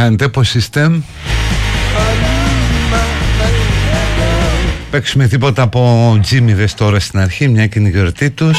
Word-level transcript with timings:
Κάνετε, 0.00 0.28
πώς 0.28 0.54
είστε 0.54 0.90
Παίξουμε 4.90 5.26
τίποτα 5.26 5.62
από 5.62 6.18
τζίμιδες 6.22 6.74
τώρα 6.74 7.00
στην 7.00 7.18
αρχή 7.18 7.48
Μια 7.48 7.66
και 7.66 7.78
είναι 7.78 7.88
η 7.88 7.90
γιορτή 7.90 8.30
τους 8.30 8.58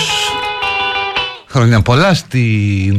Χρόνια 1.48 1.82
πολλά 1.82 2.14
στη 2.14 2.40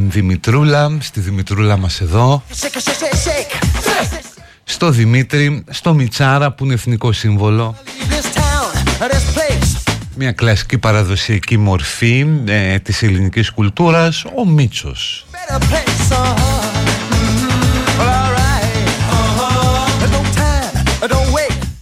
Δημητρούλα 0.08 0.96
Στη 1.00 1.20
Δημητρούλα 1.20 1.76
μας 1.76 2.00
εδώ 2.00 2.42
Shake, 2.50 2.64
shake, 2.64 2.68
shake, 2.68 3.16
shake. 3.26 4.24
Στο 4.64 4.90
Δημήτρη, 4.90 5.64
στο 5.70 5.94
Μιτσάρα 5.94 6.52
που 6.52 6.64
είναι 6.64 6.74
εθνικό 6.74 7.12
σύμβολο 7.12 7.76
Leave 7.84 8.12
this 8.12 8.38
town, 8.38 9.08
this 9.10 9.38
place. 9.38 9.94
Μια 10.16 10.32
κλασική 10.32 10.78
παραδοσιακή 10.78 11.58
μορφή 11.58 12.26
ε, 12.46 12.78
της 12.78 13.02
ελληνικής 13.02 13.50
κουλτούρας 13.50 14.24
Ο 14.36 14.46
Μίτσος 14.46 15.26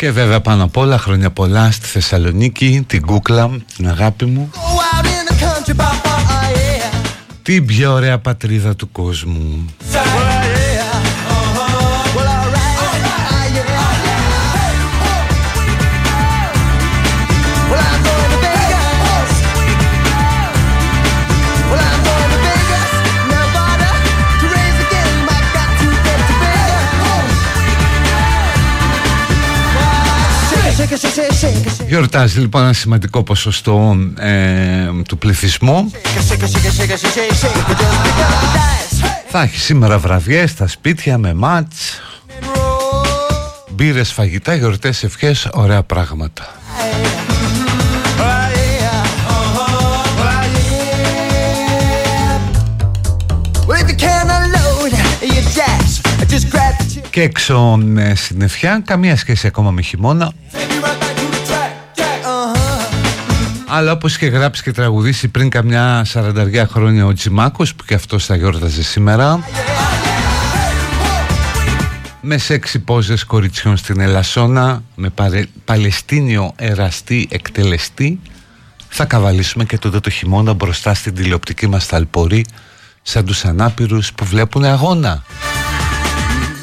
Και 0.01 0.11
βέβαια 0.11 0.41
πάνω 0.41 0.65
απ' 0.65 0.77
όλα 0.77 0.99
χρόνια 0.99 1.31
πολλά 1.31 1.71
στη 1.71 1.87
Θεσσαλονίκη 1.87 2.85
Την 2.87 3.07
κούκλα, 3.07 3.51
την 3.77 3.89
αγάπη 3.89 4.25
μου. 4.25 4.51
Go 4.53 4.59
out 4.59 5.05
in 5.05 5.33
the 5.33 5.45
country, 5.45 5.77
papa, 5.77 6.15
yeah. 6.55 7.11
Την 7.43 7.67
πιο 7.67 7.93
ωραία 7.93 8.19
πατρίδα 8.19 8.77
του 8.77 8.93
κόσμου. 8.93 9.65
Well, 9.93 9.95
yeah, 9.95 10.40
Γιορτάζει 31.89 32.41
λοιπόν 32.41 32.63
ένα 32.63 32.73
σημαντικό 32.73 33.23
ποσοστό 33.23 33.97
ε, 34.19 34.89
του 35.09 35.19
πληθυσμού 35.19 35.91
Shake 35.93 35.97
it, 35.97 36.21
shake 36.21 36.43
it, 36.43 36.49
shake 36.49 36.61
it, 36.61 36.73
shake 36.73 36.91
it, 36.91 36.99
shake 36.99 37.31
it, 37.31 37.37
shake 37.37 37.71
it. 37.71 37.77
Just 37.81 37.99
pick 38.05 38.21
up 38.21 38.41
the 38.43 38.49
dice. 38.57 39.07
Θα 39.29 39.43
έχει 39.43 39.59
σήμερα 39.59 39.99
βραδιές 39.99 40.51
στα 40.51 40.67
σπίτια 40.67 41.19
με 41.19 41.35
μάτς 41.35 42.01
And 42.29 42.45
roll. 42.45 43.71
Μπύρες, 43.71 44.13
φαγητά, 44.13 44.55
γιορτές, 44.55 45.03
ευχές, 45.03 45.49
ωραία 45.53 45.83
πράγματα 45.83 46.61
Και 57.11 57.23
έξω 57.23 57.79
ε, 57.97 58.15
συννεφιά, 58.15 58.83
καμία 58.85 59.17
σχέση 59.17 59.47
ακόμα 59.47 59.71
με 59.71 59.83
χειμώνα. 59.83 60.33
Αλλά 63.67 63.93
όπως 63.93 64.15
είχε 64.17 64.27
γράψει 64.27 64.63
και 64.63 64.73
τραγουδήσει 64.73 65.29
πριν 65.29 65.49
καμιά 65.49 66.03
σαρανταριά 66.05 66.67
χρόνια 66.67 67.07
ο 67.07 67.13
Τζιμάκος 67.13 67.75
Που 67.75 67.85
και 67.85 67.95
αυτός 67.95 68.27
θα 68.27 68.37
γιόρταζε 68.37 68.83
σήμερα 68.83 69.45
με 72.21 72.39
σεξι 72.39 72.79
πόζες 72.79 73.25
κοριτσιών 73.25 73.77
στην 73.77 74.01
Ελασσόνα 74.01 74.83
με 74.95 75.09
παρε... 75.09 75.47
παλαιστίνιο 75.65 76.53
εραστή 76.57 77.29
εκτελεστή 77.31 78.21
θα 78.89 79.05
καβαλήσουμε 79.05 79.65
και 79.65 79.79
τότε 79.79 80.01
το 80.01 80.11
χειμώνα 80.11 80.53
μπροστά 80.53 80.95
στην 80.95 81.15
τηλεοπτική 81.15 81.67
μας 81.67 81.87
ταλπορή 81.87 82.45
σαν 83.03 83.25
τους 83.25 83.45
ανάπηρους 83.45 84.13
που 84.13 84.25
βλέπουν 84.25 84.65
αγώνα 84.65 85.23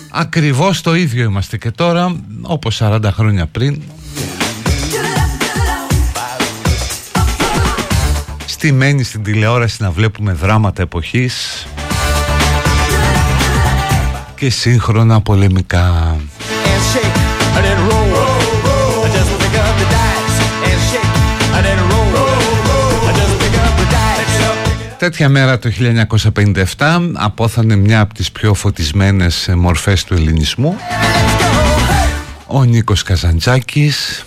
Ακριβώς 0.10 0.82
το 0.82 0.96
ίδιο 0.96 1.24
είμαστε 1.24 1.58
και 1.58 1.72
τώρα 1.72 2.16
όπως 2.42 2.82
40 2.84 3.00
χρόνια 3.04 3.46
πριν 3.46 3.82
Στημένοι 8.46 9.04
στην 9.04 9.24
τηλεόραση 9.24 9.84
να 9.84 9.92
βλέπουμε 9.92 10.34
δράματα 10.34 10.82
εποχής 10.82 11.66
και 14.36 14.50
σύγχρονα 14.50 15.22
πολεμικά. 15.22 16.16
Τέτοια 25.08 25.30
μέρα 25.30 25.60
το 25.60 25.70
1957 26.78 27.12
απόθανε 27.14 27.76
μια 27.76 28.00
από 28.00 28.14
τις 28.14 28.32
πιο 28.32 28.54
φωτισμένες 28.54 29.50
μορφές 29.56 30.04
του 30.04 30.14
ελληνισμού. 30.14 30.76
Ο 32.48 32.64
Νίκος 32.64 33.04
Καζαντζάκης 33.04 34.26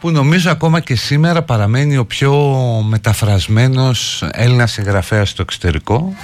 που 0.00 0.10
νομίζω 0.10 0.50
ακόμα 0.50 0.80
και 0.80 0.96
σήμερα 0.96 1.42
παραμένει 1.42 1.96
ο 1.96 2.04
πιο 2.04 2.34
μεταφρασμένος 2.88 4.24
Έλληνας 4.32 4.72
συγγραφέας 4.72 5.28
στο 5.28 5.42
εξωτερικό. 5.42 6.14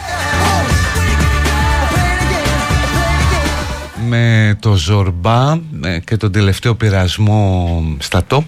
Με 4.09 4.57
το 4.61 4.75
Ζορμπά 4.75 5.53
ε, 5.85 5.99
και 5.99 6.17
τον 6.17 6.33
τελευταίο 6.33 6.75
πειρασμό 6.75 7.83
στα 7.99 8.23
top 8.29 8.45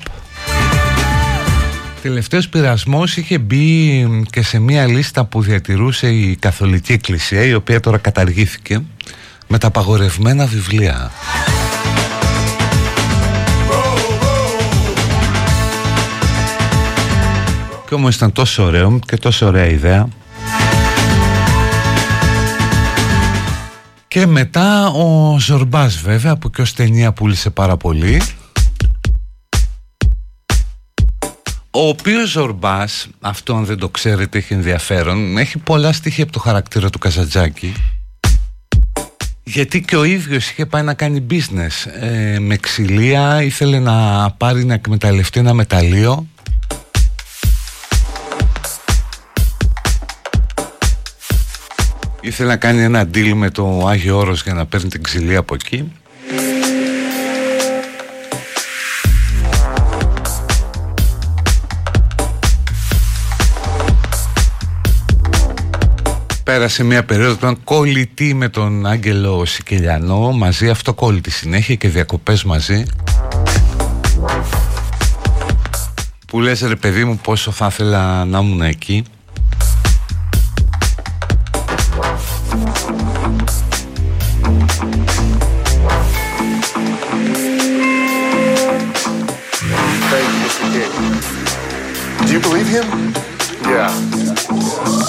τελευταίος 2.09 2.49
πειρασμός 2.49 3.17
είχε 3.17 3.39
μπει 3.39 4.07
και 4.31 4.43
σε 4.43 4.59
μια 4.59 4.87
λίστα 4.87 5.25
που 5.25 5.43
διατηρούσε 5.43 6.09
η 6.09 6.37
Καθολική 6.37 6.93
Εκκλησία 6.93 7.45
η 7.45 7.55
οποία 7.55 7.81
τώρα 7.81 7.99
καταργήθηκε 7.99 8.83
με 9.47 9.59
τα 9.59 9.71
παγορευμένα 9.71 10.47
βιβλία. 10.47 11.11
Και 17.89 17.95
όμως 17.95 18.15
ήταν 18.15 18.33
τόσο 18.33 18.65
ωραίο 18.65 18.99
και 19.07 19.17
τόσο 19.17 19.47
ωραία 19.47 19.67
ιδέα 19.67 20.09
Και 24.09 24.27
μετά 24.27 24.87
ο 24.87 25.39
Ζορμπάς 25.39 25.97
βέβαια 25.97 26.37
που 26.37 26.51
και 26.51 26.63
ως 26.63 26.73
ταινία 26.73 27.13
πούλησε 27.13 27.51
πάρα 27.51 27.77
πολύ 27.77 28.23
Ο 31.77 31.89
οποίος 31.89 32.31
Ζορμπάς, 32.31 33.09
αυτό 33.21 33.55
αν 33.55 33.65
δεν 33.65 33.79
το 33.79 33.89
ξέρετε 33.89 34.39
έχει 34.39 34.53
ενδιαφέρον 34.53 35.39
Έχει 35.39 35.59
πολλά 35.59 35.93
στοιχεία 35.93 36.25
από 36.25 36.33
το 36.33 36.39
χαρακτήρα 36.39 36.91
του 36.91 36.99
Καζατζάκη. 36.99 37.75
Γιατί 39.43 39.83
και 39.83 39.97
ο 39.97 40.05
ίδιος 40.05 40.51
είχε 40.51 40.67
πάει 40.67 40.83
να 40.83 40.95
κάνει 40.95 41.27
business 41.31 41.91
ε, 42.01 42.39
με 42.39 42.57
ξυλία, 42.57 43.43
ήθελε 43.43 43.79
να 43.79 44.31
πάρει 44.31 44.65
να 44.65 44.75
εκμεταλλευτεί 44.75 45.41
ένα 45.41 45.53
μεταλλείο. 45.55 46.27
Ήθελε 52.21 52.49
να 52.49 52.57
κάνει 52.57 52.83
ένα 52.83 53.09
deal 53.15 53.33
με 53.35 53.51
το 53.51 53.87
Άγιο 53.87 54.17
Όρος 54.17 54.43
για 54.43 54.55
να 54.55 54.67
παίρνει 54.67 54.89
την 54.89 55.03
ξυλία 55.03 55.39
από 55.39 55.55
εκεί 55.55 55.93
Πέρασε 66.45 66.85
μια 66.85 67.05
περίοδο 67.05 67.33
που 67.33 67.39
ήταν 67.39 67.65
κολλητή 67.65 68.35
με 68.35 68.49
τον 68.49 68.87
Άγγελο 68.87 69.45
Σικελιανό 69.45 70.33
μαζί 70.33 70.69
αυτοκόλλητη 70.69 71.31
συνέχεια 71.31 71.75
και 71.75 71.89
διακοπές 71.89 72.45
μαζί 72.45 72.85
που 76.27 76.41
λες 76.41 76.61
ρε 76.61 76.77
παιδί 76.77 77.05
μου 77.05 77.19
πόσο 77.23 77.51
θα 77.51 77.67
ήθελα 77.67 78.25
να 78.25 78.39
ήμουν 78.39 78.61
εκεί 78.63 79.05
Do 92.27 92.33
you 92.33 92.41
believe 92.41 92.69
him? 92.69 92.87
Yeah. 93.73 95.04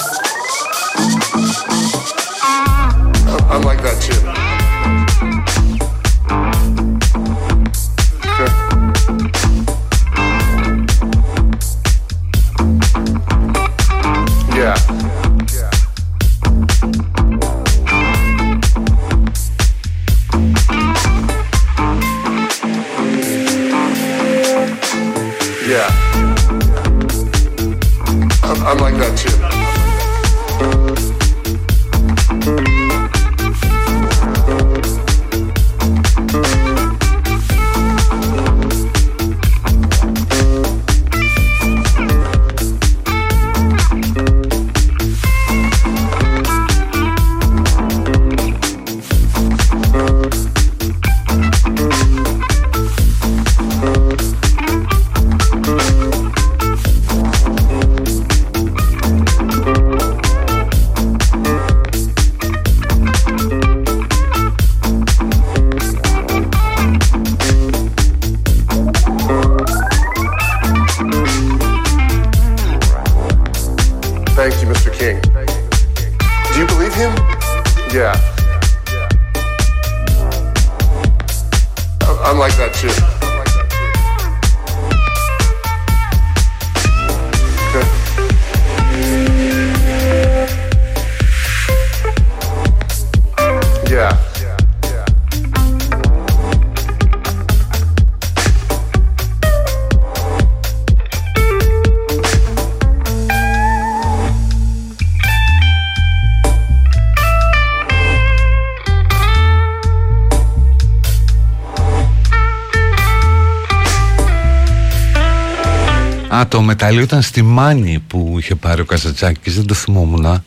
Το 116.55 116.61
μεταλλείο 116.61 117.01
ήταν 117.01 117.21
στη 117.21 117.41
Μάνη 117.41 118.03
που 118.07 118.35
είχε 118.39 118.55
πάρει 118.55 118.81
ο 118.81 118.85
Καζατζάκης, 118.85 119.55
δεν 119.55 119.65
το 119.65 119.73
θυμόμουν. 119.73 120.43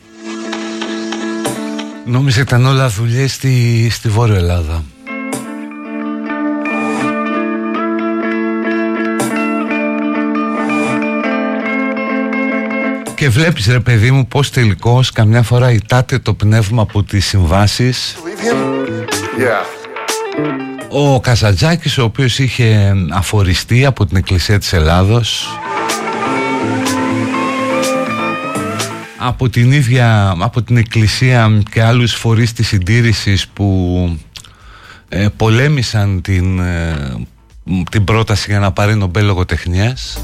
Νόμιζα 2.07 2.41
ήταν 2.41 2.67
όλα 2.67 2.89
δουλειές 2.89 3.33
στη, 3.33 3.89
στη 3.91 4.09
Βόρεια 4.09 4.37
Ελλάδα. 4.37 4.85
Και 13.15 13.29
βλέπεις 13.29 13.67
ρε 13.67 13.81
παιδί 13.81 14.11
μου 14.11 14.27
πως 14.27 14.51
τελικώς 14.51 15.13
καμιά 15.13 15.43
φορά 15.43 15.73
ητάται 15.73 16.19
το 16.19 16.35
πνεύμα 16.35 16.83
από 16.83 17.03
τις 17.03 17.27
συμβάσεις 17.27 18.17
Believe 18.17 18.53
him? 18.53 18.59
Yeah. 19.41 19.79
Ο 20.89 21.21
Καζατζάκης 21.21 21.99
ο 21.99 22.03
οποίος 22.03 22.39
είχε 22.39 22.95
αφοριστεί 23.11 23.85
από 23.85 24.07
την 24.07 24.17
Εκκλησία 24.17 24.59
της 24.59 24.73
Ελλάδος 24.73 25.49
από 29.19 29.49
την 29.49 29.73
ίδια, 29.73 30.35
από 30.39 30.63
την 30.63 30.77
Εκκλησία 30.77 31.63
και 31.71 31.83
άλλους 31.83 32.15
φορείς 32.15 32.53
της 32.53 32.67
συντήρησης 32.67 33.49
που 33.49 34.19
ε, 35.09 35.29
πολέμησαν 35.37 36.21
την, 36.23 36.59
ε, 36.59 37.27
την 37.91 38.05
πρόταση 38.05 38.51
για 38.51 38.59
να 38.59 38.73
πάρει 38.73 38.95
νομπέλ 38.97 39.25
λογοτεχνίας. 39.25 40.19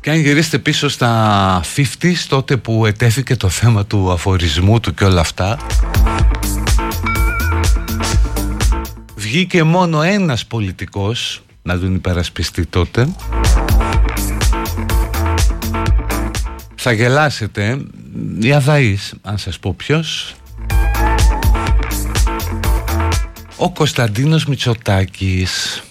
Και 0.00 0.10
αν 0.10 0.16
γυρίσετε 0.16 0.58
πίσω 0.58 0.88
στα 0.88 1.60
50s 1.76 2.14
τότε 2.28 2.56
που 2.56 2.86
ετέθηκε 2.86 3.36
το 3.36 3.48
θέμα 3.48 3.86
του 3.86 4.12
αφορισμού 4.12 4.80
του 4.80 4.94
και 4.94 5.04
όλα 5.04 5.20
αυτά 5.20 5.58
βγήκε 9.16 9.62
μόνο 9.62 10.02
ένας 10.02 10.46
πολιτικός 10.46 11.42
να 11.62 11.78
τον 11.78 11.94
υπερασπιστεί 11.94 12.66
τότε. 12.66 13.08
Θα 16.74 16.92
γελάσετε. 16.92 17.78
Η 18.40 18.52
Αδαής 18.52 19.14
αν 19.22 19.38
σας 19.38 19.58
πω 19.58 19.74
ποιος. 19.74 20.34
Ο 23.56 23.70
Κωνσταντίνος 23.70 24.46
Μητσοτάκης. 24.46 25.82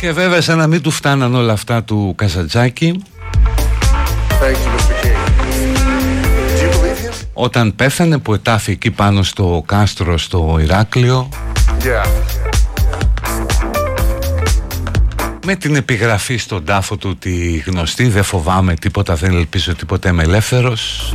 Και 0.00 0.12
βέβαια 0.12 0.40
σαν 0.40 0.58
να 0.58 0.66
μην 0.66 0.82
του 0.82 0.90
φτάναν 0.90 1.34
όλα 1.34 1.52
αυτά 1.52 1.84
του 1.84 2.14
Καζατζάκη 2.16 3.02
Thank 4.42 4.56
you, 4.56 4.71
Όταν 7.32 7.74
πέθανε 7.76 8.18
που 8.18 8.34
ετάφη 8.34 8.70
εκεί 8.70 8.90
πάνω 8.90 9.22
στο 9.22 9.62
κάστρο 9.66 10.18
στο 10.18 10.58
Ηράκλειο 10.62 11.28
Yeah. 11.84 12.06
Με 15.46 15.54
την 15.54 15.76
επιγραφή 15.76 16.36
στον 16.36 16.64
τάφο 16.64 16.96
του 16.96 17.16
τη 17.16 17.56
γνωστή 17.56 18.08
Δεν 18.08 18.22
φοβάμαι 18.22 18.74
τίποτα, 18.74 19.14
δεν 19.14 19.34
ελπίζω 19.34 19.74
τίποτα, 19.74 20.08
είμαι 20.08 20.22
ελεύθερος 20.22 21.14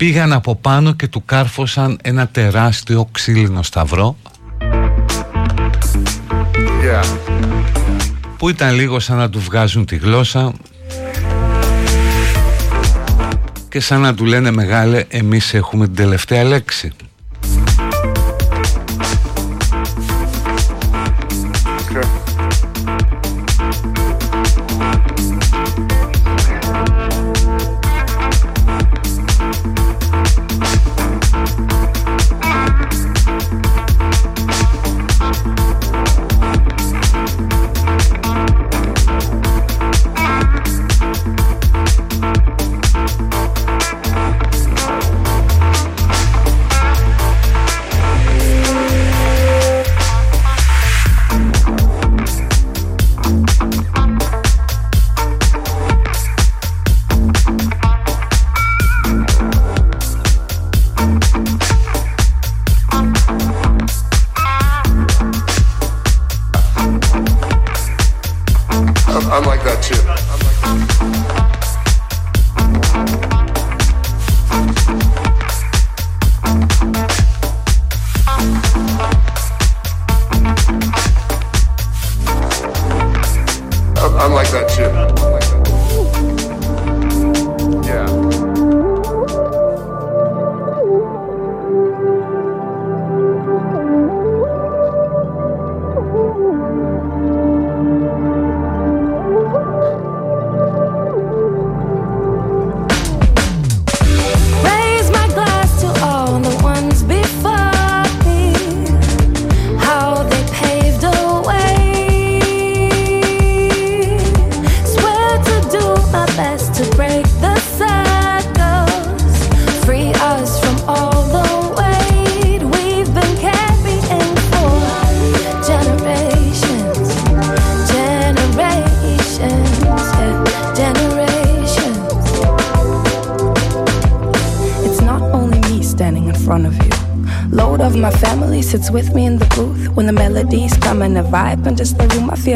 πήγαν 0.00 0.32
από 0.32 0.56
πάνω 0.56 0.92
και 0.92 1.08
του 1.08 1.24
κάρφωσαν 1.24 1.98
ένα 2.02 2.28
τεράστιο 2.28 3.08
ξύλινο 3.12 3.62
σταυρό 3.62 4.16
Yeah. 6.82 7.04
που 8.38 8.48
ήταν 8.48 8.74
λίγο 8.74 9.00
σαν 9.00 9.16
να 9.16 9.30
του 9.30 9.40
βγάζουν 9.40 9.84
τη 9.84 9.96
γλώσσα 9.96 10.52
και 13.70 13.80
σαν 13.80 14.00
να 14.00 14.14
του 14.14 14.24
λένε 14.24 14.50
μεγάλε 14.50 15.04
εμείς 15.08 15.54
έχουμε 15.54 15.86
την 15.86 15.94
τελευταία 15.94 16.44
λέξη. 16.44 16.92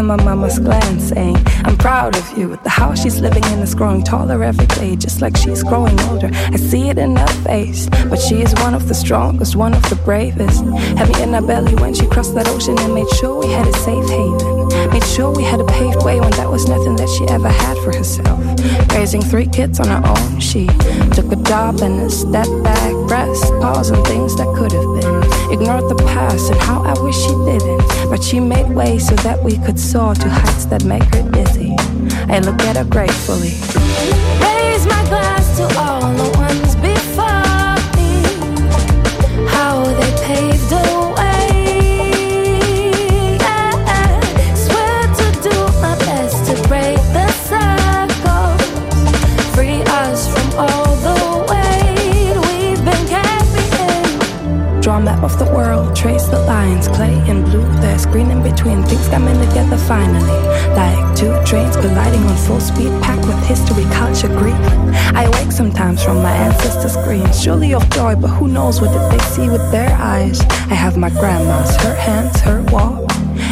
My 0.04 0.16
mama's 0.23 0.58
glance 0.58 0.84
strongest, 9.04 9.54
one 9.54 9.75
of 9.75 9.82
the 9.90 9.96
bravest. 9.96 10.64
Had 10.96 11.08
me 11.11 11.23
in 11.23 11.34
her 11.34 11.42
belly 11.42 11.75
when 11.76 11.92
she 11.92 12.06
crossed 12.06 12.34
that 12.34 12.49
ocean 12.49 12.78
and 12.78 12.94
made 12.94 13.08
sure 13.11 13.38
we 13.38 13.52
had 13.52 13.66
a 13.66 13.73
safe 13.84 14.08
haven. 14.08 14.68
Made 14.90 15.04
sure 15.04 15.30
we 15.30 15.42
had 15.42 15.61
a 15.61 15.64
paved 15.64 16.02
way 16.02 16.20
when 16.20 16.30
that 16.32 16.49
was 16.49 16.66
nothing 16.68 16.96
that 16.96 17.08
she 17.08 17.26
ever 17.28 17.49
had 17.49 17.76
for 17.78 17.92
herself. 17.94 18.40
Raising 18.94 19.20
three 19.20 19.46
kids 19.46 19.78
on 19.78 19.88
her 19.88 20.02
own, 20.08 20.40
she 20.40 20.66
took 21.12 21.30
a 21.30 21.37
job 21.44 21.80
and 21.82 22.00
a 22.00 22.11
step 22.11 22.49
back, 22.62 22.92
rest, 23.11 23.44
pause 23.61 23.90
on 23.90 24.02
things 24.04 24.37
that 24.37 24.49
could 24.56 24.73
have 24.73 24.90
been. 24.99 25.52
Ignored 25.52 25.90
the 25.90 26.02
past 26.06 26.50
and 26.50 26.61
how 26.62 26.82
I 26.82 26.94
wish 27.02 27.16
she 27.16 27.34
didn't. 27.44 27.84
But 28.08 28.23
she 28.25 28.40
made 28.40 28.70
way 28.70 28.99
so 28.99 29.14
that 29.16 29.42
we 29.42 29.58
could 29.58 29.78
soar 29.78 30.14
to 30.14 30.28
heights 30.28 30.64
that 30.66 30.84
make 30.84 31.04
her 31.14 31.30
dizzy. 31.30 31.75
I 32.32 32.38
look 32.38 32.61
at 32.62 32.76
her 32.76 32.84
gratefully. 32.84 33.52
Map 55.04 55.23
of 55.23 55.38
the 55.38 55.44
world, 55.44 55.94
trace 55.94 56.25
the 56.28 56.38
lines, 56.40 56.88
clay 56.88 57.14
and 57.28 57.44
blue. 57.44 57.64
There's 57.80 58.06
green 58.06 58.30
in 58.30 58.42
between, 58.42 58.82
things 58.84 59.06
coming 59.08 59.38
together 59.46 59.76
finally. 59.76 60.40
Like 60.75 61.14
two 61.14 61.32
trains 61.44 61.76
colliding 61.76 62.23
on 62.25 62.37
full 62.38 62.58
speed, 62.58 62.90
packed 63.02 63.26
with 63.26 63.38
history, 63.44 63.84
culture, 63.92 64.28
grief. 64.28 64.56
I 65.14 65.25
awake 65.25 65.52
sometimes 65.52 66.02
from 66.02 66.23
my 66.23 66.32
ancestors' 66.32 66.94
screams, 66.94 67.40
surely 67.40 67.75
of 67.75 67.88
joy, 67.90 68.16
but 68.16 68.28
who 68.28 68.49
knows 68.49 68.80
what 68.80 68.92
did 68.92 69.12
they 69.12 69.23
see 69.26 69.49
with 69.49 69.70
their 69.70 69.92
eyes? 69.92 70.40
I 70.73 70.75
have 70.75 70.96
my 70.96 71.11
grandma's, 71.11 71.76
her 71.82 71.94
hands, 71.94 72.40
her 72.40 72.62
walk. 72.73 73.04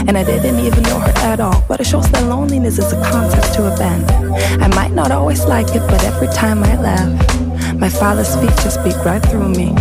And 0.09 0.17
I 0.17 0.25
didn't 0.25 0.59
even 0.59 0.83
know 0.85 0.99
her 0.99 1.13
at 1.19 1.39
all. 1.39 1.63
But 1.69 1.81
it 1.81 1.87
shows 1.87 2.11
that 2.13 2.25
loneliness 2.29 2.79
is 2.79 2.93
a 2.93 3.01
concept 3.05 3.55
to 3.55 3.73
abandon. 3.73 4.33
I 4.63 4.69
might 4.69 4.93
not 4.93 5.13
always 5.13 5.45
like 5.45 5.69
it, 5.77 5.83
but 5.87 6.03
every 6.05 6.29
time 6.29 6.65
I 6.65 6.77
laugh, 6.81 7.79
my 7.79 7.89
father's 7.89 8.35
features 8.37 8.75
speak 8.75 8.97
right 9.05 9.23
through 9.23 9.49
me. 9.51 9.75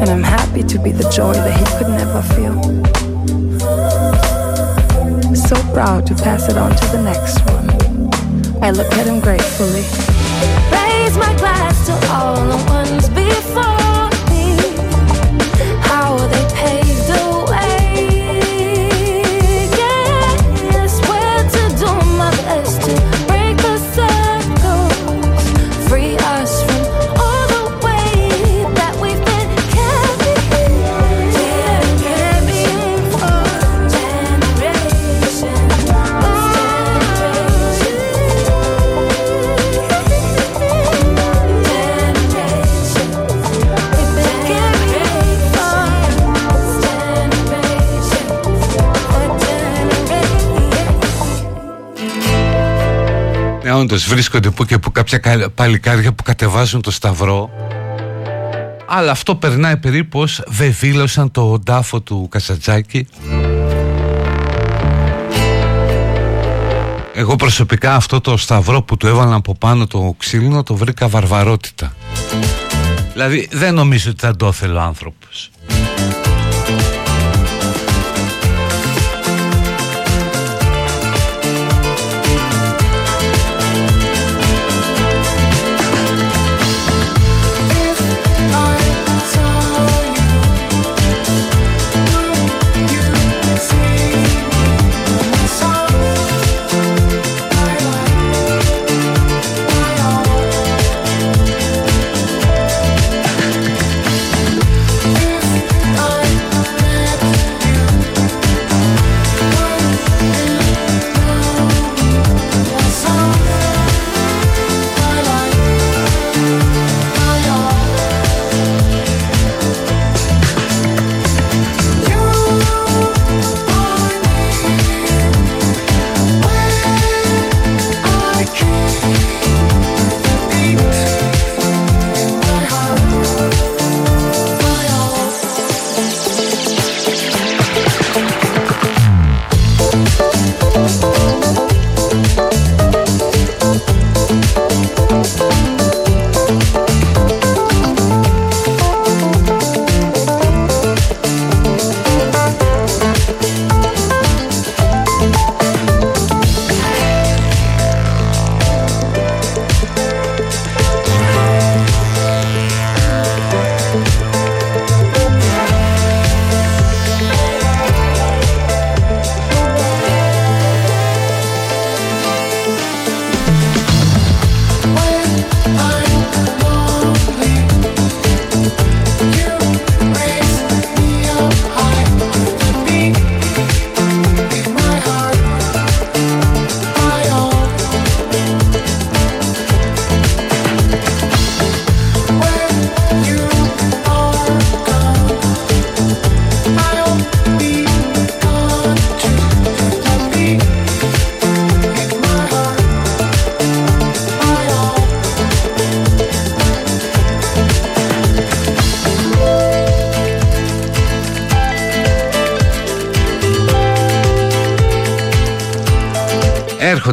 And 0.00 0.10
I'm 0.10 0.22
happy 0.22 0.62
to 0.62 0.78
be 0.78 0.92
the 0.92 1.08
joy 1.08 1.32
that 1.32 1.54
he 1.56 1.64
could 1.78 1.88
never 1.88 2.20
feel. 2.34 2.60
So 5.34 5.56
proud 5.72 6.06
to 6.08 6.14
pass 6.14 6.48
it 6.48 6.56
on 6.56 6.74
to 6.74 6.86
the 6.88 7.02
next 7.02 7.40
one. 7.46 7.70
I 8.62 8.70
look 8.70 8.92
at 8.92 9.06
him 9.06 9.20
gratefully. 9.20 9.84
Raise 10.72 11.16
my 11.16 11.34
glass 11.36 11.86
to 11.86 11.92
all 12.12 12.36
the 12.44 12.56
ones 12.70 13.08
before 13.10 14.10
me. 14.30 14.56
How 15.88 16.16
they 16.28 16.44
όντως 53.84 54.06
βρίσκονται 54.06 54.50
που 54.50 54.64
και 54.64 54.78
που 54.78 54.92
κάποια 54.92 55.18
κα- 55.18 55.50
παλικάρια 55.54 56.12
που 56.12 56.22
κατεβάζουν 56.22 56.80
το 56.80 56.90
σταυρό 56.90 57.50
αλλά 58.86 59.10
αυτό 59.10 59.34
περνάει 59.34 59.76
περίπου 59.76 60.20
ως 60.20 60.42
βεβήλωσαν 60.48 61.30
το 61.30 61.58
τάφο 61.60 62.00
του 62.00 62.28
Κασατζάκη 62.30 63.06
Εγώ 67.14 67.36
προσωπικά 67.36 67.94
αυτό 67.94 68.20
το 68.20 68.36
σταυρό 68.36 68.82
που 68.82 68.96
του 68.96 69.06
έβαλαν 69.06 69.32
από 69.32 69.54
πάνω 69.54 69.86
το 69.86 70.14
ξύλινο 70.18 70.62
το 70.62 70.74
βρήκα 70.74 71.08
βαρβαρότητα. 71.08 71.94
Δηλαδή 73.12 73.48
δεν 73.52 73.74
νομίζω 73.74 74.10
ότι 74.10 74.20
θα 74.20 74.36
το 74.36 74.46
ήθελε 74.46 74.78
ο 74.78 74.80
άνθρωπος. 74.80 75.50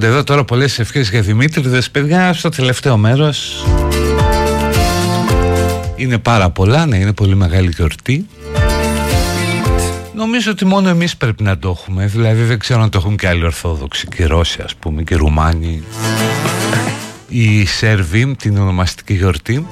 Έρχονται 0.03 0.19
εδώ 0.19 0.33
τώρα 0.33 0.45
πολλές 0.45 0.79
ευχές 0.79 1.09
για 1.09 1.21
Δημήτριδες 1.21 1.91
παιδιά 1.91 2.33
στο 2.33 2.49
τελευταίο 2.49 2.97
μέρος. 2.97 3.65
Είναι 5.95 6.17
πάρα 6.17 6.49
πολλά, 6.49 6.85
ναι 6.85 6.97
είναι 6.97 7.13
πολύ 7.13 7.35
μεγάλη 7.35 7.71
γιορτή. 7.75 8.27
Νομίζω 10.15 10.51
ότι 10.51 10.65
μόνο 10.65 10.89
εμείς 10.89 11.17
πρέπει 11.17 11.43
να 11.43 11.57
το 11.57 11.69
έχουμε. 11.69 12.05
Δηλαδή 12.05 12.43
δεν 12.43 12.59
ξέρω 12.59 12.81
αν 12.81 12.89
το 12.89 12.97
έχουν 12.97 13.17
και 13.17 13.27
άλλοι 13.27 13.43
Ορθόδοξοι 13.43 14.07
Και 14.07 14.25
Ρώσοι 14.25 14.61
ας 14.61 14.75
πούμε 14.75 15.03
και 15.03 15.15
Ρουμάνοι. 15.15 15.83
Οι 17.27 17.65
Σέρβοι 17.65 18.35
την 18.35 18.57
ονομαστική 18.57 19.13
γιορτή 19.13 19.67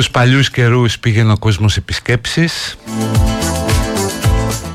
Στους 0.00 0.12
παλιούς 0.12 0.50
καιρούς 0.50 0.98
πήγαινε 0.98 1.32
ο 1.32 1.38
κόσμος 1.38 1.76
επισκέψεις. 1.76 2.76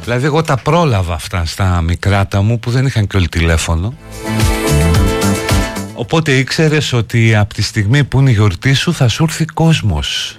Δηλαδή 0.04 0.26
εγώ 0.26 0.42
τα 0.42 0.58
πρόλαβα 0.58 1.14
αυτά 1.14 1.46
στα 1.46 1.82
μικράτα 1.82 2.42
μου 2.42 2.60
που 2.60 2.72
δεν 2.72 2.86
είχαν 2.86 3.08
και 3.08 3.18
όλοι 3.18 3.28
τηλέφωνο. 3.28 3.94
Οπότε 5.94 6.32
ήξερες 6.32 6.94
ότι 6.94 7.36
από 7.36 7.54
τη 7.54 7.62
στιγμή 7.62 8.04
που 8.04 8.20
είναι 8.20 8.30
η 8.30 8.34
γιορτή 8.34 8.74
σου 8.74 8.94
θα 8.94 9.08
σου 9.08 9.24
έρθει 9.24 9.46
κόσμος. 9.46 10.36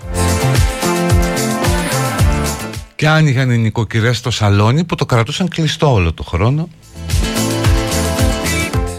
Και 2.97 3.09
άνοιγαν 3.09 3.51
οι 3.51 3.59
νοικοκυρές 3.59 4.17
στο 4.17 4.31
σαλόνι 4.31 4.85
που 4.85 4.95
το 4.95 5.07
κρατούσαν 5.07 5.49
κλειστό 5.49 5.93
όλο 5.93 6.13
το 6.13 6.23
χρόνο. 6.23 6.69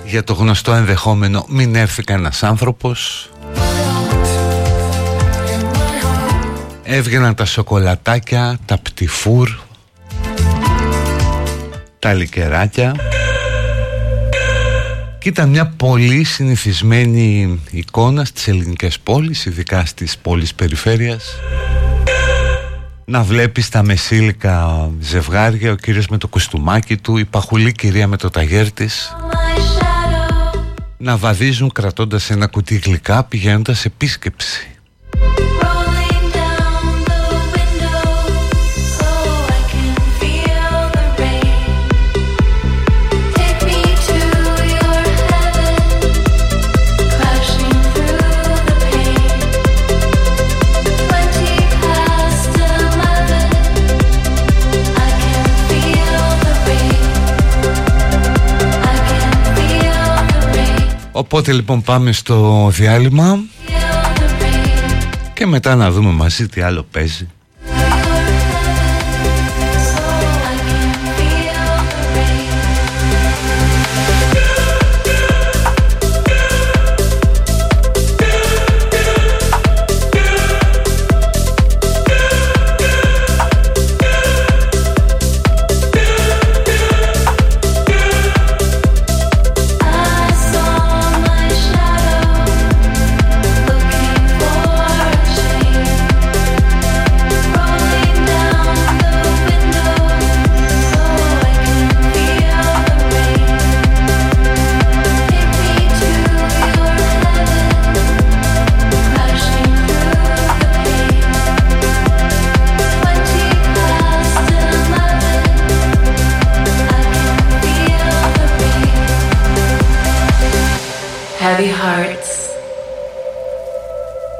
Για 0.05 0.23
το 0.23 0.33
γνωστό 0.33 0.73
ενδεχόμενο 0.73 1.45
μην 1.47 1.75
έρθει 1.75 2.03
κανένας 2.03 2.43
άνθρωπος 2.43 3.26
Έβγαιναν 6.89 7.35
τα 7.35 7.45
σοκολατάκια, 7.45 8.57
τα 8.65 8.77
πτυφούρ, 8.77 9.49
τα 11.99 12.13
λικεράκια 12.13 12.95
και 15.19 15.29
ήταν 15.29 15.49
μια 15.49 15.67
πολύ 15.67 16.23
συνηθισμένη 16.23 17.59
εικόνα 17.71 18.25
στις 18.25 18.47
ελληνικές 18.47 18.99
πόλεις, 18.99 19.45
ειδικά 19.45 19.85
στις 19.85 20.17
πόλεις 20.17 20.53
περιφέρειας. 20.53 21.35
Να 23.05 23.23
βλέπεις 23.23 23.69
τα 23.69 23.83
μεσήλικα 23.83 24.89
ζευγάρια, 24.99 25.71
ο 25.71 25.75
κύριος 25.75 26.07
με 26.07 26.17
το 26.17 26.27
κουστούμάκι 26.27 26.97
του, 26.97 27.17
η 27.17 27.25
παχουλή 27.25 27.71
κυρία 27.71 28.07
με 28.07 28.17
το 28.17 28.29
ταγέρ 28.29 28.71
της. 28.71 29.15
Να 30.97 31.17
βαδίζουν 31.17 31.71
κρατώντας 31.71 32.29
ένα 32.29 32.47
κουτί 32.47 32.75
γλυκά 32.75 33.23
πηγαίνοντας 33.23 33.85
επίσκεψη 33.85 34.76
Οπότε 61.17 61.51
λοιπόν 61.51 61.81
πάμε 61.81 62.11
στο 62.11 62.69
διάλειμμα 62.71 63.39
και 65.33 65.45
μετά 65.45 65.75
να 65.75 65.91
δούμε 65.91 66.11
μαζί 66.11 66.47
τι 66.47 66.61
άλλο 66.61 66.85
παίζει. 66.91 67.27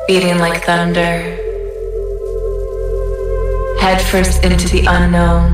Beating 0.08 0.38
like 0.40 0.64
thunder. 0.66 1.14
Head 3.84 4.00
first 4.12 4.44
into 4.44 4.68
the 4.76 4.82
unknown 4.98 5.46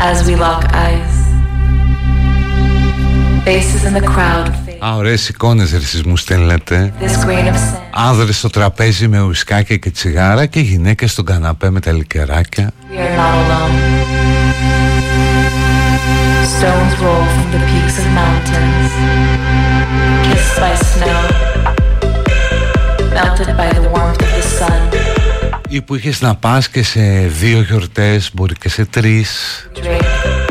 as 0.00 0.16
we 0.26 0.34
lock 0.36 0.62
eyes. 0.72 1.14
Faces 3.44 3.84
in 3.84 3.92
the 3.94 4.06
crowd. 4.14 4.52
Α, 4.78 4.96
ωραίες 4.96 5.28
εικόνες 5.28 5.70
ρε 5.70 5.76
εσείς 5.76 6.02
μου 6.02 6.16
στέλνετε 6.16 6.92
This 7.00 7.24
grain 7.24 7.46
of 7.46 7.54
sand. 7.54 7.80
Άνδρες 7.90 8.38
στο 8.38 8.50
τραπέζι 8.50 9.08
με 9.08 9.20
ουσκάκια 9.20 9.76
και 9.76 9.90
τσιγάρα 9.90 10.46
Και 10.46 10.60
γυναίκες 10.60 11.12
στον 11.12 11.24
καναπέ 11.24 11.70
με 11.70 11.80
τα 11.80 11.92
λικεράκια 11.92 12.70
We 12.90 12.94
are 12.94 13.16
not 13.16 13.34
alone. 13.42 13.76
Stones 16.56 16.94
roll 17.02 17.24
from 17.34 17.48
the 17.54 17.62
peaks 17.68 17.96
of 18.02 18.06
mountains, 18.22 18.92
kissed 20.26 20.56
by 20.62 20.72
snow, 20.90 21.20
Ή 25.68 25.82
που 25.82 25.94
είχες 25.94 26.20
να 26.20 26.34
πας 26.34 26.68
και 26.68 26.82
σε 26.82 27.00
δύο 27.26 27.60
γιορτές 27.60 28.30
Μπορεί 28.32 28.54
και 28.54 28.68
σε 28.68 28.84
τρεις 28.84 29.30
Drink 29.74 30.46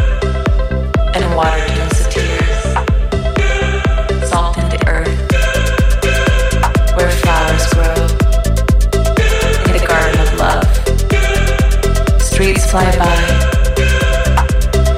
and 1.16 1.26
water 1.38 1.64
turns 1.76 1.98
to 2.00 2.06
tears. 2.14 2.62
Salt 4.30 4.58
in 4.62 4.68
the 4.74 4.82
earth, 4.96 5.20
where 6.96 7.12
flowers 7.22 7.66
grow. 7.74 8.00
In 9.66 9.72
the 9.78 9.84
garden 9.92 10.18
of 10.26 10.30
love, 10.44 10.70
streets 12.30 12.66
fly 12.72 12.88
by, 13.02 13.18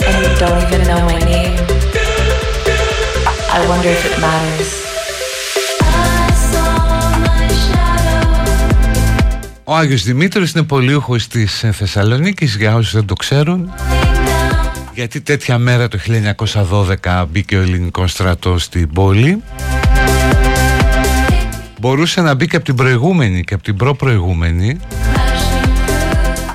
and 0.07 0.15
you 0.23 0.31
don't 0.41 0.59
even 0.65 0.81
know 0.89 1.01
my 1.11 1.19
name. 1.31 1.57
I 3.55 3.59
wonder 3.69 3.89
if 3.97 4.03
it 4.09 4.15
matters. 4.19 4.76
Ο 9.69 9.75
Άγιος 9.75 10.03
Δημήτρης 10.03 10.51
είναι 10.51 10.63
πολίουχος 10.63 11.27
της 11.27 11.63
ε, 11.63 11.71
Θεσσαλονίκης 11.71 12.55
για 12.55 12.75
όσους 12.75 12.93
δεν 12.93 13.05
το 13.05 13.13
ξέρουν. 13.13 13.73
Γιατί 14.93 15.21
τέτοια 15.21 15.57
μέρα 15.57 15.87
το 15.87 15.99
1912 17.03 17.25
μπήκε 17.29 17.57
ο 17.57 17.61
ελληνικός 17.61 18.11
στρατός 18.11 18.63
στην 18.63 18.89
πόλη. 18.89 19.43
Μπορούσε 21.79 22.21
να 22.21 22.33
μπει 22.33 22.47
και 22.47 22.55
από 22.55 22.65
την 22.65 22.75
προηγούμενη 22.75 23.43
και 23.43 23.53
από 23.53 23.63
την 23.63 23.75
προπροηγούμενη. 23.75 24.79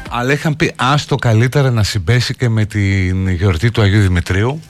Αλλά 0.09 0.33
είχαν 0.33 0.57
πει 0.57 0.73
άστο 0.77 1.17
καλύτερα 1.17 1.71
να 1.71 1.83
συμπέσει 1.83 2.35
και 2.35 2.49
με 2.49 2.65
την 2.65 3.29
γιορτή 3.29 3.71
του 3.71 3.83
Αγίου 3.83 4.01
Δημητρίου 4.01 4.61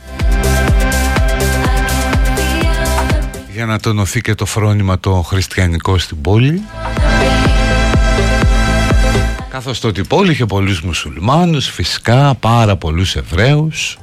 για 3.52 3.66
να 3.66 3.78
τονωθεί 3.78 4.20
και 4.20 4.34
το 4.34 4.46
φρόνημα 4.46 4.98
το 4.98 5.22
χριστιανικό 5.22 5.98
στην 5.98 6.20
πόλη 6.20 6.62
Καθώς 9.64 9.80
τότε 9.80 10.00
η 10.00 10.04
πόλη 10.04 10.30
είχε 10.30 10.46
πολλούς 10.46 10.80
μουσουλμάνους, 10.80 11.68
φυσικά 11.68 12.34
πάρα 12.34 12.76
πολλούς 12.76 13.16
Εβραίους 13.16 13.98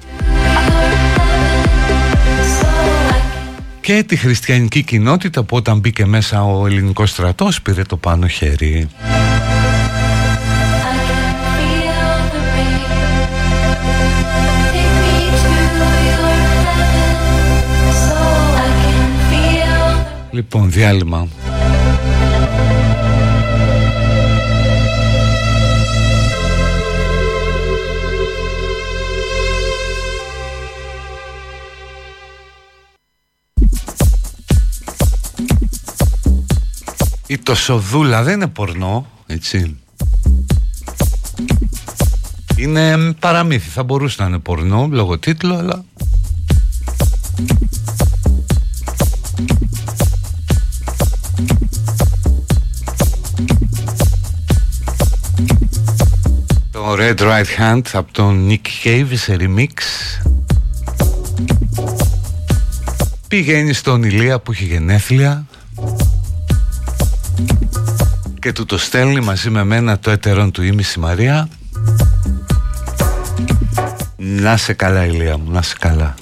και 3.81 4.03
τη 4.03 4.15
χριστιανική 4.15 4.83
κοινότητα 4.83 5.43
που 5.43 5.55
όταν 5.55 5.79
μπήκε 5.79 6.05
μέσα 6.05 6.43
ο 6.45 6.65
ελληνικός 6.65 7.09
στρατός 7.09 7.61
πήρε 7.61 7.81
το 7.81 7.97
πάνω 7.97 8.27
χέρι. 8.27 8.89
Λοιπόν, 20.31 20.71
διάλειμμα. 20.71 21.27
Η 37.31 37.37
τοσοδούλα 37.37 38.23
δεν 38.23 38.33
είναι 38.33 38.47
πορνό, 38.47 39.07
έτσι. 39.25 39.77
Είναι 42.55 43.13
παραμύθι, 43.19 43.69
θα 43.69 43.83
μπορούσε 43.83 44.21
να 44.21 44.27
είναι 44.27 44.39
πορνό, 44.39 44.87
λόγω 44.91 45.19
τίτλου, 45.19 45.55
αλλά... 45.55 45.83
Το 56.71 56.95
Red 56.97 57.17
Right 57.17 57.59
Hand 57.59 57.81
από 57.93 58.13
τον 58.13 58.47
Nick 58.49 58.87
Cave 58.87 59.11
σε 59.13 59.37
remix 59.39 59.71
Πηγαίνει 63.27 63.73
στον 63.73 64.03
Ηλία 64.03 64.39
που 64.39 64.51
έχει 64.51 64.65
γενέθλια 64.65 65.45
και 68.39 68.51
του 68.51 68.65
το 68.65 68.77
στέλνει 68.77 69.19
μαζί 69.19 69.49
με 69.49 69.63
μένα 69.63 69.99
το 69.99 70.11
έτερον 70.11 70.51
του 70.51 70.63
ήμιση 70.63 70.99
Μαρία. 70.99 71.49
Να 74.17 74.57
σε 74.57 74.73
καλά 74.73 75.05
Ηλία 75.05 75.37
μου, 75.37 75.51
να 75.51 75.61
σε 75.61 75.75
καλά 75.79 76.15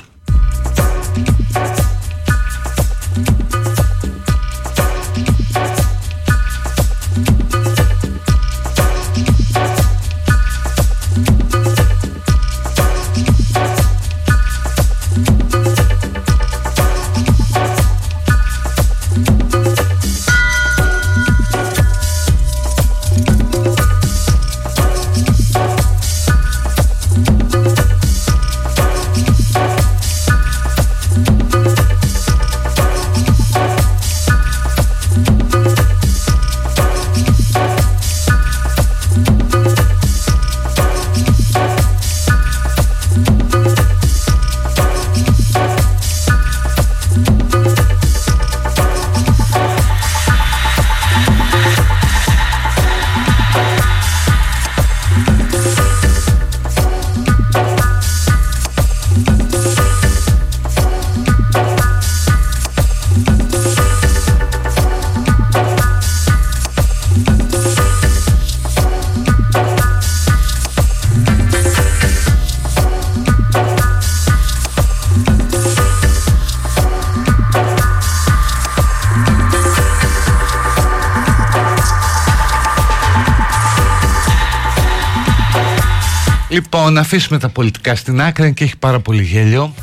να 86.97 87.03
αφήσουμε 87.03 87.39
τα 87.39 87.49
πολιτικά 87.49 87.95
στην 87.95 88.21
άκρη 88.21 88.53
και 88.53 88.63
έχει 88.63 88.77
πάρα 88.77 88.99
πολύ 88.99 89.23
γέλιο 89.23 89.73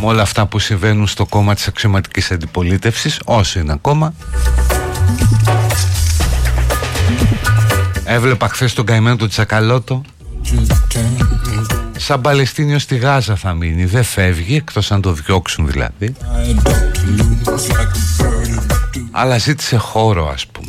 με 0.00 0.06
όλα 0.06 0.22
αυτά 0.22 0.46
που 0.46 0.58
συμβαίνουν 0.58 1.06
στο 1.06 1.26
κόμμα 1.26 1.54
της 1.54 1.66
αξιωματικής 1.66 2.30
αντιπολίτευσης. 2.30 3.20
Όσο 3.24 3.58
είναι 3.58 3.72
ακόμα. 3.72 4.14
Έβλεπα 8.04 8.48
χθες 8.48 8.72
τον 8.72 8.84
καημένο 8.84 9.16
του 9.16 9.28
Τσακαλώτο. 9.28 10.02
Σαν 11.96 12.20
Παλαιστίνιο 12.20 12.78
στη 12.78 12.96
Γάζα 12.96 13.36
θα 13.36 13.52
μείνει. 13.52 13.84
Δεν 13.84 14.04
φεύγει 14.04 14.56
εκτός 14.56 14.92
αν 14.92 15.00
το 15.00 15.12
διώξουν 15.12 15.66
δηλαδή. 15.66 16.14
Αλλά 19.10 19.38
ζήτησε 19.38 19.76
χώρο 19.76 20.28
ας 20.28 20.46
πούμε 20.46 20.59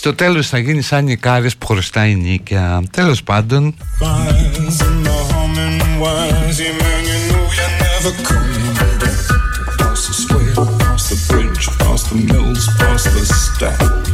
στο 0.00 0.14
τέλος 0.14 0.48
θα 0.48 0.58
γίνει 0.58 0.82
σαν 0.82 1.04
νικάρες 1.04 1.56
που 1.56 1.66
χρωστάει 1.66 2.14
νίκια 2.14 2.82
Τέλος 2.90 3.22
πάντων 3.22 3.74
across 12.68 13.04
the 13.16 13.24
stacks. 13.44 14.10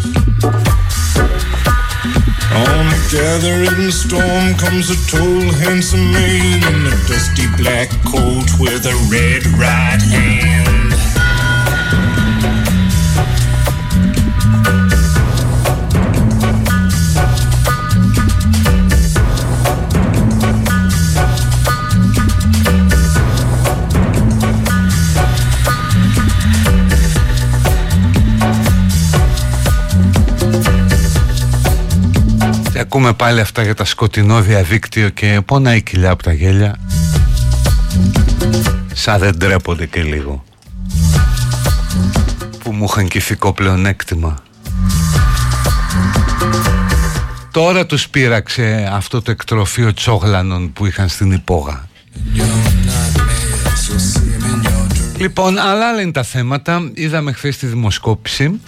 On 2.65 2.85
a 2.97 3.01
gathering 3.15 3.91
storm 4.03 4.47
comes 4.63 4.87
a 4.97 4.99
tall, 5.11 5.45
handsome 5.63 6.07
man 6.15 6.59
in 6.71 6.81
a 6.93 6.97
dusty 7.09 7.47
black 7.61 7.89
coat 8.13 8.49
with 8.63 8.83
a 8.95 8.97
red 9.15 9.43
right 9.65 10.03
hand. 10.15 10.76
Ακούμε 32.87 33.13
πάλι 33.13 33.41
αυτά 33.41 33.63
για 33.63 33.75
τα 33.75 33.85
σκοτεινό 33.85 34.41
διαδίκτυο 34.41 35.09
και 35.09 35.41
πονάει 35.45 35.77
η 35.77 35.83
κοιλιά 35.83 36.11
από 36.11 36.23
τα 36.23 36.33
γέλια. 36.33 36.77
Σαν 38.93 39.19
δεν 39.19 39.39
τρέπονται 39.39 39.87
και 39.87 40.03
λίγο. 40.03 40.45
Που 42.59 42.73
μου 42.73 42.85
είχαν 42.89 43.09
και 43.09 43.19
ηθικό 43.19 43.53
πλεονέκτημα. 43.53 44.43
Τώρα 47.51 47.87
τους 47.87 48.09
πείραξε 48.09 48.89
αυτό 48.93 49.23
το 49.23 49.31
εκτροφείο 49.31 49.95
τσόγλανων 49.95 50.73
που 50.73 50.87
είχαν 50.87 51.09
στην 51.09 51.33
υπόγα. 51.33 51.89
Λοιπόν, 55.19 55.59
αλλά 55.59 55.89
άλλα 55.89 56.01
είναι 56.03 56.13
τα 56.13 56.23
θέματα. 56.23 56.91
Είδαμε 56.95 57.33
χθες 57.33 57.57
τη 57.57 57.67
δημοσκόπηση 57.67 58.61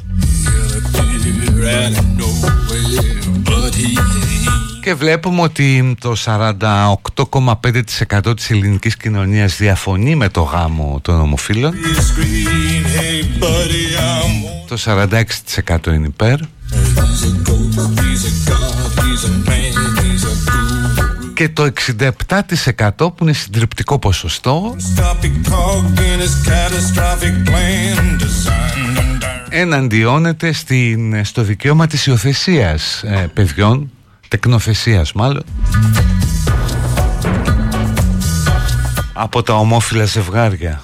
και 4.88 4.94
βλέπουμε 4.94 5.40
ότι 5.40 5.96
το 6.00 6.14
48,5% 6.24 8.36
της 8.36 8.50
ελληνικής 8.50 8.96
κοινωνίας 8.96 9.56
διαφωνεί 9.56 10.14
με 10.14 10.28
το 10.28 10.42
γάμο 10.42 10.98
των 11.02 11.20
ομοφύλων. 11.20 11.74
Το 14.66 14.76
46% 14.84 15.86
είναι 15.86 16.06
υπέρ. 16.06 16.38
Και 21.34 21.48
το 21.48 21.62
67% 21.62 21.70
που 22.96 23.16
είναι 23.20 23.32
συντριπτικό 23.32 23.98
ποσοστό 23.98 24.76
εναντιώνεται 29.50 30.52
στην, 30.52 31.24
στο 31.24 31.42
δικαίωμα 31.42 31.86
της 31.86 32.06
υιοθεσίας 32.06 33.02
ε, 33.02 33.30
παιδιών, 33.34 33.90
τεκνοθεσίας 34.28 35.12
μάλλον, 35.12 35.44
από 39.12 39.42
τα 39.42 39.54
ομόφυλα 39.54 40.04
ζευγάρια. 40.04 40.82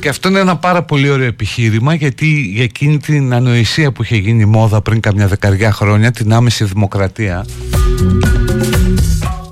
Και 0.00 0.08
αυτό 0.08 0.28
είναι 0.28 0.38
ένα 0.38 0.56
πάρα 0.56 0.82
πολύ 0.82 1.10
ωραίο 1.10 1.26
επιχείρημα 1.26 1.94
γιατί 1.94 2.26
για 2.26 2.62
εκείνη 2.62 2.98
την 2.98 3.34
ανοησία 3.34 3.92
που 3.92 4.02
είχε 4.02 4.16
γίνει 4.16 4.44
μόδα 4.44 4.80
πριν 4.80 5.00
καμιά 5.00 5.26
δεκαριά 5.26 5.72
χρόνια, 5.72 6.10
την 6.10 6.32
άμεση 6.32 6.64
δημοκρατία, 6.64 7.46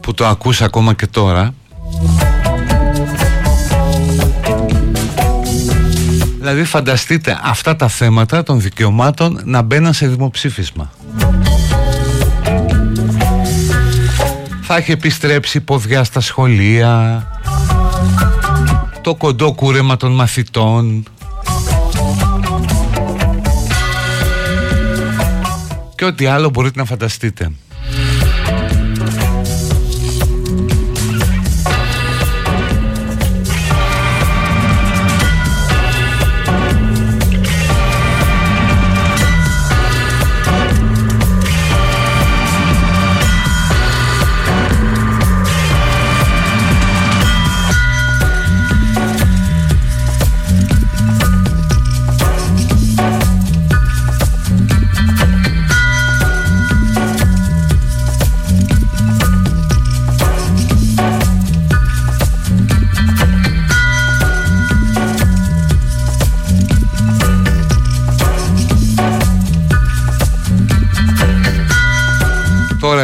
που 0.01 0.15
το 0.15 0.27
ακούς 0.27 0.63
ακόμα 0.63 0.95
και 0.95 1.07
τώρα, 1.07 1.55
Δηλαδή 6.43 6.65
φανταστείτε 6.65 7.41
αυτά 7.43 7.77
τα 7.77 7.89
θέματα 7.89 8.43
των 8.43 8.61
δικαιωμάτων 8.61 9.41
να 9.45 9.63
μπαίναν 9.63 9.93
σε 9.93 10.07
δημοψήφισμα. 10.07 10.93
Θα 14.63 14.77
έχει 14.77 14.93
επιστρέψει 14.93 15.61
ποδιά 15.61 16.05
στα 16.05 16.21
σχολεία, 16.21 17.27
το 19.01 19.15
κοντό 19.15 19.55
κούρεμα 19.55 19.97
των 19.97 20.13
μαθητών 20.15 21.05
και 25.95 26.05
ό,τι 26.05 26.27
άλλο 26.27 26.51
μπορείτε 26.51 26.79
να 26.79 26.85
φανταστείτε. 26.85 27.53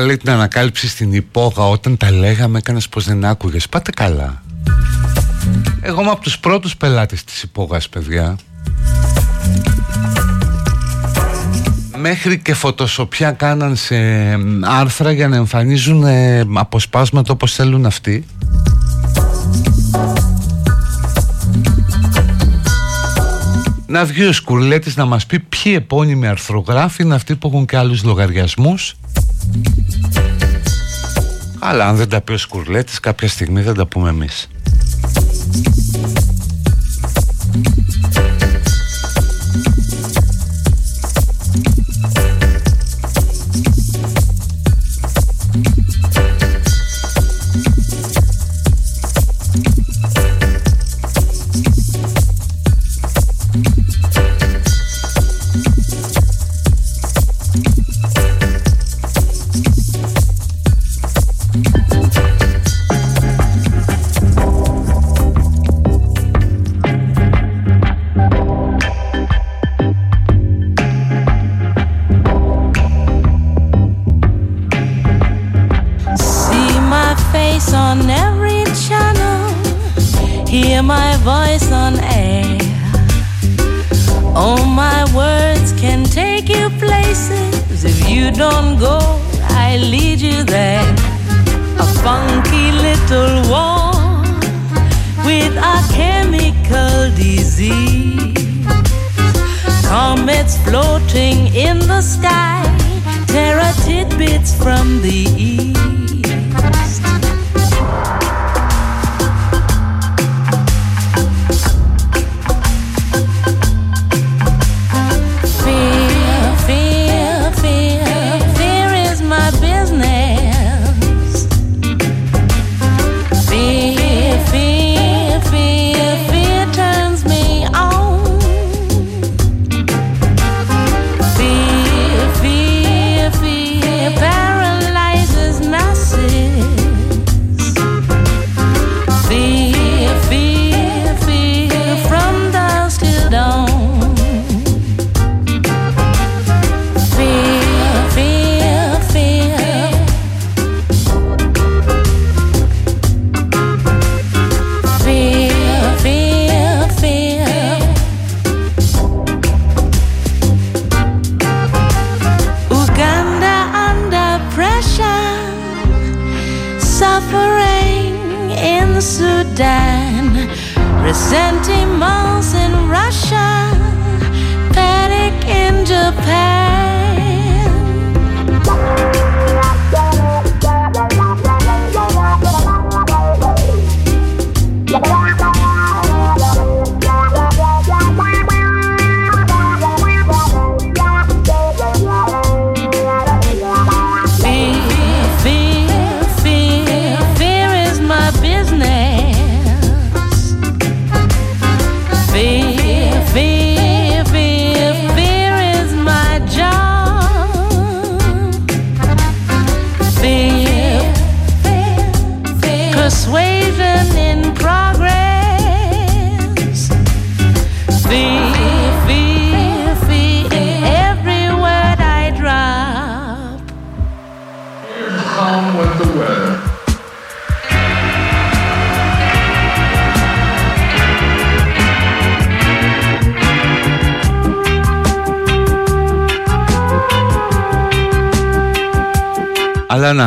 Λέει 0.08 0.16
την 0.16 0.30
ανακάλυψη 0.30 0.88
στην 0.88 1.12
υπόγα 1.12 1.68
όταν 1.68 1.96
τα 1.96 2.10
λέγαμε 2.10 2.58
έκανες 2.58 2.88
πως 2.88 3.04
δεν 3.04 3.24
άκουγες. 3.24 3.68
Πάτε 3.68 3.90
καλά. 3.90 4.42
Εγώ 5.80 6.00
είμαι 6.00 6.10
από 6.10 6.20
τους 6.20 6.38
πρώτους 6.38 6.76
πελάτες 6.76 7.24
της 7.24 7.42
υπόγας 7.42 7.88
παιδιά. 7.88 8.36
Μέχρι 11.96 12.38
και 12.38 12.54
φωτοσοπιά 12.54 13.30
κάναν 13.30 13.76
σε 13.76 13.96
άρθρα 14.60 15.12
για 15.12 15.28
να 15.28 15.36
εμφανίζουν 15.36 16.04
ε, 16.04 16.44
αποσπάσματα 16.54 17.32
όπως 17.32 17.54
θέλουν 17.54 17.86
αυτοί. 17.86 18.26
Να 23.86 24.04
βγει 24.04 24.24
ο 24.24 24.32
Σκουρλέτης 24.32 24.96
να 24.96 25.04
μας 25.04 25.26
πει 25.26 25.38
ποιοι 25.38 25.72
επώνυμοι 25.76 26.26
αρθρογράφοι 26.26 27.02
είναι 27.02 27.14
αυτοί 27.14 27.36
που 27.36 27.48
έχουν 27.48 27.66
και 27.66 27.76
άλλους 27.76 28.04
λογαριασμούς 28.04 28.96
αλλά 31.58 31.88
αν 31.88 31.96
δεν 31.96 32.08
τα 32.08 32.20
πει 32.20 32.32
ο 32.32 32.38
Σκουρλέτης 32.38 33.00
κάποια 33.00 33.28
στιγμή 33.28 33.62
δεν 33.62 33.74
τα 33.74 33.86
πούμε 33.86 34.08
εμείς 34.08 34.48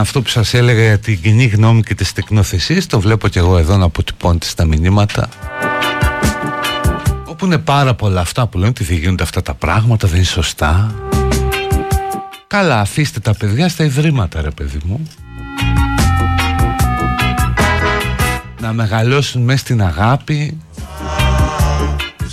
αυτό 0.02 0.22
που 0.22 0.30
σας 0.30 0.54
έλεγα 0.54 0.84
για 0.84 1.00
την 1.00 1.22
κοινή 1.22 1.46
γνώμη 1.46 1.82
και 1.82 1.96
τις 1.96 2.14
τεκνοθεσίες 2.14 2.86
το 2.86 3.00
βλέπω 3.00 3.28
και 3.28 3.40
εγώ 3.40 3.58
εδώ 3.58 3.78
να 3.78 3.86
αποτυπώνεται 3.86 4.46
στα 4.46 4.66
μηνύματα. 4.66 5.30
Όπου 7.26 7.46
είναι 7.46 7.58
πάρα 7.58 7.94
πολλά 7.94 8.22
αυτά 8.22 8.48
που 8.48 8.58
λένε 8.58 8.70
ότι 8.70 8.84
δεν 8.84 8.98
γίνονται 8.98 9.24
αυτά 9.24 9.42
τα 9.42 9.54
πράγματα, 9.54 10.08
δεν 10.08 10.16
είναι 10.16 10.26
σωστά. 10.26 10.96
Καλά, 12.48 12.80
αφήστε 12.80 13.20
τα 13.20 13.34
παιδιά 13.34 13.70
στα 13.70 13.84
ιδρύματα 13.84 14.42
ρε 14.42 14.52
παιδί 14.52 14.80
μου. 14.84 15.08
Να 18.62 18.74
μεγαλώσουν 18.74 19.42
μέσα 19.42 19.60
στην 19.60 19.84
αγάπη 19.84 20.58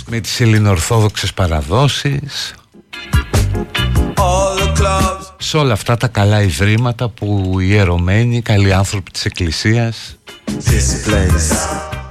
Με 0.09 0.19
τις 0.19 0.39
ελληνοορθόδοξες 0.41 1.33
παραδόσεις 1.33 2.53
σε 5.49 5.57
όλα 5.57 5.73
αυτά 5.73 5.97
τα 5.97 6.07
καλά 6.07 6.41
ιδρύματα 6.41 7.09
που 7.09 7.57
οι 7.59 7.65
ιερωμένοι, 7.69 8.35
οι 8.35 8.41
καλοί 8.41 8.73
άνθρωποι 8.73 9.11
της 9.11 9.25
Εκκλησίας 9.25 10.17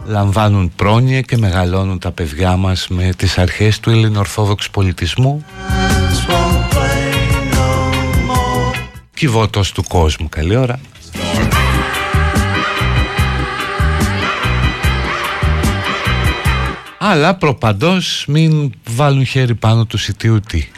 λαμβάνουν 0.06 0.72
πρόνοια 0.76 1.20
και 1.20 1.36
μεγαλώνουν 1.36 1.98
τα 1.98 2.10
παιδιά 2.10 2.56
μας 2.56 2.88
με 2.88 3.12
τις 3.16 3.38
αρχές 3.38 3.80
του 3.80 3.90
ελληνοορθόδοξου 3.90 4.70
πολιτισμού. 4.70 5.44
Κυβότος 9.14 9.72
του 9.72 9.84
κόσμου 9.88 10.28
καλή 10.28 10.56
ώρα. 10.56 10.80
Αλλά 16.98 17.34
προπαντός 17.34 18.24
μην 18.28 18.72
βάλουν 18.88 19.26
χέρι 19.26 19.54
πάνω 19.54 19.84
τους 19.84 20.02
σιτίου 20.02 20.40
τι 20.40 20.68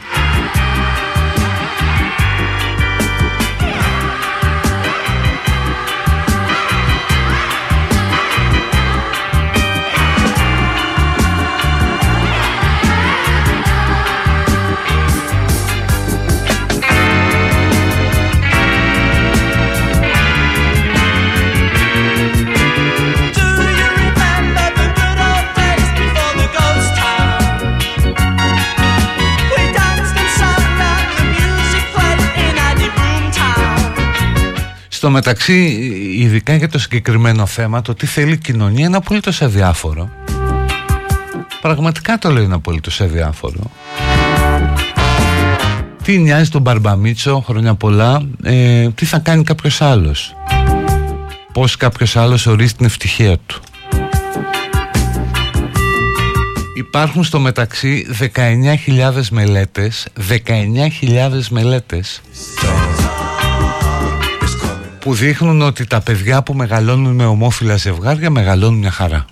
Στο 35.00 35.10
μεταξύ, 35.10 35.54
ειδικά 36.18 36.54
για 36.54 36.68
το 36.68 36.78
συγκεκριμένο 36.78 37.46
θέμα, 37.46 37.82
το 37.82 37.94
τι 37.94 38.06
θέλει 38.06 38.32
η 38.32 38.36
κοινωνία 38.36 38.86
είναι 38.86 38.96
απολύτως 38.96 39.42
αδιάφορο. 39.42 40.10
Πραγματικά 41.60 42.18
το 42.18 42.30
λέω 42.30 42.42
είναι 42.42 42.54
απολύτως 42.54 43.00
αδιάφορο. 43.00 43.70
Τι 46.02 46.18
νοιάζει 46.18 46.50
τον 46.50 46.60
Μπαρμπαμίτσο, 46.60 47.40
χρόνια 47.46 47.74
πολλά, 47.74 48.22
ε, 48.42 48.88
τι 48.88 49.04
θα 49.04 49.18
κάνει 49.18 49.42
κάποιος 49.42 49.80
άλλος. 49.80 50.34
Πώς 51.52 51.76
κάποιος 51.76 52.16
άλλος 52.16 52.46
ορίζει 52.46 52.74
την 52.74 52.86
ευτυχία 52.86 53.38
του. 53.46 53.60
Υπάρχουν 56.76 57.24
στο 57.24 57.40
μεταξύ 57.40 58.06
19.000 58.10 59.28
μελέτες, 59.30 60.06
19.000 60.14 61.48
μελέτες 61.50 62.20
που 65.00 65.14
δείχνουν 65.14 65.62
ότι 65.62 65.86
τα 65.86 66.00
παιδιά 66.00 66.42
που 66.42 66.54
μεγαλώνουν 66.54 67.14
με 67.14 67.24
ομόφυλα 67.24 67.76
ζευγάρια 67.76 68.30
μεγαλώνουν 68.30 68.78
μια 68.78 68.90
χαρά. 68.90 69.24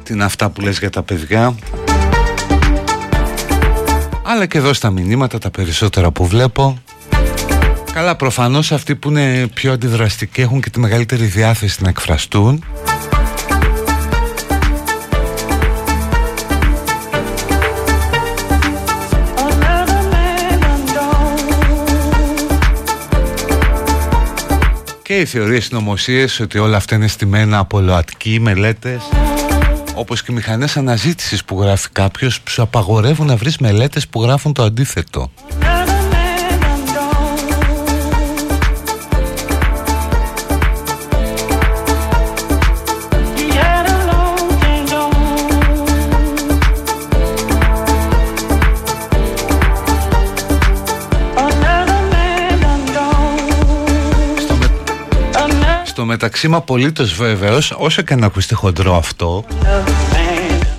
Τι 0.03 0.13
είναι 0.13 0.23
αυτά 0.23 0.49
που 0.49 0.61
λες 0.61 0.79
για 0.79 0.89
τα 0.89 1.03
παιδιά; 1.03 1.55
Αλλά 4.23 4.45
και 4.45 4.57
εδώ 4.57 4.73
στα 4.73 4.89
μηνύματα 4.89 5.37
τα 5.37 5.49
περισσότερα 5.49 6.11
που 6.11 6.25
βλέπω. 6.25 6.77
Καλά 7.93 8.15
προφανώς 8.15 8.71
αυτοί 8.71 8.95
που 8.95 9.09
είναι 9.09 9.47
πιο 9.53 9.71
αντιδραστικοί 9.71 10.41
έχουν 10.41 10.61
και 10.61 10.69
τη 10.69 10.79
μεγαλύτερη 10.79 11.25
διάθεση 11.25 11.83
να 11.83 11.89
εκφραστούν 11.89 12.63
και 25.05 25.19
οι 25.19 25.25
θεωρίες 25.25 25.65
συνωμοσίε 25.65 26.27
ότι 26.41 26.57
όλα 26.57 26.77
αυτά 26.77 26.95
είναι 26.95 27.07
στημένα 27.07 27.57
από 27.57 27.79
ΛΟΑΤΚΙ, 27.79 28.39
μελέτες 28.39 29.01
όπως 29.95 30.23
και 30.23 30.31
οι 30.31 30.35
μηχανές 30.35 30.77
αναζήτησης 30.77 31.45
που 31.45 31.61
γράφει 31.61 31.89
κάποιος 31.89 32.41
που 32.41 32.49
σου 32.49 32.61
απαγορεύουν 32.61 33.25
να 33.25 33.35
βρεις 33.35 33.57
μελέτες 33.57 34.07
που 34.07 34.21
γράφουν 34.21 34.53
το 34.53 34.63
αντίθετο 34.63 35.31
μεταξύ 56.15 56.47
μου 56.47 56.55
απολύτως 56.55 57.13
βέβαιος 57.13 57.75
όσο 57.77 58.01
και 58.01 58.15
να 58.15 58.25
ακουστεί 58.25 58.53
χοντρό 58.53 58.95
αυτό 58.95 59.45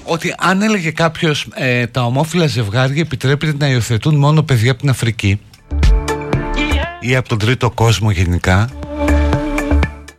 ότι 0.04 0.34
αν 0.38 0.62
έλεγε 0.62 0.90
κάποιος 0.90 1.46
ε, 1.54 1.86
τα 1.86 2.04
ομόφυλα 2.04 2.46
ζευγάρια 2.46 3.00
επιτρέπεται 3.02 3.54
να 3.58 3.68
υιοθετούν 3.68 4.14
μόνο 4.14 4.42
παιδιά 4.42 4.70
από 4.70 4.80
την 4.80 4.90
Αφρική 4.90 5.40
ή 7.00 7.16
από 7.16 7.28
τον 7.28 7.38
τρίτο 7.38 7.70
κόσμο 7.70 8.10
γενικά 8.10 8.68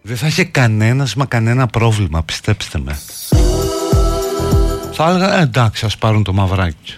δεν 0.02 0.18
θα 0.18 0.28
είχε 0.28 0.44
κανένας 0.44 1.16
μα 1.16 1.26
κανένα 1.26 1.68
πρόβλημα 1.68 2.24
πιστέψτε 2.24 2.80
με. 2.84 3.00
Θα 4.92 5.10
έλεγα 5.10 5.40
ε, 5.40 5.42
εντάξει 5.42 5.86
ας 5.86 5.98
πάρουν 5.98 6.24
το 6.24 6.34
μαυράκι 6.34 6.98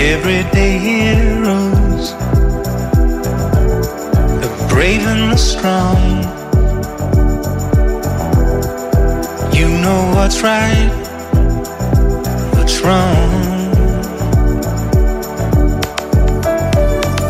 Everyday 0.00 0.78
heroes, 0.78 2.12
the 4.42 4.66
brave 4.68 5.02
and 5.02 5.32
the 5.32 5.36
strong. 5.36 6.22
You 9.52 9.68
know 9.82 10.12
what's 10.14 10.40
right, 10.42 10.88
what's 12.54 12.80
wrong. 12.80 13.72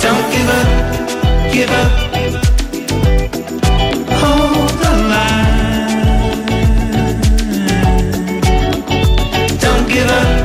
Don't 0.05 0.27
give 0.33 0.49
up, 0.61 1.53
give 1.53 1.71
up. 1.71 2.09
Give 9.89 10.07
up, 10.07 10.38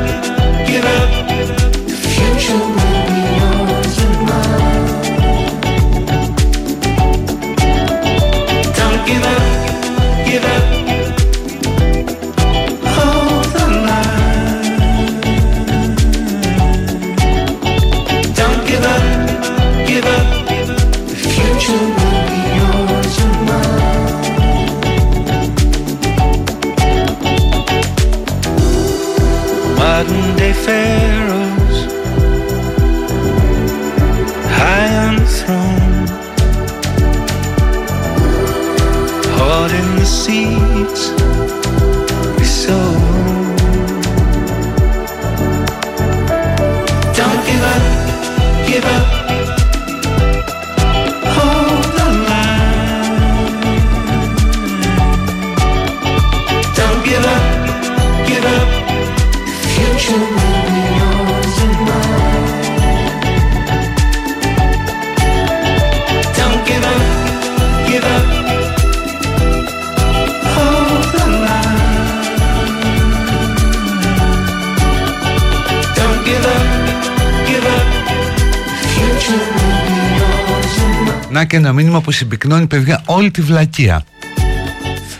και 81.53 81.59
ένα 81.59 81.73
μήνυμα 81.73 82.01
που 82.01 82.11
συμπυκνώνει 82.11 82.67
παιδιά 82.67 83.01
όλη 83.05 83.31
τη 83.31 83.41
βλακεία. 83.41 84.03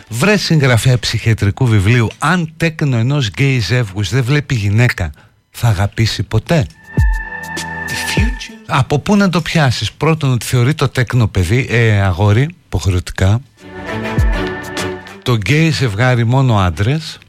Βρε 0.10 0.38
συγγραφέα 0.38 1.00
ψυχιατρικού 1.00 1.66
βιβλίου 1.66 2.08
Αν 2.20 2.54
τέκνο 2.58 2.98
ενός 2.98 3.28
γκέι 3.28 3.60
ζεύγους 3.60 4.10
δεν 4.10 4.24
βλέπει 4.24 4.56
γυναίκα 4.56 5.12
Θα 5.52 5.68
αγαπήσει 5.68 6.24
ποτέ. 6.24 6.66
Από 8.66 9.00
πού 9.00 9.16
να 9.16 9.30
το 9.30 9.42
πιάσεις; 9.42 9.92
Πρώτον 9.92 10.32
ότι 10.32 10.46
θεωρεί 10.46 10.74
το 10.74 10.90
τέκνο 10.90 11.28
παιδί 11.28 11.68
ε, 11.70 12.02
Αγόρι, 12.02 12.50
υποχρεωτικά. 12.66 13.42
Το 15.24 15.36
γκέι 15.36 15.70
ζευγάρι 15.70 16.24
μόνο 16.24 16.58
άντρες. 16.58 17.20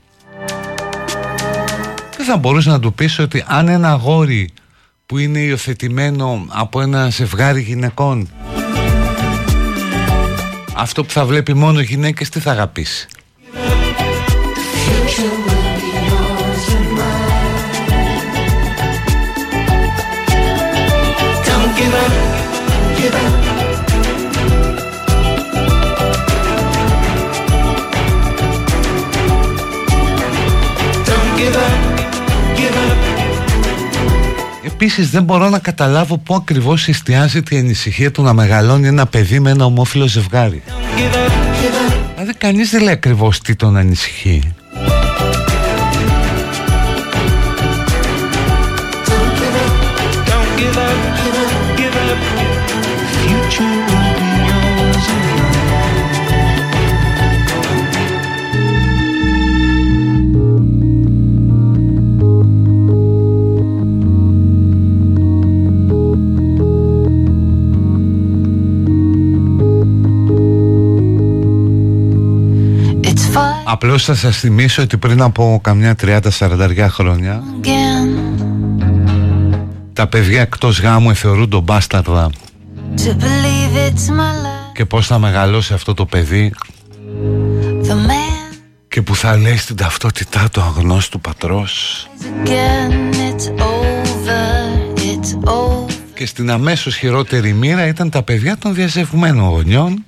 Δεν 2.17 2.27
θα 2.27 2.37
μπορούσε 2.37 2.71
να 2.71 2.81
του 2.81 2.95
πεις 2.95 3.19
ότι 3.19 3.45
αν 3.47 3.69
ένα 3.69 3.91
αγόρι 3.91 4.51
που 5.07 5.19
είναι 5.19 5.39
υιοθετημένο 5.39 6.47
από 6.49 6.81
ένα 6.81 7.09
ζευγάρι 7.09 7.61
γυναικών 7.61 8.29
αυτό 10.75 11.05
που 11.05 11.11
θα 11.11 11.25
βλέπει 11.25 11.55
μόνο 11.55 11.81
γυναίκες 11.81 12.29
τι 12.29 12.41
θα 12.41 12.51
αγαπήσει; 12.51 13.09
Επίσης 34.85 35.11
δεν 35.11 35.23
μπορώ 35.23 35.49
να 35.49 35.59
καταλάβω 35.59 36.19
πού 36.19 36.35
ακριβώς 36.35 36.89
εστιάζεται 36.89 37.55
η 37.55 37.59
ανησυχία 37.59 38.11
του 38.11 38.23
να 38.23 38.33
μεγαλώνει 38.33 38.87
ένα 38.87 39.07
παιδί 39.07 39.41
με 39.41 39.51
ένα 39.51 39.65
ομόφυλο 39.65 40.07
ζευγάρι 40.07 40.63
Give 40.67 41.15
up, 41.15 41.29
give 41.29 41.93
up. 41.93 41.97
Δηλαδή 42.15 42.35
κανείς 42.39 42.71
δεν 42.71 42.83
λέει 42.83 42.93
ακριβώς 42.93 43.41
τι 43.41 43.57
τον 43.57 43.77
ανησυχεί 43.77 44.55
Απλώς 73.75 74.05
θα 74.05 74.15
σας 74.15 74.37
θυμίσω 74.39 74.83
ότι 74.83 74.97
πριν 74.97 75.23
από 75.23 75.61
καμιά 75.63 75.97
30-40 76.03 76.87
χρόνια 76.89 77.43
Again, 77.63 78.09
τα 79.93 80.07
παιδιά 80.07 80.41
εκτός 80.41 80.81
γάμου 80.81 81.15
θεωρούνται 81.15 81.61
μπάσταρδα. 81.61 82.31
To 82.97 83.01
believe 83.01 83.77
it's 83.89 84.09
my 84.09 84.35
life. 84.45 84.73
και 84.75 84.85
πώς 84.85 85.07
θα 85.07 85.19
μεγαλώσει 85.19 85.73
αυτό 85.75 85.95
το 85.95 86.05
παιδί. 86.07 86.53
The 87.83 87.93
man 87.93 88.55
και 88.89 89.03
που 89.03 89.17
θα 89.17 89.37
λέει 89.37 89.57
στην 89.57 89.77
ταυτότητά 89.77 90.49
του 90.53 90.61
αγνώστου 90.61 91.21
πατρός. 91.21 92.07
again, 92.45 93.15
it's 93.15 93.49
over, 93.63 94.97
it's 94.97 95.49
over. 95.51 95.93
και 96.15 96.27
στην 96.27 96.51
αμέσως 96.51 96.97
χειρότερη 96.97 97.53
μοίρα 97.53 97.87
ήταν 97.87 98.11
τα 98.11 98.23
παιδιά 98.23 98.57
των 98.59 98.75
διαζευγμένων 98.75 99.49
γονιών 99.49 100.05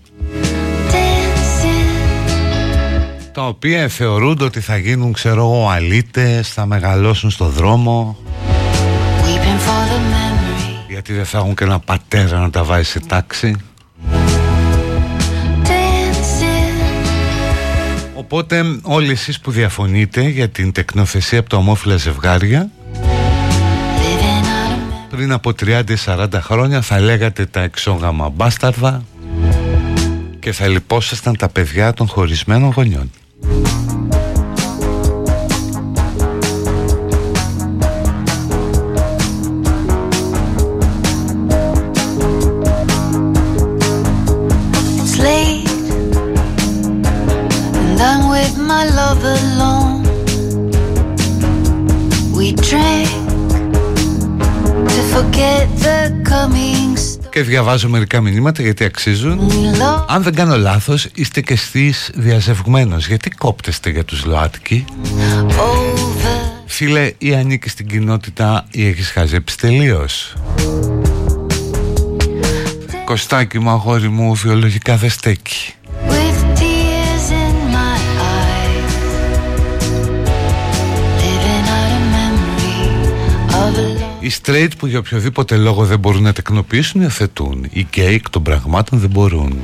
τα 3.37 3.47
οποία 3.47 3.89
θεωρούνται 3.89 4.45
ότι 4.45 4.61
θα 4.61 4.77
γίνουν 4.77 5.13
ξέρω 5.13 5.41
εγώ 5.41 5.69
αλήτες, 5.69 6.49
θα 6.49 6.67
μεγαλώσουν 6.67 7.31
στο 7.31 7.45
δρόμο 7.45 8.17
weeping 9.23 9.59
for 9.67 9.91
the 9.91 9.99
memory. 10.13 10.85
γιατί 10.89 11.13
δεν 11.13 11.25
θα 11.25 11.39
έχουν 11.39 11.55
και 11.55 11.65
ένα 11.65 11.79
πατέρα 11.79 12.39
να 12.39 12.51
τα 12.51 12.65
βάζει 12.65 12.85
σε 12.85 13.01
τάξη 13.01 13.57
Dancing, 15.65 16.71
Οπότε 18.15 18.79
όλοι 18.83 19.11
εσείς 19.11 19.41
που 19.41 19.51
διαφωνείτε 19.51 20.23
για 20.23 20.49
την 20.49 20.73
τεκνοθεσία 20.73 21.39
από 21.39 21.49
τα 21.49 21.57
ομόφυλα 21.57 21.97
ζευγάρια 21.97 22.71
living 22.95 24.45
out 24.45 25.05
of 25.05 25.11
πριν 25.11 25.33
από 25.33 25.53
30-40 26.05 26.27
χρόνια 26.35 26.81
θα 26.81 27.01
λέγατε 27.01 27.47
τα 27.47 27.61
εξόγαμα 27.61 28.29
μπάσταρδα 28.29 29.05
και 30.39 30.53
θα 30.53 30.69
λυπόσασταν 30.69 31.37
τα 31.37 31.49
παιδιά 31.49 31.93
των 31.93 32.09
χωρισμένων 32.09 32.71
γονιών. 32.71 33.11
you 33.43 33.96
Και 57.37 57.43
διαβάζω 57.43 57.89
μερικά 57.89 58.21
μηνύματα 58.21 58.63
γιατί 58.63 58.85
αξίζουν. 58.85 59.39
We 59.51 59.83
lost 59.83 60.05
Αν 60.09 60.23
δεν 60.23 60.35
κάνω 60.35 60.57
λάθος 60.57 61.09
είστε 61.15 61.41
και 61.41 61.53
εσείς 61.53 62.11
διαζευγμένος. 62.15 63.07
Γιατί 63.07 63.31
κόπτεστε 63.31 63.91
για 63.91 64.05
τους 64.05 64.25
ΛΟΑΤΚΙ; 64.25 64.85
over. 65.45 66.63
Φίλε 66.67 67.13
ή 67.19 67.35
ανήκει 67.35 67.69
στην 67.69 67.87
κοινότητα 67.87 68.67
ή 68.71 68.87
έχεις 68.87 69.11
χαζέψει 69.11 69.59
τελείως. 69.59 70.35
Κωστάκι 73.05 73.59
μου 73.59 73.71
αγόρι 73.71 74.09
μου 74.09 74.35
βιολογικά 74.35 74.97
δεν 74.97 75.11
στέκει. 75.11 75.73
Οι 84.27 84.33
straight 84.43 84.69
που 84.79 84.87
για 84.87 84.99
οποιοδήποτε 84.99 85.57
λόγο 85.57 85.85
δεν 85.85 85.99
μπορούν 85.99 86.23
να 86.23 86.33
τεκνοποιήσουν 86.33 87.01
υιοθετούν. 87.01 87.67
Οι 87.71 87.87
gay 87.97 88.01
εκ 88.01 88.31
των 88.31 88.43
πραγμάτων 88.43 88.99
δεν 88.99 89.11
μπορούν. 89.11 89.59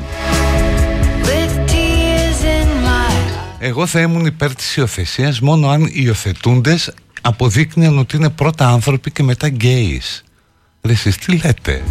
With 1.23 1.71
tears 1.71 2.45
in 2.45 2.69
my 2.87 3.13
Εγώ 3.59 3.87
θα 3.87 4.01
ήμουν 4.01 4.27
υπέρ 4.27 4.55
της 4.55 4.77
υιοθεσίας 4.77 5.41
μόνο 5.41 5.69
αν 5.69 5.83
οι 5.85 5.93
υιοθετούντες 5.93 6.95
αποδείκνυαν 7.21 7.99
ότι 7.99 8.17
είναι 8.17 8.31
πρώτα 8.31 8.69
άνθρωποι 8.69 9.11
και 9.11 9.23
μετά 9.23 9.53
gays. 9.61 10.23
Ρε 10.83 10.93
εσείς 10.93 11.17
τι 11.17 11.37
λέτε; 11.37 11.83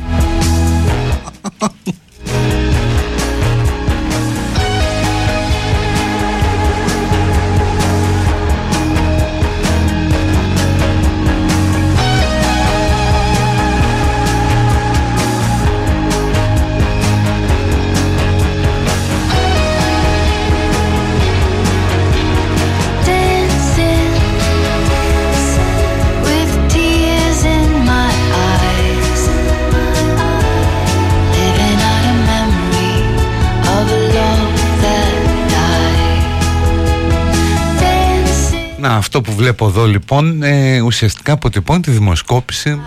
Να, 38.81 38.95
αυτό 38.95 39.21
που 39.21 39.33
βλέπω 39.33 39.67
εδώ 39.67 39.85
λοιπόν 39.85 40.43
ε, 40.43 40.81
ουσιαστικά 40.81 41.33
αποτυπώνει 41.33 41.81
τη 41.81 41.91
δημοσκόπηση 41.91 42.81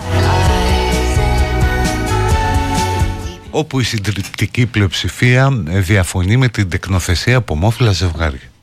όπου 3.51 3.80
η 3.80 3.84
συντριπτική 3.84 4.66
πλειοψηφία 4.66 5.64
ε, 5.68 5.80
διαφωνεί 5.80 6.36
με 6.36 6.49
την 6.49 6.68
τεκνοθεσία 6.68 7.36
από 7.36 7.55
ομόφυλα 7.55 7.92
ζευγάρια. 7.92 8.53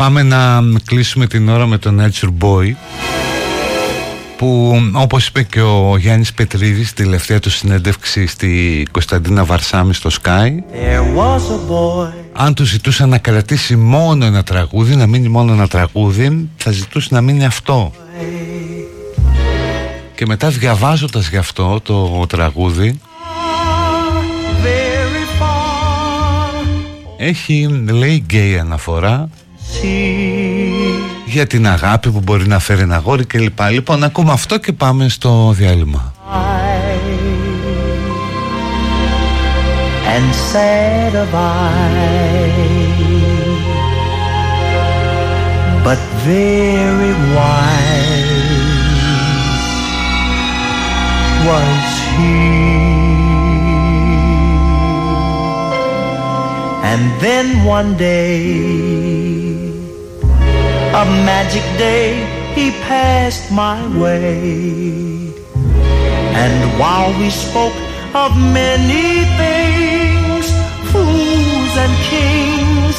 Πάμε 0.00 0.22
να 0.22 0.62
κλείσουμε 0.84 1.26
την 1.26 1.48
ώρα 1.48 1.66
με 1.66 1.78
τον 1.78 2.00
Nature 2.00 2.28
Boy 2.40 2.72
που 4.36 4.76
όπως 4.92 5.26
είπε 5.26 5.42
και 5.42 5.60
ο 5.60 5.96
Γιάννης 5.96 6.32
Πετρίδης 6.32 6.88
στη 6.88 7.02
τελευταία 7.02 7.38
του 7.38 7.50
συνέντευξη 7.50 8.26
στη 8.26 8.86
Κωνσταντίνα 8.90 9.44
Βαρσάμι 9.44 9.94
στο 9.94 10.10
Sky 10.22 10.46
There 10.46 11.16
was 11.16 11.36
a 11.36 11.70
boy. 11.70 12.12
αν 12.32 12.54
του 12.54 12.64
ζητούσαν 12.64 13.08
να 13.08 13.18
κρατήσει 13.18 13.76
μόνο 13.76 14.24
ένα 14.24 14.42
τραγούδι, 14.42 14.96
να 14.96 15.06
μείνει 15.06 15.28
μόνο 15.28 15.52
ένα 15.52 15.68
τραγούδι 15.68 16.48
θα 16.56 16.70
ζητούσε 16.70 17.08
να 17.10 17.20
μείνει 17.20 17.44
αυτό 17.44 17.92
και 20.14 20.26
μετά 20.26 20.48
διαβάζοντας 20.48 21.28
γι' 21.28 21.36
αυτό 21.36 21.80
το 21.82 22.26
τραγούδι 22.28 23.00
Very 24.62 25.42
far. 25.42 26.64
έχει 27.16 27.84
λέει 27.88 28.24
γκέι 28.26 28.58
αναφορά 28.58 29.28
See. 29.72 30.70
για 31.24 31.46
την 31.46 31.66
αγάπη 31.66 32.10
που 32.10 32.20
μπορεί 32.20 32.46
να 32.46 32.58
φέρει 32.58 32.80
ένα 32.80 32.96
αγόρι 32.96 33.24
κλπ. 33.24 33.60
Λοιπόν, 33.70 34.04
ακούμε 34.04 34.32
αυτό 34.32 34.58
και 34.58 34.72
πάμε 34.72 35.08
στο 35.08 35.52
διάλειμμα. 35.56 36.12
and 40.14 40.34
sad 40.34 41.14
of 41.14 41.32
eye, 41.32 42.50
but 45.86 46.00
very 46.26 47.14
wise 47.36 48.48
was 51.46 51.84
he. 52.16 52.38
And 56.90 57.02
then 57.24 57.46
one 57.64 57.96
day, 57.96 59.49
A 60.92 61.04
magic 61.04 61.62
day 61.78 62.26
he 62.52 62.72
passed 62.82 63.52
my 63.52 63.78
way. 63.96 65.32
And 66.34 66.78
while 66.80 67.16
we 67.20 67.30
spoke 67.30 67.78
of 68.12 68.36
many 68.36 69.24
things, 69.38 70.50
fools 70.90 71.72
and 71.84 71.94
kings, 72.10 72.96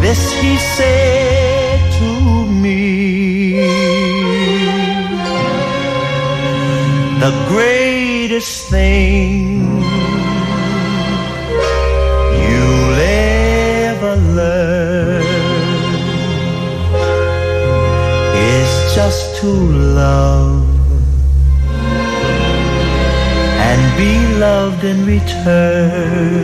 this 0.00 0.32
he 0.40 0.56
said 0.56 1.78
to 1.98 2.46
me. 2.46 3.60
The 7.20 7.32
greatest 7.48 8.70
thing 8.70 9.75
just 19.06 19.36
to 19.36 19.46
love 19.46 20.66
and 23.68 23.80
be 23.96 24.14
loved 24.34 24.82
in 24.82 25.06
return. 25.06 26.36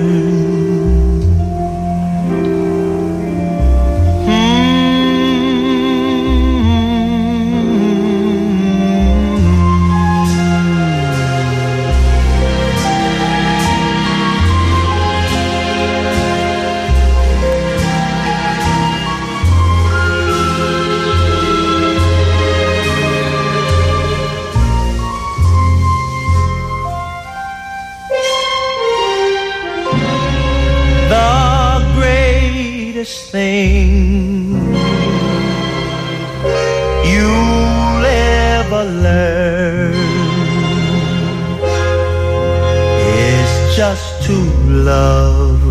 Love 44.72 45.62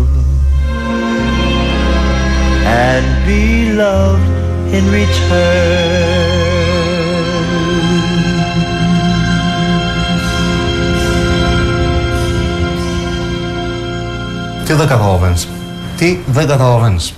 and 2.64 3.06
be 3.26 3.72
loved 3.82 4.28
in 4.76 4.84
return. 4.90 6.22
Τι 14.64 14.72
δεν 14.72 14.86
καταλαβαίνεις. 14.86 15.48
Τι 15.96 16.18
δεν 16.26 16.46
καταλαβαίνεις. 16.46 17.14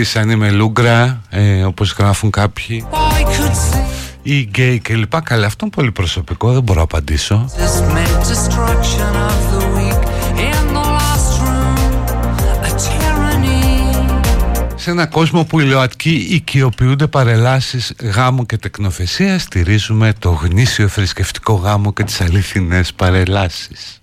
Πολλές 0.00 0.14
ερωτήσεις 0.14 0.32
αν 0.32 0.40
είμαι 0.40 0.50
λούγκρα, 0.50 1.22
ε, 1.30 1.64
όπως 1.64 1.92
γράφουν 1.98 2.30
κάποιοι, 2.30 2.84
Boy 2.90 3.24
could 3.24 3.50
see 3.50 3.84
ή 4.22 4.40
γκέι 4.50 4.78
κλπ. 4.78 5.22
Καλά, 5.22 5.46
αυτό 5.46 5.64
είναι 5.64 5.74
πολύ 5.74 5.92
προσωπικό, 5.92 6.52
δεν 6.52 6.62
μπορώ 6.62 6.78
να 6.78 6.84
απαντήσω. 6.84 7.50
this 7.56 7.80
meant 7.94 8.20
destruction 8.30 9.12
of 9.28 9.40
the 9.52 9.62
weak 9.76 10.02
in 10.48 10.74
the 10.74 10.84
last 10.98 11.32
room. 11.42 11.76
A 12.62 12.70
tyranny. 12.82 13.60
Σε 14.74 14.90
ένα 14.90 15.06
κόσμο 15.06 15.44
που 15.44 15.60
οι 15.60 15.64
ΛΟΑΤΚΙ 15.64 16.10
οικειοποιούνται 16.30 17.06
παρελάσεις 17.06 17.92
γάμου 18.00 18.46
και 18.46 18.56
τεκνοθεσίας, 18.56 19.42
στηρίζουμε 19.42 20.12
το 20.18 20.30
γνήσιο 20.30 20.88
θρησκευτικό 20.88 21.52
γάμο 21.52 21.92
και 21.92 22.04
τις 22.04 22.20
αληθινές 22.20 22.92
παρελάσεις. 22.92 24.00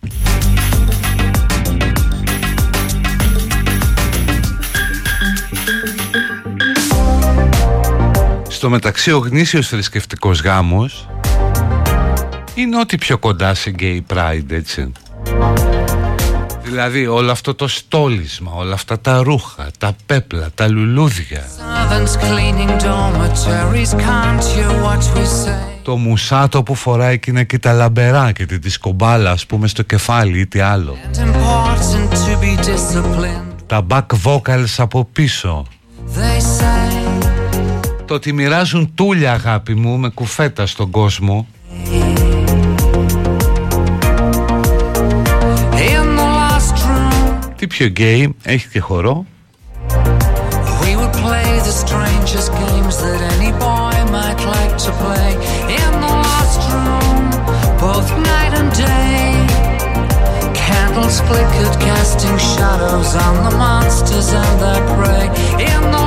Στο 8.57 8.69
μεταξύ 8.69 9.11
ο 9.11 9.17
γνήσιος 9.17 9.67
θρησκευτικός 9.67 10.41
γάμος 10.41 11.09
είναι 12.53 12.79
ό,τι 12.79 12.97
πιο 12.97 13.17
κοντά 13.17 13.53
σε 13.53 13.75
gay 13.79 13.99
pride, 14.13 14.51
έτσι. 14.51 14.91
Δηλαδή 16.63 17.07
όλο 17.07 17.31
αυτό 17.31 17.55
το 17.55 17.67
στόλισμα, 17.67 18.51
όλα 18.55 18.73
αυτά 18.73 18.99
τα 18.99 19.23
ρούχα, 19.23 19.67
τα 19.79 19.95
πέπλα, 20.05 20.49
τα 20.55 20.67
λουλούδια, 20.67 21.41
Servants 21.41 22.15
cleaning 22.23 22.81
dormitories, 22.81 23.91
can't 23.93 24.43
you 24.57 24.67
what 24.85 25.17
we 25.17 25.25
say? 25.25 25.81
το 25.81 25.95
μουσάτο 25.95 26.63
που 26.63 26.75
φοράει 26.75 27.13
εκείνα 27.13 27.43
και 27.43 27.59
τα 27.59 27.73
λαμπερά 27.73 28.31
και 28.31 28.45
τη 28.45 28.57
δισκομπάλα 28.57 29.31
ας 29.31 29.45
πούμε 29.45 29.67
στο 29.67 29.83
κεφάλι 29.83 30.39
ή 30.39 30.47
τι 30.47 30.59
άλλο. 30.59 30.97
And 31.03 31.17
important 31.17 32.11
to 32.11 32.43
be 32.43 32.65
disciplined. 32.65 33.55
Τα 33.65 33.85
back 33.89 34.05
vocals 34.23 34.75
από 34.77 35.05
πίσω. 35.13 35.65
They 36.15 36.39
say 36.39 36.96
το 38.07 38.13
ότι 38.13 38.33
μοιράζουν 38.33 38.91
τούλια 38.95 39.33
αγάπη 39.33 39.73
μου 39.73 39.97
με 39.97 40.09
κουφέτα 40.09 40.65
στον 40.65 40.89
κόσμο. 40.89 41.47
Τι 47.55 47.67
πιο 47.67 47.85
γκέι, 47.85 48.35
έχει 48.43 48.67
και 48.67 48.79
χωρό, 48.79 49.25
μιλιώργη. 65.57 66.06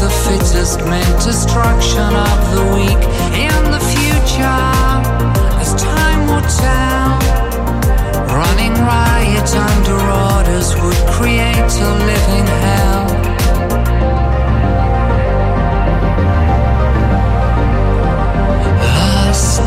The 0.00 0.08
fittest 0.08 0.80
meant 0.86 1.22
destruction 1.22 2.14
of 2.30 2.38
the 2.54 2.64
weak. 2.74 3.02
In 3.36 3.62
the 3.70 3.82
future, 3.92 4.64
as 5.60 5.74
time 5.74 6.26
will 6.26 6.46
tell, 6.64 7.18
running 8.34 8.72
riot 8.72 9.54
under 9.54 9.98
orders 10.32 10.74
would 10.80 11.00
create 11.16 11.72
a 11.88 11.90
living 12.08 12.46
hell. 12.64 13.06
Lost, 18.96 19.60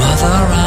mother, 0.00 0.65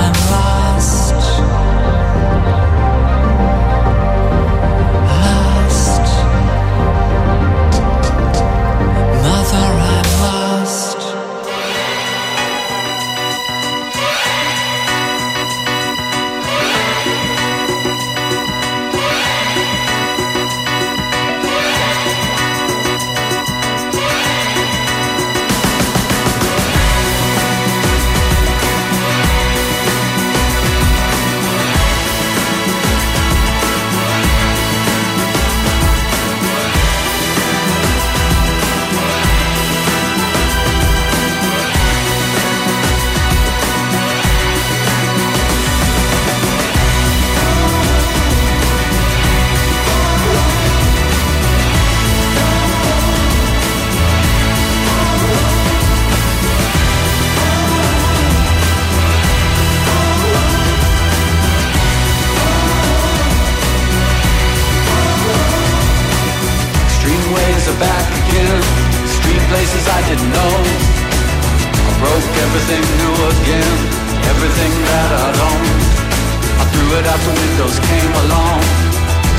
it 76.97 77.05
the 77.05 77.33
windows, 77.37 77.77
came 77.85 78.13
along. 78.25 78.61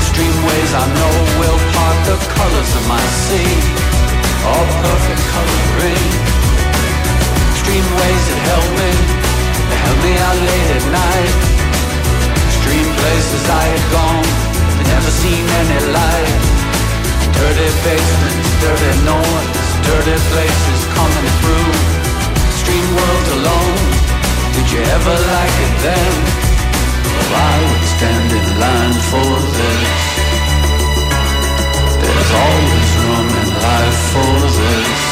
Streamways 0.07 0.71
I 0.71 0.85
know 0.95 1.15
will 1.39 1.59
part 1.75 1.97
the 2.07 2.17
colors 2.31 2.71
of 2.79 2.83
my 2.87 3.03
sea. 3.27 3.51
All 4.47 4.67
perfect 4.79 5.23
coloring. 5.35 6.07
Streamways 7.59 8.23
that 8.29 8.41
held 8.47 8.71
me. 8.79 8.91
They 9.67 9.79
held 9.83 9.99
me 9.99 10.13
out 10.27 10.39
late 10.47 10.71
at 10.79 10.85
night. 10.95 11.35
Stream 12.55 12.87
places 12.99 13.43
I 13.49 13.63
had 13.73 13.85
gone. 13.91 14.27
But 14.77 14.87
never 14.87 15.11
seen 15.11 15.43
any 15.61 15.79
light. 15.91 16.61
Dirty 17.35 17.69
basements, 17.83 18.49
dirty 18.61 18.93
noise, 19.01 19.69
dirty 19.87 20.17
places 20.29 20.79
coming 20.93 21.27
through. 21.41 21.73
Stream 22.61 22.85
world 22.95 23.27
alone, 23.39 23.81
did 24.53 24.67
you 24.71 24.81
ever 24.93 25.15
like 25.35 25.55
it 25.65 25.73
then? 25.81 26.40
I 27.01 27.55
would 27.67 27.85
stand 27.95 28.31
in 28.39 28.47
line 28.59 28.97
for 29.11 29.31
this. 29.57 30.01
There's 32.01 32.31
always 32.45 32.89
room 33.03 33.29
in 33.41 33.49
life 33.67 33.99
for 34.13 34.33
this. 34.57 35.10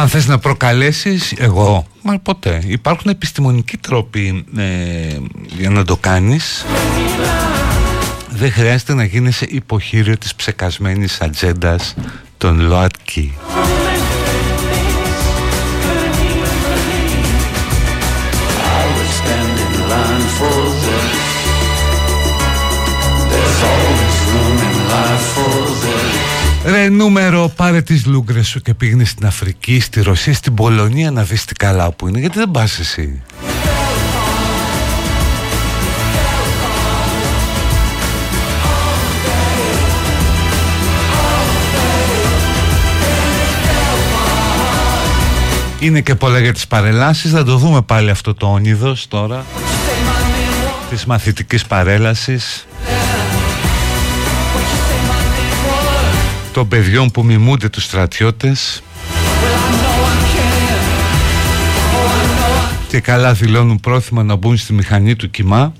Αν 0.00 0.08
θες 0.08 0.26
να 0.26 0.38
προκαλέσεις, 0.38 1.34
εγώ, 1.38 1.86
μα 2.02 2.18
ποτέ. 2.18 2.62
Υπάρχουν 2.66 3.10
επιστημονικοί 3.10 3.76
τρόποι 3.76 4.44
ε, 4.56 4.62
για 5.58 5.70
να 5.70 5.84
το 5.84 5.96
κάνεις. 5.96 6.64
Δεν 8.40 8.52
χρειάζεται 8.52 8.94
να 8.94 9.04
γίνεσαι 9.04 9.46
υποχείριο 9.48 10.18
της 10.18 10.34
ψεκασμένης 10.34 11.20
ατζέντας 11.20 11.94
των 12.38 12.60
ΛΟΑΤΚΙ. 12.60 13.34
I 18.76 18.82
would 18.92 19.10
stand 19.20 19.54
in 19.64 19.72
line 19.92 20.26
for 20.38 20.60
this. 20.84 21.18
There's 23.30 23.60
always 23.72 24.16
room 24.32 24.58
in 24.68 24.76
life 24.92 25.26
for 25.34 25.56
this. 25.82 26.72
Ρε 26.72 26.88
νούμερο 26.88 27.52
πάρε 27.56 27.82
τις 27.82 28.06
λούγκρες 28.06 28.48
σου 28.48 28.60
και 28.60 28.74
πήγαινε 28.74 29.04
στην 29.04 29.26
Αφρική, 29.26 29.80
στη 29.80 30.02
Ρωσία, 30.02 30.34
στην 30.34 30.54
Πολωνία 30.54 31.10
να 31.10 31.22
δεις 31.22 31.44
τι 31.44 31.54
καλά 31.54 31.92
που 31.92 32.08
είναι 32.08 32.18
γιατί 32.18 32.38
δεν 32.38 32.50
πας 32.50 32.78
εσύ 32.78 33.22
Είναι 45.80 46.00
και 46.00 46.14
πολλά 46.14 46.38
για 46.38 46.52
τις 46.52 46.66
παρελάσεις. 46.66 47.30
Θα 47.30 47.44
το 47.44 47.56
δούμε 47.56 47.82
πάλι 47.82 48.10
αυτό 48.10 48.34
το 48.34 48.46
όνειδος 48.46 49.08
τώρα 49.08 49.44
Της 50.90 51.04
μαθητικής 51.04 51.66
παρέλασης. 51.66 52.66
Των 56.52 56.68
παιδιών 56.68 57.10
που 57.10 57.24
μιμούνται 57.24 57.68
τους 57.68 57.84
στρατιώτες. 57.84 58.82
Και 62.88 63.00
καλά 63.00 63.32
δηλώνουν 63.32 63.80
πρόθυμα 63.80 64.22
να 64.22 64.36
μπουν 64.36 64.56
στη 64.56 64.72
μηχανή 64.72 65.16
του 65.16 65.30
κοιμά 65.30 65.72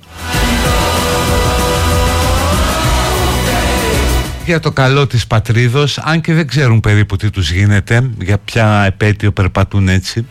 για 4.50 4.60
το 4.60 4.70
καλό 4.70 5.06
της 5.06 5.26
πατρίδος 5.26 5.98
αν 5.98 6.20
και 6.20 6.34
δεν 6.34 6.46
ξέρουν 6.46 6.80
περίπου 6.80 7.16
τι 7.16 7.30
τους 7.30 7.50
γίνεται 7.50 8.10
για 8.20 8.38
ποια 8.38 8.84
επέτειο 8.86 9.32
περπατούν 9.32 9.88
έτσι. 9.88 10.26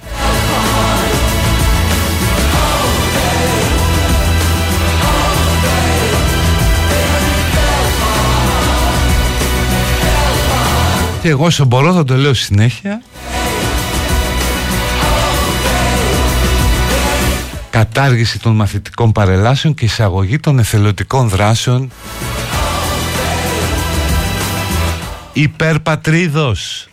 Και 11.22 11.30
εγώ 11.30 11.46
όσο 11.46 11.66
μπορώ 11.66 11.94
θα 11.94 12.04
το 12.04 12.16
λέω 12.16 12.34
συνέχεια. 12.34 13.02
Κατάργηση 17.70 18.40
των 18.40 18.56
μαθητικών 18.56 19.12
παρελάσεων 19.12 19.74
και 19.74 19.86
εισαγωγή 19.86 20.40
των 20.40 20.60
εθελοντικών 20.60 21.30
δράσεων 21.30 21.92
υπερπατρίδος. 25.42 26.88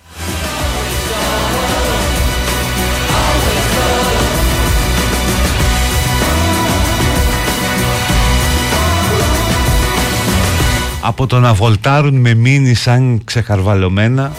Από 11.00 11.26
το 11.26 11.40
να 11.40 11.54
βολτάρουν 11.54 12.14
με 12.14 12.34
μήνυ 12.34 12.74
σαν 12.74 13.20
ξεχαρβαλωμένα 13.24 14.32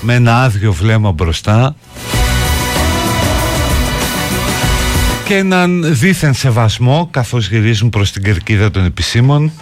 με 0.00 0.14
ένα 0.14 0.42
άδειο 0.42 0.72
βλέμμα 0.72 1.12
μπροστά 1.12 1.74
και 5.24 5.36
έναν 5.36 5.84
δίθεν 5.94 6.34
σεβασμό 6.34 7.08
καθώς 7.10 7.48
γυρίζουν 7.48 7.90
προς 7.90 8.12
την 8.12 8.22
κερκίδα 8.22 8.70
των 8.70 8.84
επισήμων 8.84 9.52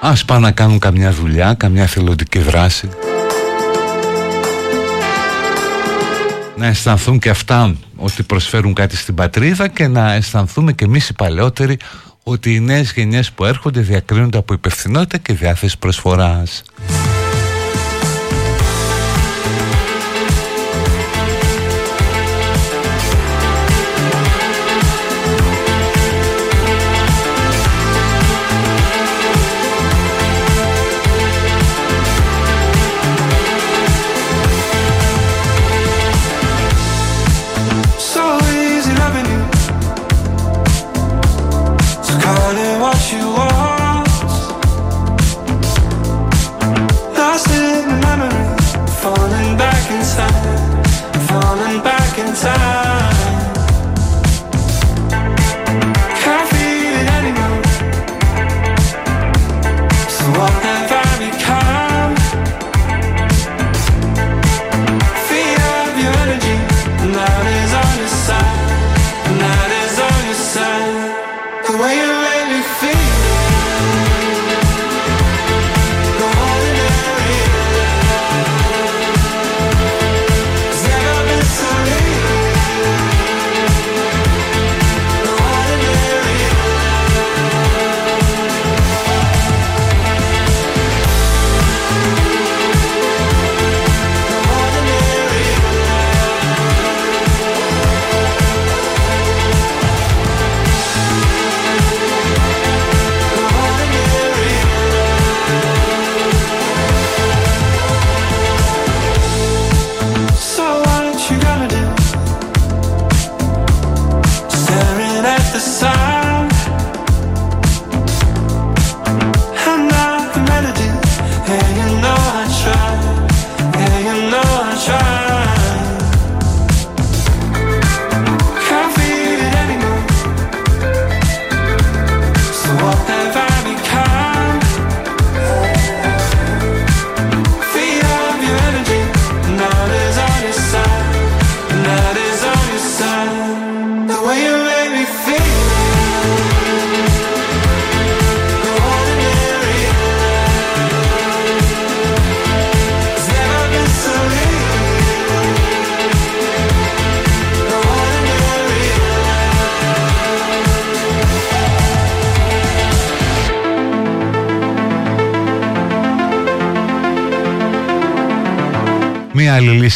Ας 0.00 0.24
πάνε 0.24 0.40
να 0.40 0.50
κάνουν 0.50 0.78
καμιά 0.78 1.12
δουλειά, 1.12 1.54
καμιά 1.54 1.86
θελοντική 1.86 2.38
δράση 2.38 2.88
Να 6.56 6.66
αισθανθούν 6.66 7.18
και 7.18 7.28
αυτά 7.28 7.74
ότι 7.96 8.22
προσφέρουν 8.22 8.74
κάτι 8.74 8.96
στην 8.96 9.14
πατρίδα 9.14 9.68
και 9.68 9.88
να 9.88 10.12
αισθανθούμε 10.12 10.72
και 10.72 10.84
εμείς 10.84 11.08
οι 11.08 11.14
παλαιότεροι 11.14 11.78
ότι 12.22 12.54
οι 12.54 12.60
νέες 12.60 12.92
γενιές 12.92 13.32
που 13.32 13.44
έρχονται 13.44 13.80
διακρίνονται 13.80 14.38
από 14.38 14.54
υπευθυνότητα 14.54 15.18
και 15.18 15.32
διάθεση 15.32 15.78
προσφοράς. 15.78 16.62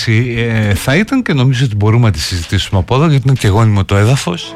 Μία 0.07 0.19
άλλη 0.19 0.27
λύση 0.27 0.35
ε, 0.39 0.75
θα 0.75 0.97
ήταν 0.97 1.23
και 1.23 1.33
νομίζω 1.33 1.65
ότι 1.65 1.77
μπορούμε 1.77 2.05
να 2.05 2.11
τη 2.11 2.21
συζητήσουμε 2.21 2.81
από 2.81 2.95
εδώ 2.95 3.07
γιατί 3.07 3.29
είναι 3.29 3.37
και 3.39 3.49
γόνιμο 3.49 3.85
το 3.85 3.97
έδαφος. 3.97 4.55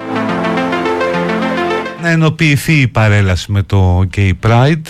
Να 2.02 2.08
ενοποιηθεί 2.08 2.72
η 2.72 2.88
παρέλαση 2.88 3.52
με 3.52 3.62
το 3.62 4.08
Gay 4.16 4.32
Pride. 4.46 4.82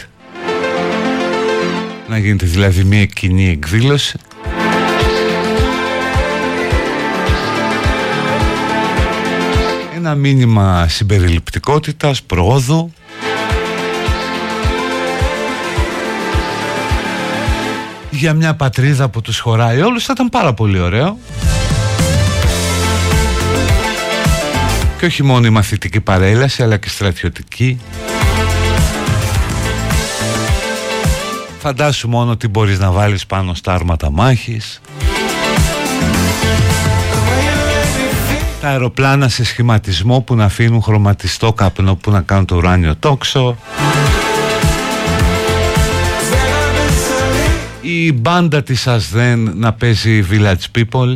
Να 2.08 2.18
γίνεται 2.18 2.46
δηλαδή 2.46 2.84
μια 2.84 3.04
κοινή 3.04 3.48
εκδήλωση. 3.48 4.18
Ένα 9.96 10.14
μήνυμα 10.14 10.88
συμπεριληπτικότητας, 10.88 12.22
προόδου 12.22 12.92
για 18.16 18.34
μια 18.34 18.54
πατρίδα 18.54 19.08
που 19.08 19.20
τους 19.20 19.38
χωράει 19.38 19.80
όλους 19.80 20.04
θα 20.04 20.12
ήταν 20.14 20.28
πάρα 20.28 20.54
πολύ 20.54 20.78
ωραίο. 20.78 21.18
Και 24.98 25.06
όχι 25.06 25.22
μόνο 25.22 25.46
η 25.46 25.50
μαθητική 25.50 26.00
παρέλαση 26.00 26.62
αλλά 26.62 26.76
και 26.76 26.88
στρατιωτική. 26.88 27.80
Φαντάσου 31.58 32.08
μόνο 32.08 32.36
τι 32.36 32.48
μπορείς 32.48 32.78
να 32.78 32.90
βάλεις 32.90 33.26
πάνω 33.26 33.54
στα 33.54 33.72
άρματα 33.74 34.10
μάχης. 34.10 34.80
Τα 38.60 38.68
αεροπλάνα 38.68 39.28
σε 39.28 39.44
σχηματισμό 39.44 40.20
που 40.20 40.34
να 40.34 40.44
αφήνουν 40.44 40.82
χρωματιστό 40.82 41.52
καπνό 41.52 41.94
που 41.94 42.10
να 42.10 42.20
κάνουν 42.20 42.44
το 42.44 42.56
ουράνιο 42.56 42.96
τόξο 42.96 43.56
Η 47.88 48.12
μπάντα 48.12 48.62
της 48.62 48.86
Ασδέν 48.86 49.52
να 49.56 49.72
παίζει 49.72 50.24
Village 50.30 50.78
People 50.78 51.14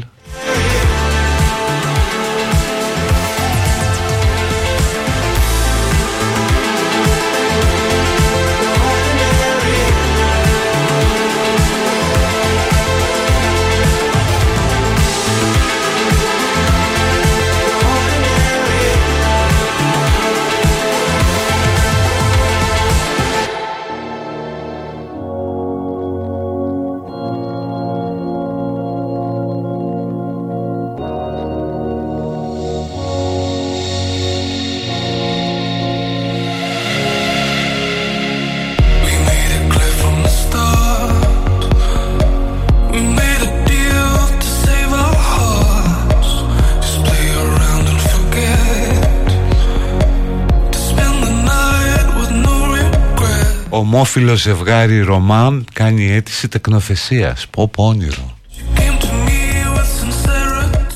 ομόφυλο 54.00 54.34
ζευγάρι 54.34 55.00
Ρωμά 55.00 55.64
κάνει 55.72 56.12
αίτηση 56.12 56.48
τεκνοθεσίας. 56.48 57.46
Πω 57.50 57.68
πω 57.68 57.86
όνειρο. 57.86 58.36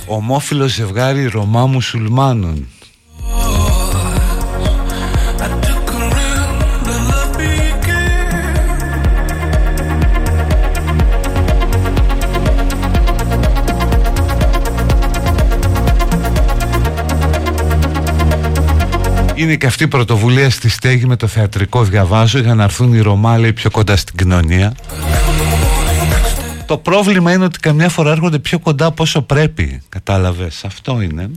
Ομόφυλο 0.06 0.66
ζευγάρι 0.66 1.26
Ρωμά 1.26 1.66
μουσουλμάνων 1.66 2.68
Είναι 19.34 19.56
και 19.56 19.66
αυτή 19.66 19.82
η 19.82 19.88
πρωτοβουλία 19.88 20.50
στη 20.50 20.68
στέγη 20.68 21.06
με 21.06 21.16
το 21.16 21.26
θεατρικό 21.26 21.84
διαβάζω 21.84 22.38
για 22.38 22.54
να 22.54 22.62
έρθουν 22.62 22.94
οι 22.94 23.00
Ρωμά 23.00 23.38
λέει, 23.38 23.52
πιο 23.52 23.70
κοντά 23.70 23.96
στην 23.96 24.16
κοινωνία. 24.16 24.74
Το 26.66 26.76
πρόβλημα 26.76 27.32
είναι 27.32 27.44
ότι 27.44 27.58
καμιά 27.58 27.88
φορά 27.88 28.10
έρχονται 28.10 28.38
πιο 28.38 28.58
κοντά 28.58 28.86
από 28.86 29.02
όσο 29.02 29.22
πρέπει. 29.22 29.82
Κατάλαβες, 29.88 30.64
αυτό 30.64 31.00
είναι. 31.00 31.30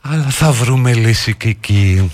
Αλλά 0.00 0.26
θα 0.30 0.52
βρούμε 0.52 0.92
λύση 0.92 1.34
και 1.34 1.48
εκεί. 1.48 2.10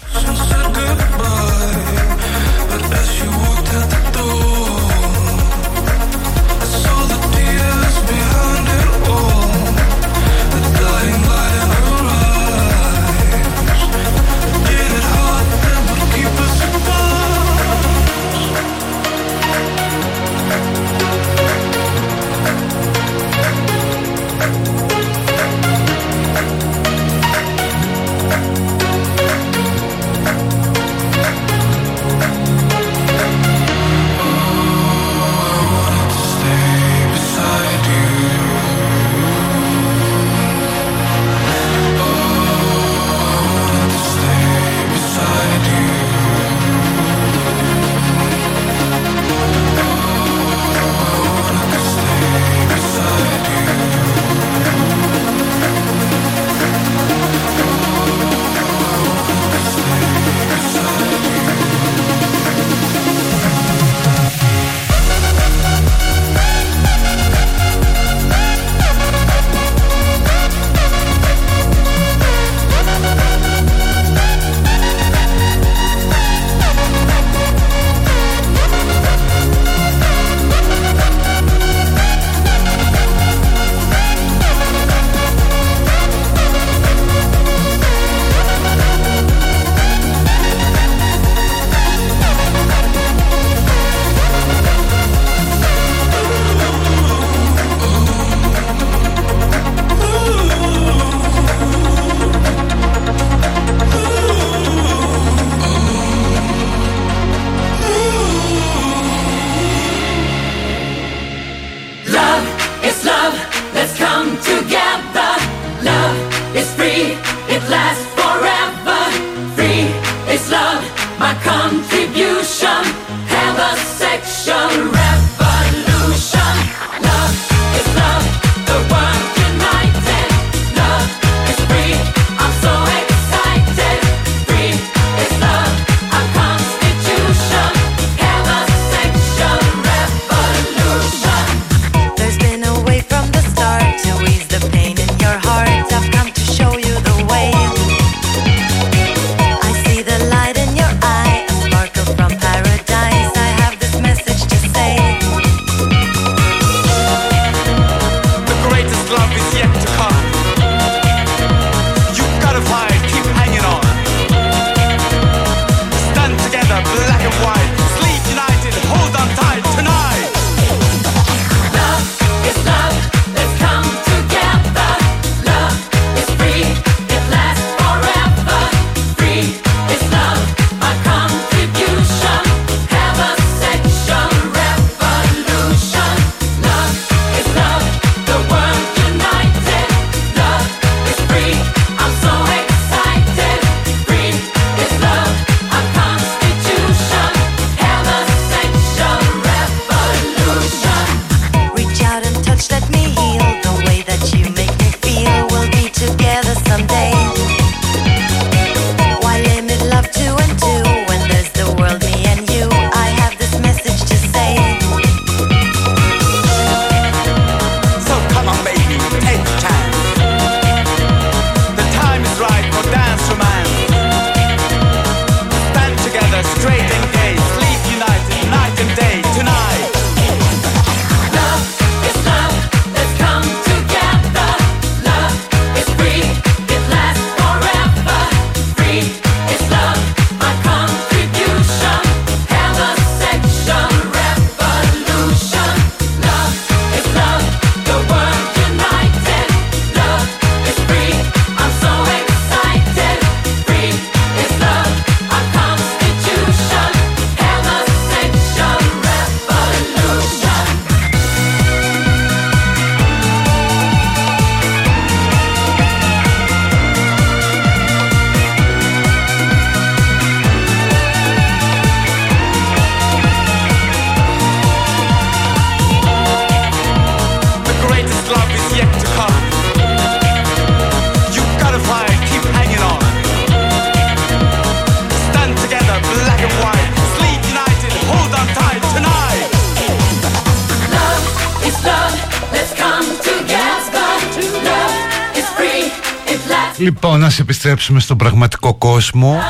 Λοιπόν, 297.34 297.46
να 297.46 297.54
σε 297.54 297.62
επιστρέψουμε 297.64 298.00
στον 298.00 298.16
πραγματικό 298.16 298.74
κόσμο. 298.74 299.42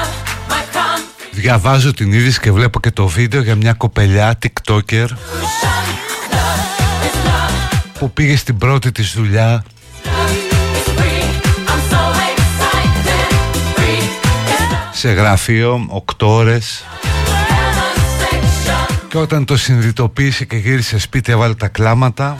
Διαβάζω 1.31 1.93
την 1.93 2.13
είδηση 2.13 2.41
και 2.41 2.53
βλέπω 2.53 2.81
και 2.81 2.91
το 2.91 3.07
βίντεο 3.07 3.43
για 3.43 3.55
μια 3.55 3.73
κοπελιά 3.73 4.39
TikToker 4.43 5.07
που 7.99 8.13
πήγε 8.13 8.37
στην 8.37 8.59
πρώτη 8.59 8.93
της 8.93 9.13
δουλειά. 9.13 9.65
Σε 14.93 15.11
γραφείο 15.11 15.87
8 16.19 16.27
ώρες. 16.27 16.85
Και 19.09 19.19
όταν 19.19 19.45
το 19.45 19.57
συνειδητοποίησε 19.57 20.45
και 20.45 20.57
γύρισε 20.57 20.99
σπίτι 20.99 21.33
έβαλε 21.33 21.55
τα 21.55 21.69
κλάματα 21.69 22.37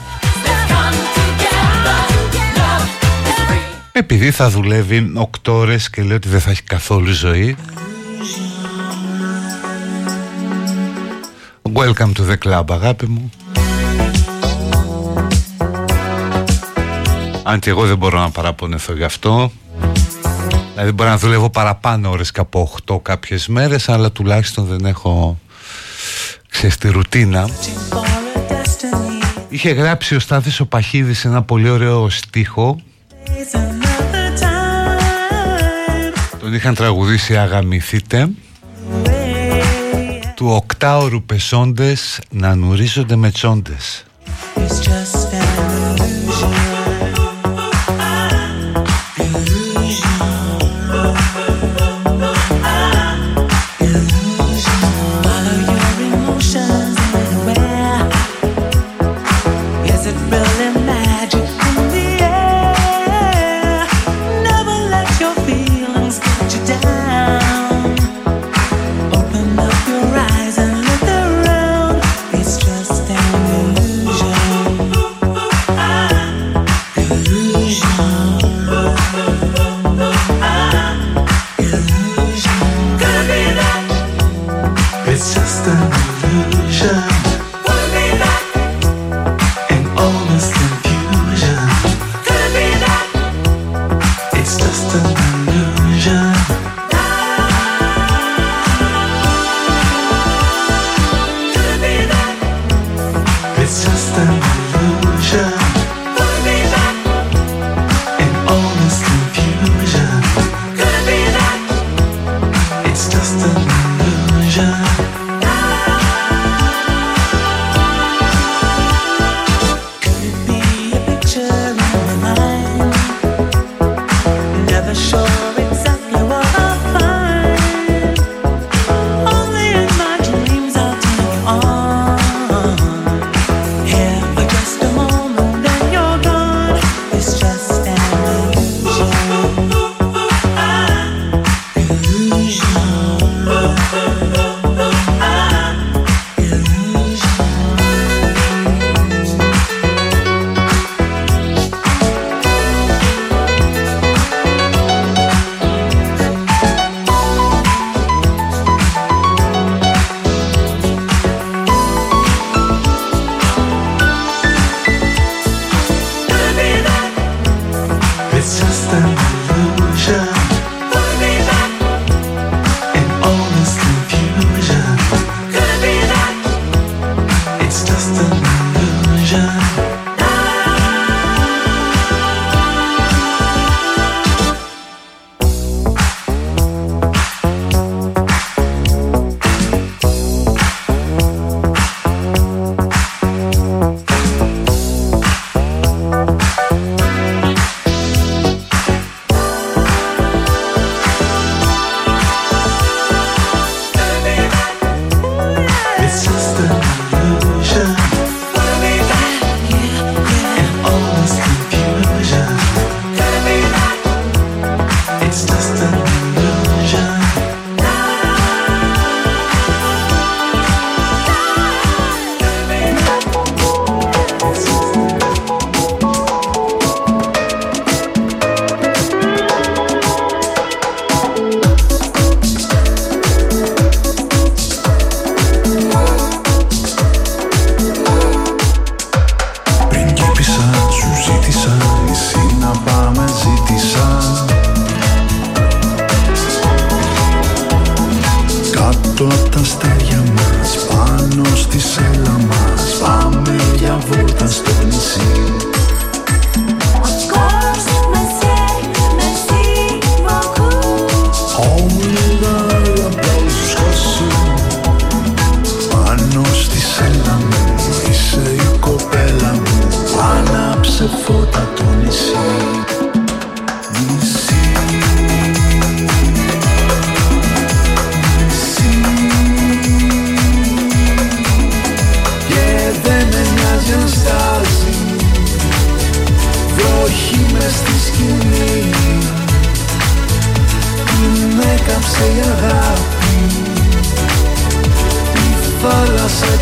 επειδή 3.97 4.31
θα 4.31 4.49
δουλεύει 4.49 5.11
8 5.43 5.53
ώρες 5.53 5.89
και 5.89 6.01
λέει 6.01 6.15
ότι 6.15 6.29
δεν 6.29 6.39
θα 6.39 6.49
έχει 6.49 6.61
καθόλου 6.61 7.11
ζωή. 7.11 7.55
Welcome 11.73 12.11
to 12.13 12.29
the 12.29 12.37
club 12.45 12.63
αγάπη 12.69 13.07
μου. 13.07 13.29
Αν 17.43 17.59
και 17.59 17.69
εγώ 17.69 17.85
δεν 17.85 17.97
μπορώ 17.97 18.19
να 18.19 18.29
παραπονεθώ 18.29 18.93
γι' 18.93 19.03
αυτό. 19.03 19.51
Δηλαδή 20.73 20.91
μπορώ 20.91 21.09
να 21.09 21.17
δουλεύω 21.17 21.49
παραπάνω 21.49 22.09
ώρες 22.09 22.31
και 22.31 22.39
από 22.39 22.71
8 22.87 23.01
κάποιες 23.01 23.47
μέρες 23.47 23.89
Αλλά 23.89 24.11
τουλάχιστον 24.11 24.65
δεν 24.65 24.85
έχω 24.85 25.39
ξέρεις 26.49 26.77
τη 26.77 26.89
ρουτίνα. 26.89 27.49
Είχε 29.49 29.71
γράψει 29.71 30.15
ο 30.15 30.19
Στάθης 30.19 30.59
ο 30.59 30.65
Παχίδης 30.65 31.25
ένα 31.25 31.43
πολύ 31.43 31.69
ωραίο 31.69 32.09
στίχο 32.09 32.79
είχαν 36.55 36.75
τραγουδήσει 36.75 37.37
αγαμηθείτε 37.37 38.29
Του 40.35 40.47
οκτάωρου 40.47 41.23
πεσόντες 41.23 42.21
να 42.29 42.55
νουρίζονται 42.55 43.15
με 43.15 43.31
τσόντες 43.31 44.05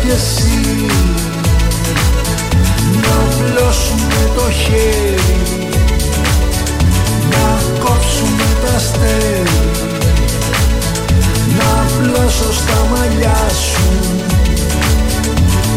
κι 0.04 0.10
εσύ. 0.10 0.86
Να 3.04 3.44
πλώσουμε 3.44 4.30
το 4.36 4.50
χέρι 4.50 5.38
Να 7.30 7.62
κόψουμε 7.84 8.46
τα 8.64 8.74
αστέρι 8.76 9.60
Να 11.58 11.86
πλώσω 11.98 12.52
στα 12.52 12.86
μαλλιά 12.90 13.48
σου 13.48 13.82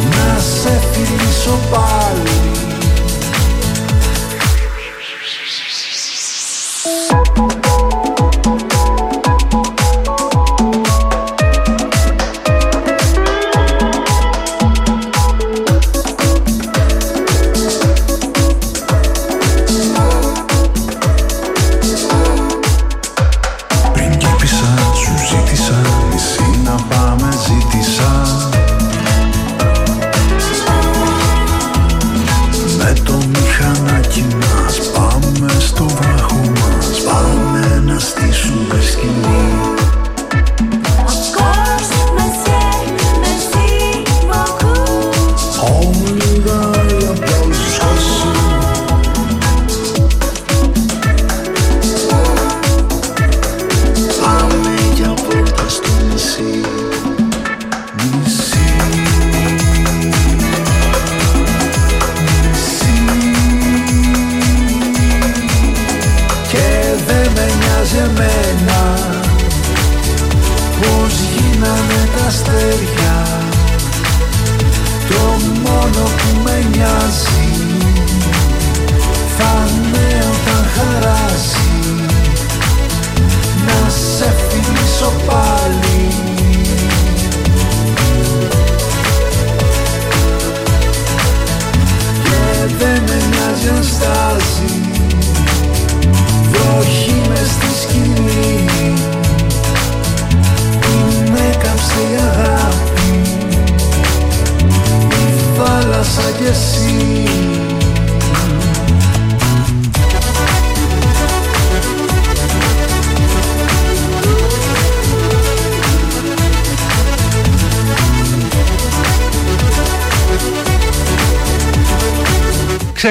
Να 0.10 0.40
σε 0.40 0.82
φιλήσω 0.92 1.60
πάλι 1.72 2.47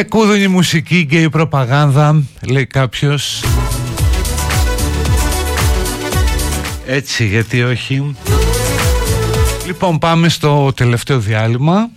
Ξεκούδουνη 0.08 0.48
μουσική 0.48 1.06
και 1.06 1.22
η 1.22 1.28
προπαγάνδα, 1.28 2.22
λέει 2.48 2.66
κάποιος. 2.66 3.44
Έτσι, 6.86 7.26
γιατί 7.26 7.62
όχι. 7.62 8.16
Λοιπόν, 9.66 9.98
πάμε 9.98 10.28
στο 10.28 10.72
τελευταίο 10.72 11.18
διάλειμμα. 11.18 11.90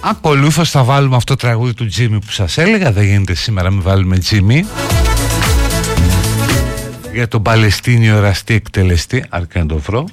Ακολούθως 0.00 0.70
θα 0.70 0.82
βάλουμε 0.82 1.16
αυτό 1.16 1.34
το 1.36 1.46
τραγούδι 1.46 1.74
του 1.74 1.86
Τζίμι 1.86 2.18
που 2.18 2.30
σας 2.32 2.58
έλεγα. 2.58 2.92
Δεν 2.92 3.04
γίνεται 3.04 3.34
σήμερα 3.34 3.70
να 3.70 3.80
βάλουμε 3.80 4.18
Τζίμι. 4.18 4.64
Για 7.12 7.28
τον 7.28 7.42
Παλαιστίνιο 7.42 8.16
εραστή 8.16 8.54
εκτελεστή. 8.54 9.24
Αρκεί 9.28 9.58
να 9.58 9.66
το 9.66 9.78
βρω. 9.78 10.04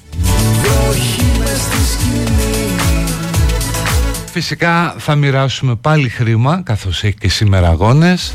Φυσικά 4.38 4.96
θα 4.98 5.16
μοιράσουμε 5.16 5.76
πάλι 5.76 6.10
χρήμα 6.10 6.62
καθώς 6.64 7.04
έχει 7.04 7.16
και 7.16 7.30
σήμερα 7.30 7.68
αγώνες. 7.68 8.34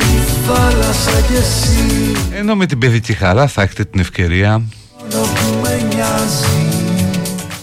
Η 0.00 0.46
θάλασσα 0.46 1.10
κι 1.10 1.32
εσύ 1.34 2.36
Ενώ 2.38 2.54
με 2.54 2.66
την 2.66 2.78
παιδική 2.78 3.12
χαρά 3.12 3.46
θα 3.46 3.62
έχετε 3.62 3.84
την 3.84 4.00
ευκαιρία 4.00 4.50
Μόνο 4.50 5.24
που 5.24 5.60
με 5.62 5.82
νοιάζει 5.94 6.68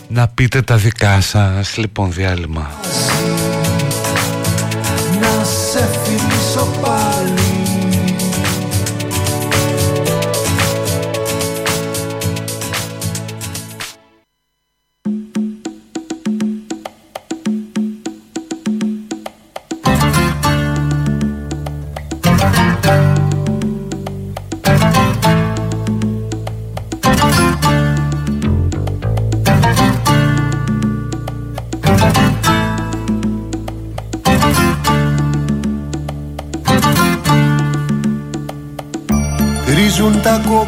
να 0.08 0.28
πείτε 0.28 0.62
τα 0.62 0.76
δικά 0.76 1.22
σας 1.22 1.78
Λοιπόν 1.78 2.12
διάλειμμα 2.14 2.72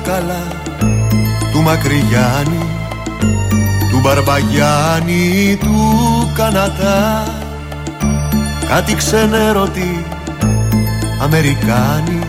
Τρίζουν 0.04 0.12
τα 0.12 0.12
κόκαλα 0.12 0.44
του 1.52 1.62
Μακρυγιάννη 1.62 2.66
του 3.90 4.00
Μπαρμπαγιάννη 4.00 5.58
του 5.60 6.32
Κανατά. 6.36 7.24
Κάτι 8.68 8.96
ξενέρωτοι 8.96 10.06
Αμερικάνοι 11.22 12.20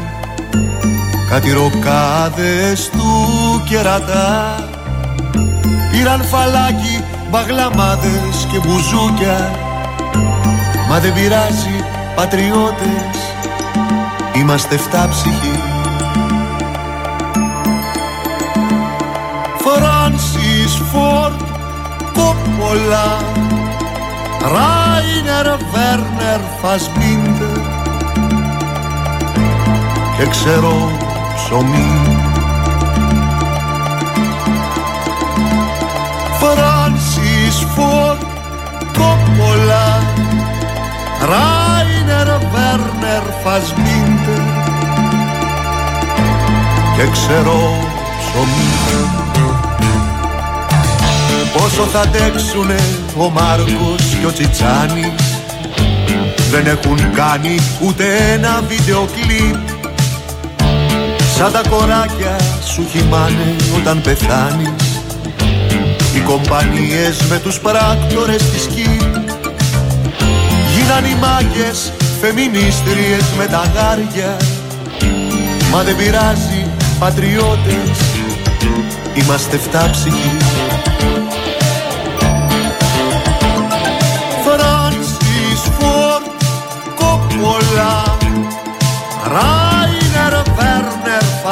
κάτι 1.31 1.53
ροκάδες 1.53 2.91
του 2.91 3.63
κερατά. 3.69 4.55
Πήραν 5.91 6.23
φαλάκι 6.25 7.05
μπαγλαμάδες 7.31 8.47
και 8.51 8.59
μπουζούκια. 8.59 9.51
Μα 10.89 10.99
δεν 10.99 11.15
πειράζει 11.15 11.85
πατριώτες. 12.15 13.17
Είμαστε 14.35 14.77
φτάψυχοι 14.77 15.74
Φράνσις 20.75 20.93
Φόρτ 20.93 21.41
Κόπολα 22.13 23.23
Ράινερ 24.41 25.57
Βέρνερ 25.73 26.41
Φασμπίντερ 26.63 27.61
και 30.17 30.27
ξέρω 30.31 30.91
ψωμί. 31.35 32.19
Φράνσις 36.41 37.67
Φόρτ 37.75 38.23
Κόπολα 38.93 40.03
Ράινερ 41.21 42.27
Βέρνερ 42.27 43.23
Φασμπίντερ 43.45 44.43
και 46.97 47.11
ξέρω 47.13 47.77
ψωμί 48.19 49.24
Πόσο 51.59 51.83
θα 51.93 52.01
αντέξουνε 52.01 52.81
ο 53.17 53.31
Μάρκος 53.31 54.17
και 54.21 54.27
ο 54.27 54.33
Τσιτσάνης; 54.33 55.23
Δεν 56.51 56.67
έχουν 56.67 57.13
κάνει 57.15 57.59
ούτε 57.81 58.05
ένα 58.33 58.63
βίντεο 58.69 59.09
κλιπ. 59.15 59.69
Σαν 61.37 61.53
τα 61.53 61.63
κοράκια 61.69 62.37
σου 62.75 62.87
χυμάνε 62.91 63.57
όταν 63.77 64.01
πεθάνεις. 64.01 65.01
Η 66.15 66.21
κομπανίες 66.21 67.23
με 67.29 67.39
τους 67.39 67.61
πράκτορες 67.61 68.43
της 68.51 68.63
σκη 68.63 68.97
Γίναν 70.75 71.05
οι 71.05 71.17
μάγκες 71.21 71.93
φεμινίστριες 72.21 73.25
με 73.39 73.47
τα 73.47 73.63
γάρια. 73.75 74.37
Μα 75.71 75.83
δεν 75.83 75.97
πειράζει 75.97 76.67
πατριώτες 76.99 77.99
Είμαστε 79.15 79.57
φτάψυχοι 79.57 80.37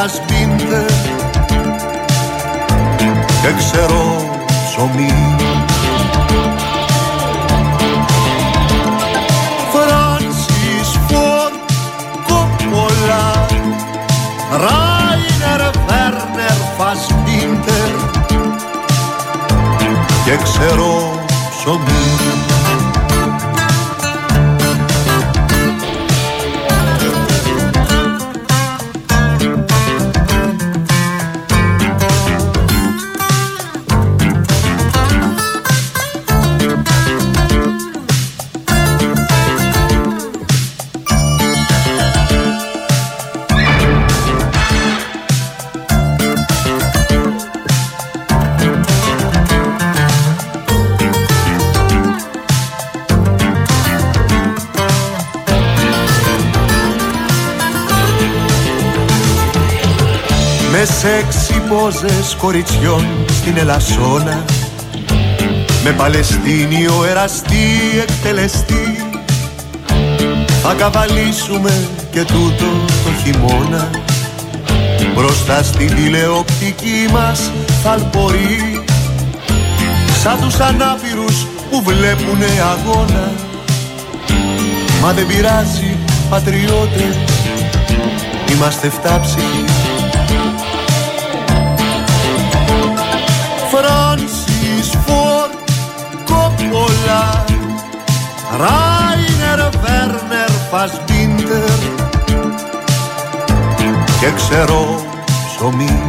Βέρνερ 0.03 0.20
Φασμπίντερ 0.20 0.91
Και 3.43 3.53
ξέρω 3.59 4.31
ψωμί. 4.65 5.37
Φράνσις 9.73 10.99
Φόρτ 11.09 11.70
Κόπολα 12.27 13.47
Ράινερ 14.51 15.70
Βέρνερ 15.87 16.59
Φασμπίντερ 16.79 17.93
Και 20.24 20.37
ξέρω 20.43 21.20
ψωμί 21.51 22.52
Με 61.05 61.09
σεξι 61.09 61.62
πόζες 61.69 62.37
κοριτσιών 62.39 63.07
στην 63.29 63.57
Ελασσόνα. 63.57 64.45
Με 65.85 65.91
Παλαιστίνιο 65.91 67.05
εραστή 67.09 67.66
εκτελεστή. 68.03 69.05
Θα 70.62 70.74
καβαλήσουμε 70.74 71.89
και 72.11 72.24
τούτο 72.24 72.65
το 73.05 73.11
χειμώνα. 73.23 73.91
Μπροστά 75.15 75.62
στην 75.62 75.95
τηλεοπτική 75.95 77.09
μας 77.12 77.51
θαλπορεί 77.83 78.85
Σαν 80.23 80.41
τους 80.41 80.61
ανάπηρους 80.61 81.47
που 81.70 81.83
βλέπουνε 81.83 82.47
αγώνα. 82.73 83.33
Μα 85.03 85.12
δεν 85.12 85.27
πειράζει 85.27 85.97
πατριώτες. 86.31 87.16
Είμαστε 88.53 88.91
φτάψυχοι 88.91 89.65
Κόπολα 97.13 97.45
Ράινερ 98.59 99.69
Βέρνερ 99.71 100.51
Φασμπίντερ. 100.71 101.79
Και 104.21 104.31
ξέρω 104.37 105.03
ψωμί. 105.47 106.03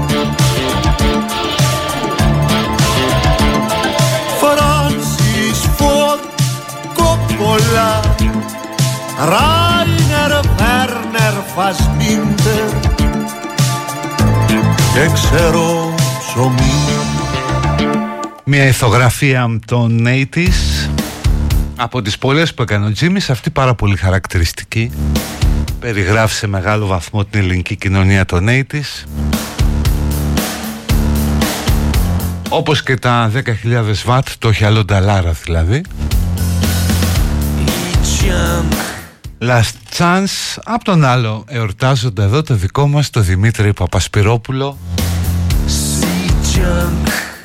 Φράνσις 4.40 5.70
Φόρτ 5.78 6.24
Κόπολα. 6.94 8.00
Ράινερ 9.18 10.40
Βέρνερ 10.58 11.34
Φασμπίντερ. 11.56 12.70
Και 14.94 15.10
ξέρω 15.14 15.94
ψωμί. 16.20 16.72
Μια 18.46 18.68
ηθογραφία 18.68 19.60
των 19.66 20.08
80's 20.08 20.73
από 21.84 22.02
τις 22.02 22.18
πολλές 22.18 22.54
που 22.54 22.62
έκανε 22.62 22.86
ο 22.86 22.92
Τζίμις 22.92 23.30
αυτή 23.30 23.50
πάρα 23.50 23.76
πολύ 23.76 23.96
χαρακτηριστική 23.96 24.92
περιγράφει 25.80 26.36
σε 26.36 26.48
μεγάλο 26.48 26.86
βαθμό 26.86 27.26
την 27.26 27.40
ελληνική 27.40 27.76
κοινωνία 27.76 28.26
των 28.26 28.48
80's 28.50 29.08
όπως 32.50 32.84
και 32.84 32.96
τα 32.96 33.32
10.000 33.34 33.44
βατ 34.06 34.28
το 34.40 34.48
έχει 34.48 34.66
άλλο 34.66 34.84
νταλάρα 34.84 35.32
δηλαδή. 35.44 35.82
Last 39.42 39.98
Chance. 39.98 40.62
Από 40.64 40.84
τον 40.84 41.06
άλλο 41.06 41.46
εορτάζονται 41.48 42.24
εδώ 42.24 42.42
το 42.42 42.54
δικό 42.54 42.88
μας 42.88 43.10
το 43.10 43.20
Δημήτρη 43.20 43.74
Παπασπυρόπουλο. 43.74 44.78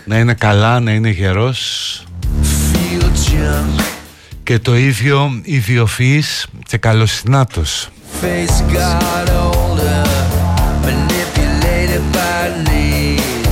Να 0.05 0.19
είναι 0.19 0.35
καλά, 0.35 0.81
να 0.81 0.93
είναι 0.93 1.09
γερός 1.09 2.03
και 4.49 4.59
το 4.59 4.77
ίδιο 4.77 5.41
ιδιοφυής 5.43 6.47
και 6.69 6.77
καλοσυνάτος 6.77 7.89
Face 8.23 8.73
got 8.73 9.29
older, 9.29 10.07
manipulated 10.85 12.03
by 12.15 12.69
need. 12.69 13.49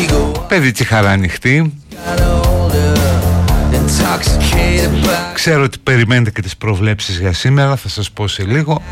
Ego 0.00 0.44
Παιδί 0.48 0.72
και 0.72 0.84
χαρά 0.84 1.10
ανοιχτή. 1.10 1.72
got 1.90 2.20
older, 2.20 2.96
intoxicated 3.72 5.04
by 5.04 5.34
Ξέρω 5.34 5.62
ότι 5.62 5.78
περιμένετε 5.78 6.30
και 6.30 6.42
τις 6.42 6.56
προβλέψεις 6.56 7.18
για 7.18 7.32
σήμερα 7.32 7.76
Θα 7.76 7.88
σας 7.88 8.10
πω 8.10 8.28
σε 8.28 8.44
λίγο 8.44 8.82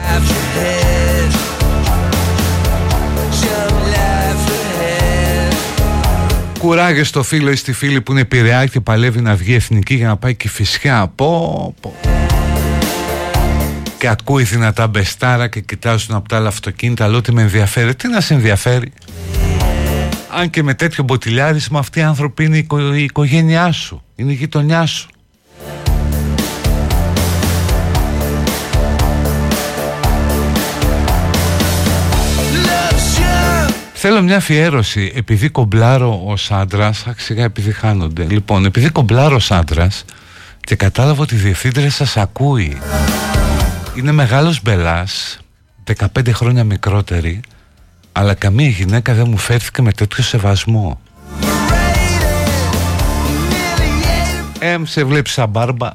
Κουράγιο 6.62 7.04
στο 7.04 7.22
φίλο 7.22 7.50
ή 7.50 7.56
στη 7.56 7.72
φίλη 7.72 8.00
που 8.00 8.12
είναι 8.12 8.24
πειραιά 8.24 8.66
και 8.66 8.80
παλεύει 8.80 9.20
να 9.20 9.34
βγει 9.34 9.54
εθνική 9.54 9.94
για 9.94 10.06
να 10.06 10.16
πάει 10.16 10.34
και 10.34 10.48
φυσικά 10.48 11.08
πω, 11.08 11.74
πω. 11.80 11.94
Και 13.98 14.08
ακούει 14.08 14.42
δυνατά 14.42 14.86
μπεστάρα 14.86 15.48
και 15.48 15.60
κοιτάζουν 15.60 16.14
από 16.16 16.28
τα 16.28 16.36
άλλα 16.36 16.48
αυτοκίνητα 16.48 17.04
Αλλά 17.04 17.16
ότι 17.16 17.32
με 17.32 17.42
ενδιαφέρει, 17.42 17.94
τι 17.94 18.08
να 18.08 18.20
σε 18.20 18.34
ενδιαφέρει; 18.34 18.92
Αν 20.38 20.50
και 20.50 20.62
με 20.62 20.74
τέτοιο 20.74 21.04
μποτιλιάρισμα 21.04 21.78
αυτοί 21.78 21.98
οι 21.98 22.02
άνθρωποι 22.02 22.44
είναι 22.44 22.56
η, 22.56 22.58
οικο- 22.58 22.94
η 22.94 23.02
οικογένειά 23.02 23.72
σου 23.72 24.02
Είναι 24.16 24.32
η 24.32 24.34
γειτονιά 24.34 24.86
σου 24.86 25.08
Θέλω 34.04 34.22
μια 34.22 34.36
αφιέρωση. 34.36 35.12
Επειδή 35.14 35.48
κομπλάρω 35.48 36.22
ως 36.24 36.50
άντρας 36.50 37.06
Σιγά 37.16 37.44
επειδή 37.44 37.72
χάνονται. 37.72 38.24
Λοιπόν, 38.24 38.64
επειδή 38.64 38.88
κομπλάρω 38.88 39.34
ως 39.34 39.50
άντρας 39.50 40.04
Και 40.60 40.74
κατάλαβα 40.74 41.22
ότι 41.22 41.34
η 41.34 41.38
διευθύντρια 41.38 41.90
σας 41.90 42.16
ακούει 42.16 42.78
Είναι 43.96 44.12
μεγάλος 44.12 44.62
μπελάς 44.62 45.38
15 46.16 46.28
χρόνια 46.32 46.64
μικρότερη 46.64 47.40
Αλλά 48.12 48.34
καμία 48.34 48.68
γυναίκα 48.68 49.14
δεν 49.14 49.26
μου 49.28 49.36
φέρθηκε 49.36 49.82
με 49.82 49.92
τέτοιο 49.92 50.22
σεβασμό. 50.22 51.00
Ε, 54.58 54.76
σε 54.82 55.04
βλέπεις 55.04 55.32
σαν 55.32 55.48
μπάρμπα; 55.48 55.90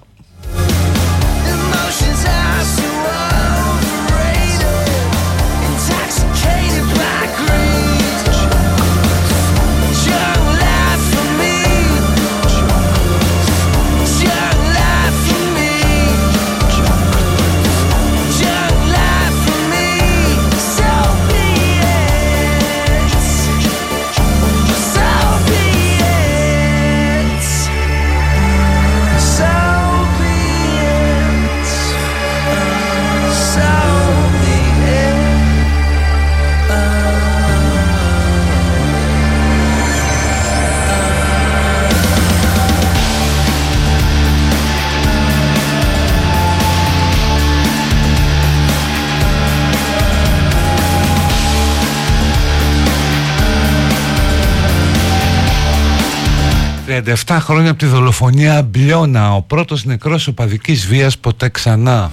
37 57.07 57.37
χρόνια 57.39 57.69
από 57.69 57.79
τη 57.79 57.85
δολοφονία 57.85 58.61
Μπλιώνα, 58.61 59.35
ο 59.35 59.41
πρώτος 59.41 59.85
νεκρός 59.85 60.27
οπαδικής 60.27 60.87
βίας 60.87 61.17
ποτέ 61.17 61.49
ξανά. 61.49 62.11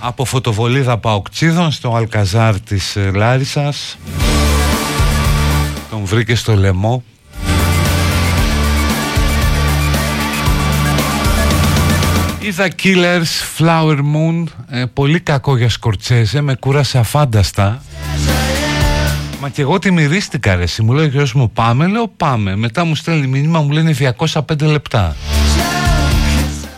Από 0.00 0.24
φωτοβολίδα 0.24 0.98
Παοκτσίδων 0.98 1.70
στο 1.70 1.94
Αλκαζάρ 1.94 2.60
της 2.60 2.96
ε, 2.96 3.10
Λάρισας. 3.14 3.98
Τον 5.90 6.04
βρήκε 6.04 6.34
στο 6.34 6.54
λαιμό. 6.54 7.02
Είδα 12.38 12.68
Killers, 12.82 13.58
Flower 13.58 13.96
Moon, 13.96 14.44
ε, 14.68 14.84
πολύ 14.84 15.20
κακό 15.20 15.56
για 15.56 15.68
Σκορτσέζε, 15.68 16.40
με 16.40 16.54
κούρασε 16.54 16.98
αφάνταστα. 16.98 17.82
Μα 19.40 19.48
και 19.48 19.62
εγώ 19.62 19.78
τη 19.78 19.90
μυρίστηκα 19.90 20.54
ρε, 20.54 20.64
μου 20.78 20.92
λέει 20.92 21.04
ο 21.04 21.08
γιος 21.08 21.32
μου 21.32 21.50
πάμε, 21.50 21.86
λέω 21.86 22.08
πάμε. 22.16 22.56
Μετά 22.56 22.84
μου 22.84 22.94
στέλνει 22.94 23.26
μήνυμα, 23.26 23.60
μου 23.60 23.70
λένε 23.70 23.94
205 24.32 24.60
λεπτά. 24.60 25.16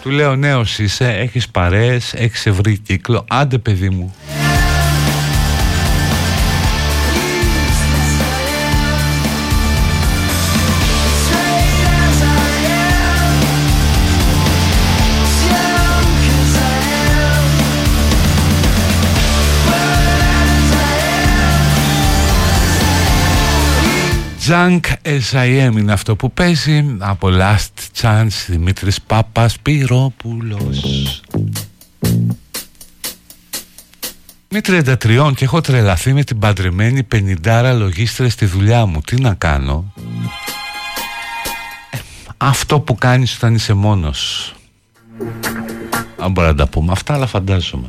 Του 0.03 0.11
λέω 0.11 0.37
νέος 0.37 0.79
είσαι, 0.79 1.09
έχεις 1.09 1.49
παρέες, 1.49 2.15
έχεις 2.15 2.47
ευρύ 2.47 2.79
κύκλο, 2.79 3.25
άντε 3.29 3.59
παιδί 3.59 3.91
μου. 3.91 4.15
Junk 24.47 24.81
as 25.05 25.35
I 25.35 25.69
am 25.69 25.79
είναι 25.79 25.93
αυτό 25.93 26.17
που 26.17 26.33
παίζει 26.33 26.97
από 26.99 27.29
Last 27.33 28.01
Chance 28.01 28.45
Δημήτρης 28.47 29.01
Πάπας 29.03 29.59
Πυρόπουλος 29.61 31.23
Είμαι 34.49 34.61
33 34.67 35.33
και 35.37 35.45
έχω 35.45 35.61
τρελαθεί 35.61 36.13
με 36.13 36.25
την 36.25 36.39
παντρεμένη 36.39 37.07
50 37.45 37.73
λογίστρια 37.77 38.31
στη 38.31 38.47
δουλειά 38.47 38.87
μου. 38.87 39.01
Τι 39.01 39.21
να 39.21 39.35
κάνω; 39.35 39.93
Ε, 41.91 41.99
Αυτό 42.37 42.81
που 42.81 42.95
κάνεις 42.95 43.37
όταν 43.37 43.55
είσαι 43.55 43.73
μόνος. 43.73 44.55
Αν 46.19 46.31
μπορώ 46.31 46.47
να 46.47 46.55
τα 46.55 46.69
πούμε. 46.69 46.93
Αυτά 46.93 47.15
αλλά 47.15 47.27
φαντάζομαι 47.27 47.89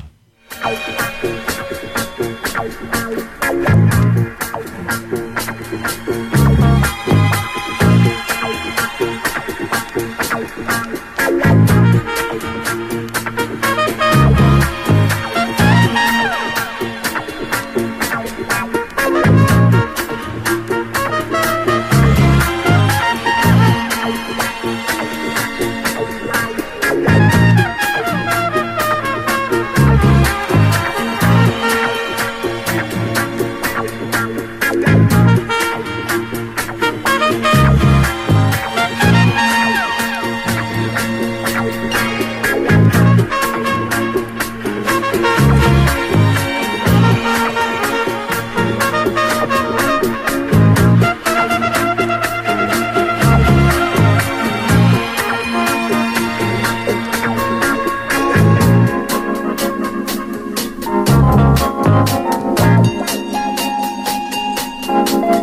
Λοιπόν, 64.93 65.40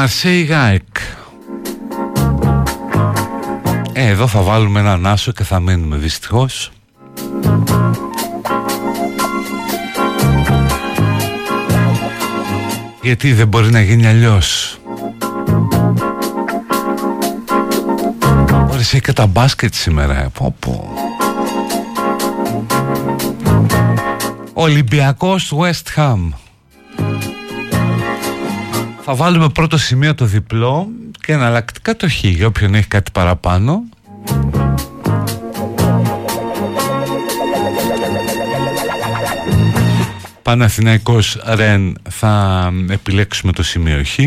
Μαρσέη 0.00 0.42
Γάικ. 0.42 0.82
Ε, 3.92 4.06
εδώ 4.06 4.26
θα 4.26 4.40
βάλουμε 4.40 4.80
έναν 4.80 5.06
άσο 5.06 5.32
και 5.32 5.44
θα 5.44 5.60
μείνουμε 5.60 5.96
δυστυχώς. 5.96 6.70
Γιατί 13.02 13.32
δεν 13.32 13.48
μπορεί 13.48 13.70
να 13.70 13.80
γίνει 13.80 14.06
αλλιώς. 14.06 14.78
Ωραία, 18.68 18.80
έχει 18.80 19.00
και 19.00 19.12
τα 19.12 19.26
μπάσκετ 19.26 19.74
σήμερα. 19.74 20.18
ε, 20.18 20.28
Πω, 20.32 20.54
πω. 20.58 20.94
Ολυμπιακός 24.52 25.54
West 25.58 25.98
Ham. 26.00 26.39
Θα 29.12 29.18
βάλουμε 29.18 29.48
πρώτο 29.48 29.78
σημείο 29.78 30.14
το 30.14 30.24
διπλό 30.24 30.88
και 31.20 31.32
εναλλακτικά 31.32 31.96
το 31.96 32.08
χ 32.08 32.24
για 32.24 32.46
όποιον 32.46 32.74
έχει 32.74 32.86
κάτι 32.86 33.10
παραπάνω. 33.10 33.82
Παναθηναϊκός 40.42 41.38
Ρεν 41.44 41.98
θα 42.10 42.72
επιλέξουμε 42.90 43.52
το 43.52 43.62
σημείο 43.62 44.02
χ. 44.04 44.18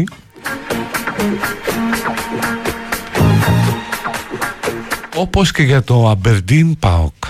Όπως 5.15 5.51
και 5.51 5.63
για 5.63 5.83
το 5.83 6.09
Αμπερντίν 6.09 6.79
Πάοκ. 6.79 7.22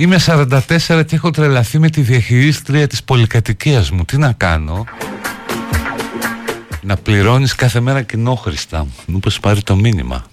Είμαι 0.00 0.16
44 0.26 1.06
και 1.06 1.14
έχω 1.14 1.30
τρελαθεί 1.30 1.78
με 1.78 1.90
τη 1.90 2.00
διαχειρίστρια 2.00 2.86
της 2.86 3.04
πολυκατοικίας 3.04 3.90
μου. 3.90 4.04
Τι 4.04 4.18
να 4.18 4.32
κάνω; 4.32 4.84
Να 6.82 6.96
πληρώνεις 6.96 7.54
κάθε 7.54 7.80
μέρα 7.80 8.02
κοινόχρηστα. 8.02 8.86
Μήπως 9.06 9.40
πάρει 9.40 9.62
το 9.62 9.76
μήνυμα. 9.76 10.24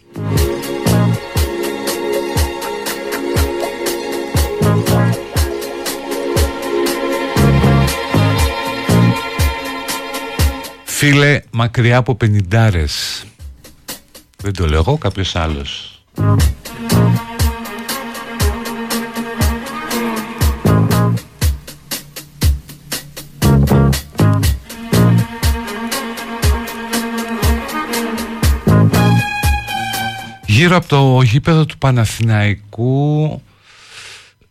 Φίλε, 10.84 11.41
μακριά 11.52 11.98
από 11.98 12.15
πενιντάρες. 12.15 13.26
Δεν 14.38 14.53
το 14.53 14.68
λέω 14.68 14.80
εγώ, 14.80 14.98
κάποιος 14.98 15.35
άλλος. 15.35 16.02
γύρω 30.68 30.80
από 30.80 30.88
το 30.88 31.22
γήπεδο 31.22 31.65
του 31.65 31.77
Παναθηναϊκού 31.77 33.41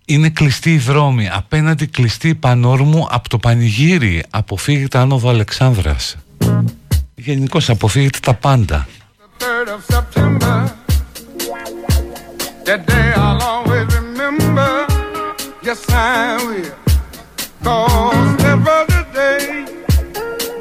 είναι 0.04 0.28
κλειστή 0.28 0.72
η 0.72 0.78
δρόμη, 0.78 1.28
απέναντι 1.32 1.86
κλειστή 1.86 2.28
η 2.28 2.34
πανόρμου 2.34 3.06
από 3.10 3.28
το 3.28 3.38
πανηγύρι, 3.38 4.22
αποφύγεται 4.30 4.98
άνοδο 4.98 5.28
Αλεξάνδρας. 5.28 6.16
Γενικώς 7.14 7.70
αποφύγεται 7.70 8.18
τα 8.22 8.34
πάντα. 8.34 8.86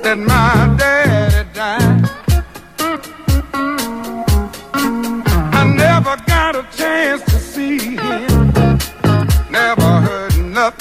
that 0.06 0.20
my 0.20 0.65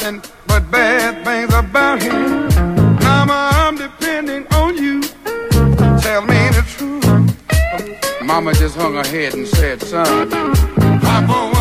nothing 0.05 0.31
but 0.47 0.71
bad 0.71 1.25
things 1.25 1.55
about 1.55 2.03
him. 2.03 2.49
Mama, 3.03 3.51
I'm 3.55 3.77
depending 3.77 4.47
on 4.53 4.77
you. 4.77 5.01
Tell 6.01 6.23
me 6.23 6.49
the 6.51 6.63
truth. 6.75 8.23
Mama 8.23 8.53
just 8.55 8.77
hung 8.77 8.95
her 8.95 9.05
head 9.05 9.35
and 9.35 9.47
said, 9.47 9.81
son, 9.83 10.31
Papa, 11.01 11.54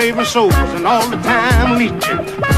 saving 0.00 0.24
souls 0.24 0.54
and 0.54 0.86
all 0.86 1.06
the 1.10 1.16
time 1.16 1.76
leeching. 1.76 2.49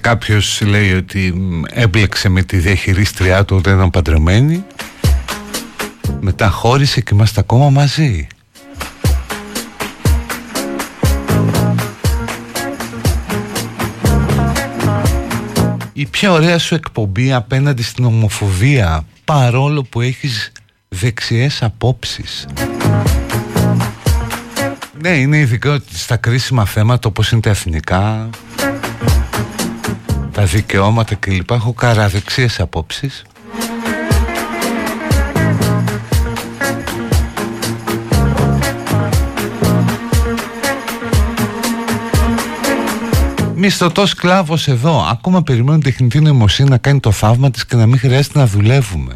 κάποιος 0.00 0.60
λέει 0.60 0.92
ότι 0.92 1.34
έμπλεξε 1.70 2.28
με 2.28 2.42
τη 2.42 2.56
διαχειρίστριά 2.56 3.44
του 3.44 3.56
όταν 3.56 3.74
ήταν 3.74 3.90
παντρεμένη 3.90 4.64
μετά 6.20 6.48
χώρισε 6.48 7.00
και 7.00 7.10
είμαστε 7.14 7.40
ακόμα 7.40 7.70
μαζί. 7.70 8.26
Η 15.92 16.06
πιο 16.06 16.32
ωραία 16.32 16.58
σου 16.58 16.74
εκπομπή 16.74 17.32
απέναντι 17.32 17.82
στην 17.82 18.04
ομοφοβία 18.04 19.04
παρόλο 19.24 19.82
που 19.82 20.00
έχεις 20.00 20.52
δεξιές 20.88 21.62
απόψεις. 21.62 22.46
Ναι, 25.00 25.10
είναι 25.10 25.38
ειδικό 25.38 25.78
στα 25.92 26.16
κρίσιμα 26.16 26.64
θέματα 26.64 27.08
όπως 27.08 27.30
είναι 27.30 27.40
τα 27.40 27.50
εθνικά 27.50 28.30
τα 30.40 30.46
δικαιώματα 30.46 31.16
λοιπά 31.26 31.54
Έχω 31.54 31.72
καραδεξίες 31.72 32.60
απόψεις. 32.60 33.22
Μισθωτός 43.54 44.10
σκλάβο 44.10 44.56
εδώ. 44.66 45.06
Ακόμα 45.10 45.42
περιμένουν 45.42 45.82
τεχνητή 45.82 46.20
νοημοσύνη 46.20 46.68
να 46.68 46.78
κάνει 46.78 47.00
το 47.00 47.10
θαύμα 47.10 47.50
της 47.50 47.66
και 47.66 47.76
να 47.76 47.86
μην 47.86 47.98
χρειάζεται 47.98 48.38
να 48.38 48.46
δουλεύουμε. 48.46 49.14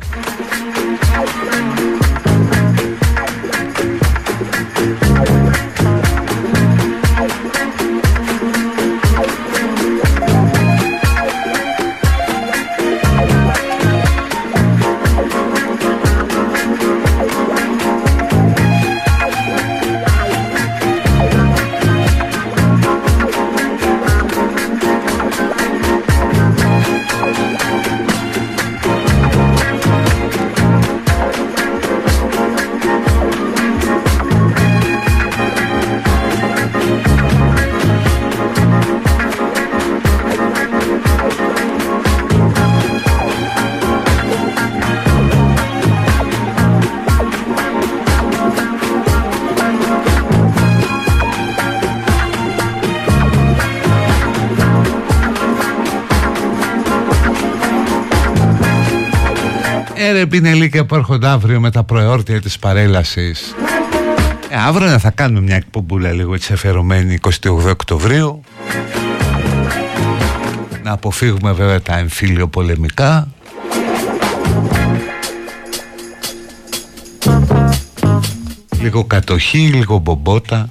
September. 60.25 60.33
Ε 60.33 60.39
ρε 60.39 60.41
πινελίκια 60.41 60.87
που 60.87 60.95
έρχονται 60.95 61.27
αύριο 61.27 61.61
με 61.61 61.71
τα 61.71 61.83
προεόρτια 61.83 62.41
της 62.41 62.59
παρέλασης. 62.59 63.55
Ε, 64.49 64.57
Αύριο 64.57 64.89
να 64.89 64.99
θα 64.99 65.11
κάνουμε 65.11 65.41
μια 65.41 65.57
εκπομπούλα 65.57 66.13
λίγο 66.13 66.35
έτσι 66.35 66.53
αφιερωμένη 66.53 67.19
28 67.23 67.31
Οκτωβρίου. 67.71 68.41
Να 70.83 70.93
αποφύγουμε 70.93 71.53
βέβαια 71.53 71.83
τα 71.83 71.97
εμφύλιο 71.97 72.49
πολεμικά. 72.49 73.29
Λίγο 78.81 79.05
κατοχή, 79.05 79.59
λίγο 79.59 79.99
μπομπότα 79.99 80.69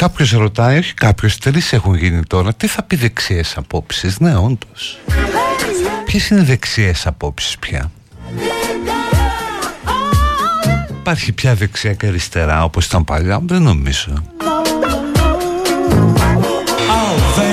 κάποιος 0.00 0.30
ρωτάει, 0.30 0.78
όχι 0.78 0.94
κάποιος, 0.94 1.38
τρεις 1.38 1.72
έχουν 1.72 1.94
γίνει 1.94 2.22
τώρα. 2.22 2.54
Τι 2.54 2.66
θα 2.66 2.82
πει 2.82 2.96
δεξιές 2.96 3.56
απόψεις, 3.56 4.18
ναι, 4.18 4.36
όντως. 4.36 4.98
Ποιες 6.04 6.28
είναι 6.28 6.42
δεξιές 6.42 7.06
απόψεις 7.06 7.58
πια; 7.58 7.90
Υπάρχει 10.88 11.32
πια 11.32 11.54
δεξιά 11.54 11.92
και 11.92 12.06
αριστερά 12.06 12.64
όπως 12.64 12.86
ήταν 12.86 13.04
παλιά, 13.04 13.40
δεν 13.46 13.62
νομίζω. 13.62 14.12
Oh, 16.88 17.50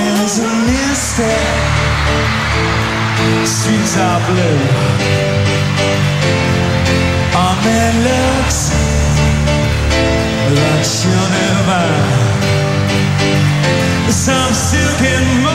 some 14.18 14.52
silken 14.52 15.47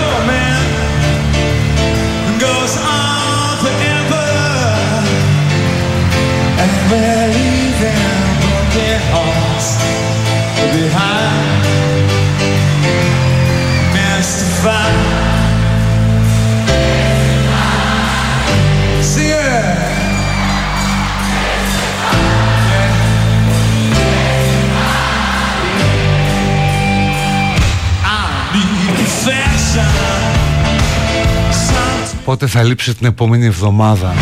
Πότε 32.34 32.48
θα 32.48 32.64
λείψει 32.64 32.96
την 32.96 33.08
επόμενη 33.08 33.46
εβδομάδα; 33.46 34.14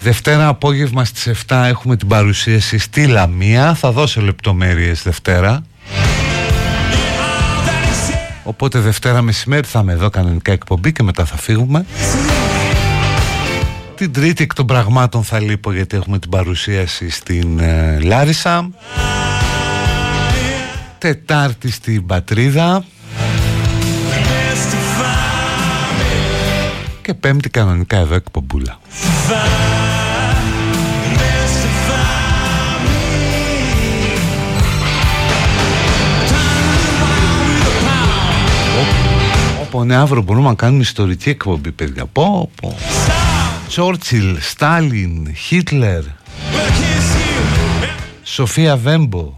Δευτέρα 0.00 0.48
απόγευμα 0.48 1.04
στις 1.04 1.44
7 1.46 1.64
έχουμε 1.68 1.96
την 1.96 2.08
παρουσίαση 2.08 2.78
στη 2.78 3.06
Λαμία. 3.06 3.74
Θα 3.74 3.92
δώσω 3.92 4.20
λεπτομέρειες 4.20 5.02
Δευτέρα. 5.02 5.64
Οπότε 8.42 8.78
Δευτέρα 8.78 9.22
μεσημέρι 9.22 9.66
θα 9.66 9.80
είμαι 9.80 9.92
εδώ 9.92 10.10
κανονικά 10.10 10.52
εκπομπή 10.52 10.92
και 10.92 11.02
μετά 11.02 11.24
θα 11.24 11.36
φύγουμε. 11.36 11.86
Την 13.94 14.12
Τρίτη 14.12 14.42
εκ 14.42 14.54
των 14.54 14.66
πραγμάτων 14.66 15.24
θα 15.24 15.40
λείπω 15.40 15.72
γιατί 15.72 15.96
έχουμε 15.96 16.18
την 16.18 16.30
παρουσίαση 16.30 17.10
στην 17.10 17.58
ε, 17.58 17.98
Λάρισα. 18.00 18.70
Τετάρτη 20.98 21.70
στην 21.70 22.06
Πατρίδα. 22.06 22.84
Και 27.12 27.18
πέμπτη 27.18 27.50
κανονικά 27.50 27.96
εδώ 27.96 28.14
εκπομπούλα. 28.14 28.80
Πω 39.70 39.84
ναι, 39.84 39.94
αύριο 39.94 40.22
μπορούμε 40.22 40.48
να 40.48 40.54
κάνουμε 40.54 40.82
ιστορική 40.82 41.28
εκπομπή, 41.28 41.72
παιδιά. 41.72 42.06
Πω, 42.06 42.50
πω. 42.60 42.76
Τσόρτσιλ, 43.68 44.36
Στάλιν, 44.40 45.34
Χίτλερ, 45.34 46.02
Σοφία 48.22 48.76
Βέμπο. 48.76 49.34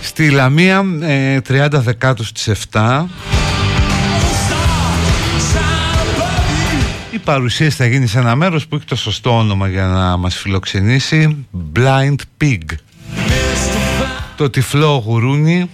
Στη 0.00 0.30
Λαμία 0.30 0.84
ε, 1.00 1.40
30 1.48 1.68
δεκάτους 1.70 2.28
στις 2.28 2.66
7 2.72 3.04
Η 7.10 7.18
παρουσίαση 7.18 7.76
θα 7.76 7.86
γίνει 7.86 8.06
σε 8.06 8.18
ένα 8.18 8.36
μέρος 8.36 8.66
που 8.66 8.76
έχει 8.76 8.84
το 8.84 8.96
σωστό 8.96 9.38
όνομα 9.38 9.68
για 9.68 9.86
να 9.86 10.16
μας 10.16 10.36
φιλοξενήσει. 10.36 11.46
Blind 11.76 12.16
Pig. 12.40 12.58
Το 14.36 14.50
τυφλό 14.50 15.02
γουρούνι 15.06 15.70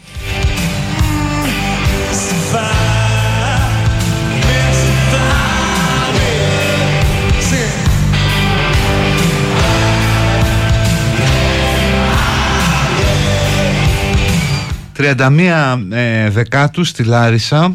«31 14.99 15.79
ε, 15.91 16.31
δεκάτους 16.31 16.89
στη 16.89 17.05
Λάρισα. 17.05 17.75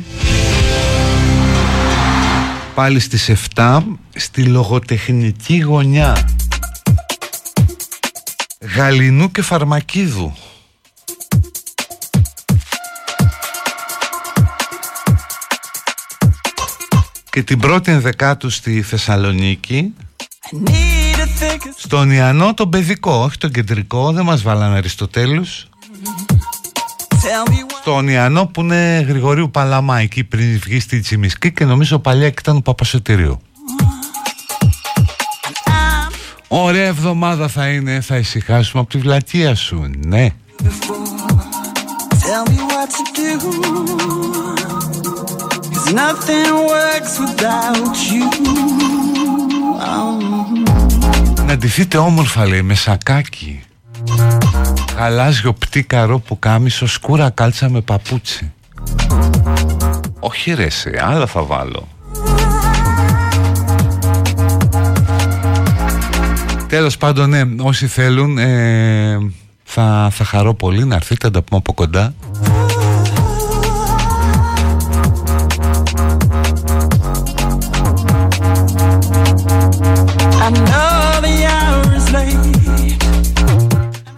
Πάλι 2.76 3.00
στις 3.00 3.32
7 3.56 3.82
Στη 4.16 4.44
λογοτεχνική 4.44 5.58
γωνιά. 5.58 6.30
Γαλινού 8.76 9.32
και 9.32 9.42
Φαρμακίδου. 9.42 10.34
Και 17.30 17.44
την 17.44 17.60
πρώτη 17.60 17.92
ενδεκάτου 17.92 18.50
στη 18.50 18.82
Θεσσαλονίκη. 18.82 19.94
Στον 21.78 22.12
Ιαννό 22.12 22.54
τον 22.54 22.70
παιδικό, 22.70 23.12
όχι 23.12 23.38
τον 23.38 23.52
κεντρικό 23.52 24.12
Δεν 24.12 24.26
μας 24.26 24.42
βάλανε 24.42 24.78
Αριστοτέλους 24.78 25.68
Στον 27.82 28.08
Ιαννό 28.08 28.46
που 28.46 28.62
είναι 28.62 29.06
Γρηγορίου 29.08 29.52
Παλαμά 29.52 30.00
Εκεί 30.00 30.24
πριν 30.24 30.60
βγει 30.60 30.80
στη 30.80 31.00
Τσιμισκή 31.00 31.52
Και 31.52 31.66
νομίζω 31.66 32.00
παλιά 32.00 32.28
ήταν 32.28 32.56
ο 32.56 32.62
Παπασωτηρίου 32.62 33.42
Ωραία 36.48 36.86
εβδομάδα 36.86 37.48
θα 37.48 37.68
είναι 37.68 38.02
Θα 38.02 38.18
ησυχάσουμε 38.18 38.82
από 38.82 38.90
τη 38.90 38.98
βλακεία 38.98 39.56
σου 39.56 39.90
Ναι 40.06 40.34
before. 40.64 41.14
Tell 42.26 42.46
me 42.46 42.60
what 42.72 42.90
to 42.98 43.04
do. 43.20 43.30
Cause 45.74 45.90
nothing 46.04 46.52
works 46.74 47.14
without 47.24 47.96
you. 48.12 48.26
Oh. 49.80 51.44
Να 51.46 51.58
ντυθείτε 51.58 51.98
όμορφα 51.98 52.48
λέει 52.48 52.62
με 52.62 52.76
σακάκι 52.76 53.64
Γαλάζιο 55.04 55.54
πτήκαρο 55.54 56.20
που 56.20 56.40
κάμισο 56.40 56.88
σκούρα 56.88 57.30
κάλτσα 57.30 57.70
με 57.70 57.82
παπούτσι. 57.82 58.52
Όχι 60.20 60.54
ρε 60.54 60.70
σε, 60.70 60.92
άλλα 61.02 61.26
θα 61.26 61.44
βάλω. 61.44 61.88
Τέλος 66.68 66.98
πάντων 66.98 67.30
ναι, 67.30 67.42
όσοι 67.60 67.88
θέλουν 67.88 68.38
ε, 68.38 69.18
θα, 69.64 70.08
θα 70.12 70.24
χαρώ 70.24 70.54
πολύ 70.54 70.86
να 70.86 70.96
έρθετε 70.96 71.26
να 71.26 71.32
τα 71.34 71.42
πούμε 71.42 71.60
από 71.60 71.74
κοντά 71.74 72.14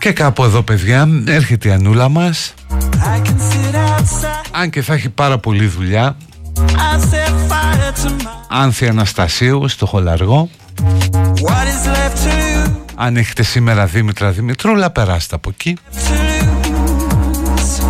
Και 0.05 0.13
κάπου 0.13 0.43
εδώ 0.43 0.61
παιδιά 0.61 1.07
έρχεται 1.27 1.67
η 1.67 1.71
Ανούλα 1.71 2.09
μας 2.09 2.53
I 2.69 3.17
can 3.17 3.27
sit 3.27 3.75
outside. 3.75 4.49
Αν 4.51 4.69
και 4.69 4.81
θα 4.81 4.93
έχει 4.93 5.09
πάρα 5.09 5.37
πολλή 5.37 5.65
δουλειά 5.65 6.17
I 6.57 6.59
set 6.99 7.51
fire 7.51 8.05
to 8.05 8.09
my. 8.09 8.27
Άνθη 8.49 8.87
Αναστασίου 8.87 9.67
στο 9.67 9.85
Χολαργό 9.85 10.49
What 10.81 11.65
is 11.65 11.87
left 11.87 12.17
to 12.23 12.31
lose? 12.65 12.71
Αν 12.95 13.17
έχετε 13.17 13.43
σήμερα 13.43 13.85
Δήμητρα 13.85 14.31
Δημητρούλα 14.31 14.91
περάστε 14.91 15.35
από 15.35 15.49
εκεί 15.49 15.77
To 15.93 15.97
lose? 15.97 17.81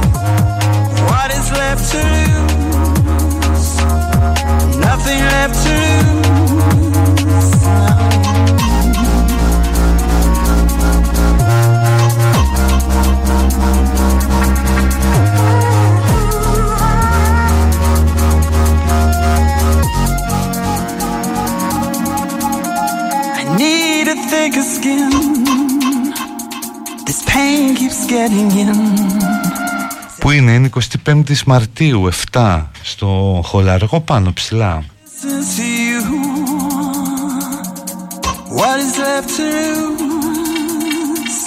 What 1.09 1.29
is 1.37 1.47
left 1.59 1.91
to 1.91 1.99
lose? 2.13 3.05
Nothing 4.85 5.21
left 5.33 5.65
to 5.65 5.69
lose. 5.69 5.94
Που 30.19 30.31
είναι, 30.31 30.51
είναι 30.51 30.69
25 31.05 31.21
Μαρτίου 31.45 32.09
7 32.31 32.63
στο 32.81 33.41
Χολαργό 33.45 34.01
πάνω 34.01 34.33
ψηλά 34.33 34.83
Listen 35.25 35.41
to 35.55 35.67
you. 35.89 36.01
What 38.57 38.77
is 38.85 38.95
left 39.05 39.29
to 39.37 39.49
lose? 39.99 41.39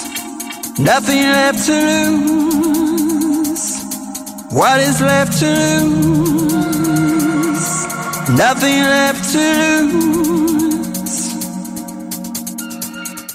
Nothing 0.89 1.23
left 1.37 1.61
to 1.67 1.79
lose. 2.25 3.67
What 4.59 4.77
is 4.87 4.97
left 5.09 5.33
to 5.41 5.51
lose? 6.03 6.89
Nothing 8.43 8.79
left 8.95 9.23
to 9.33 9.45
lose. 9.91 10.39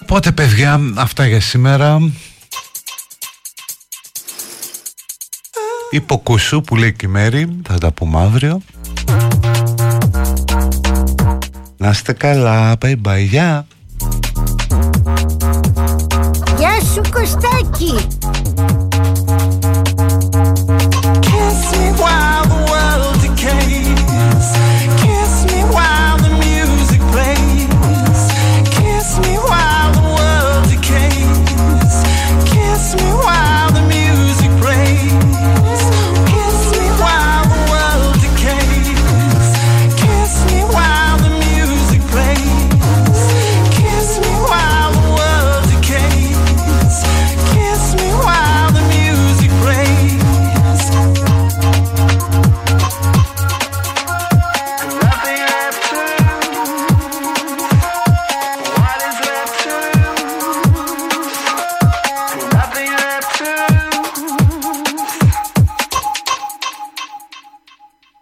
Οπότε 0.02 0.32
παιδιά 0.32 0.80
αυτά 0.96 1.26
για 1.26 1.40
σήμερα 1.40 2.12
Υποκουσού 5.94 6.60
που 6.60 6.76
λέει 6.76 6.92
και 6.92 7.06
η 7.06 7.08
Μέρη 7.08 7.60
Θα 7.68 7.78
τα 7.78 7.92
πούμε 7.92 8.20
αύριο. 8.20 8.60
Να 11.76 11.88
είστε 11.88 12.12
καλά 12.12 12.76
Bye 12.80 12.94
bye 13.04 13.26
Γεια. 13.28 13.66
Γεια 16.58 16.80
σου 16.94 17.00
Κωστάκη 17.12 18.06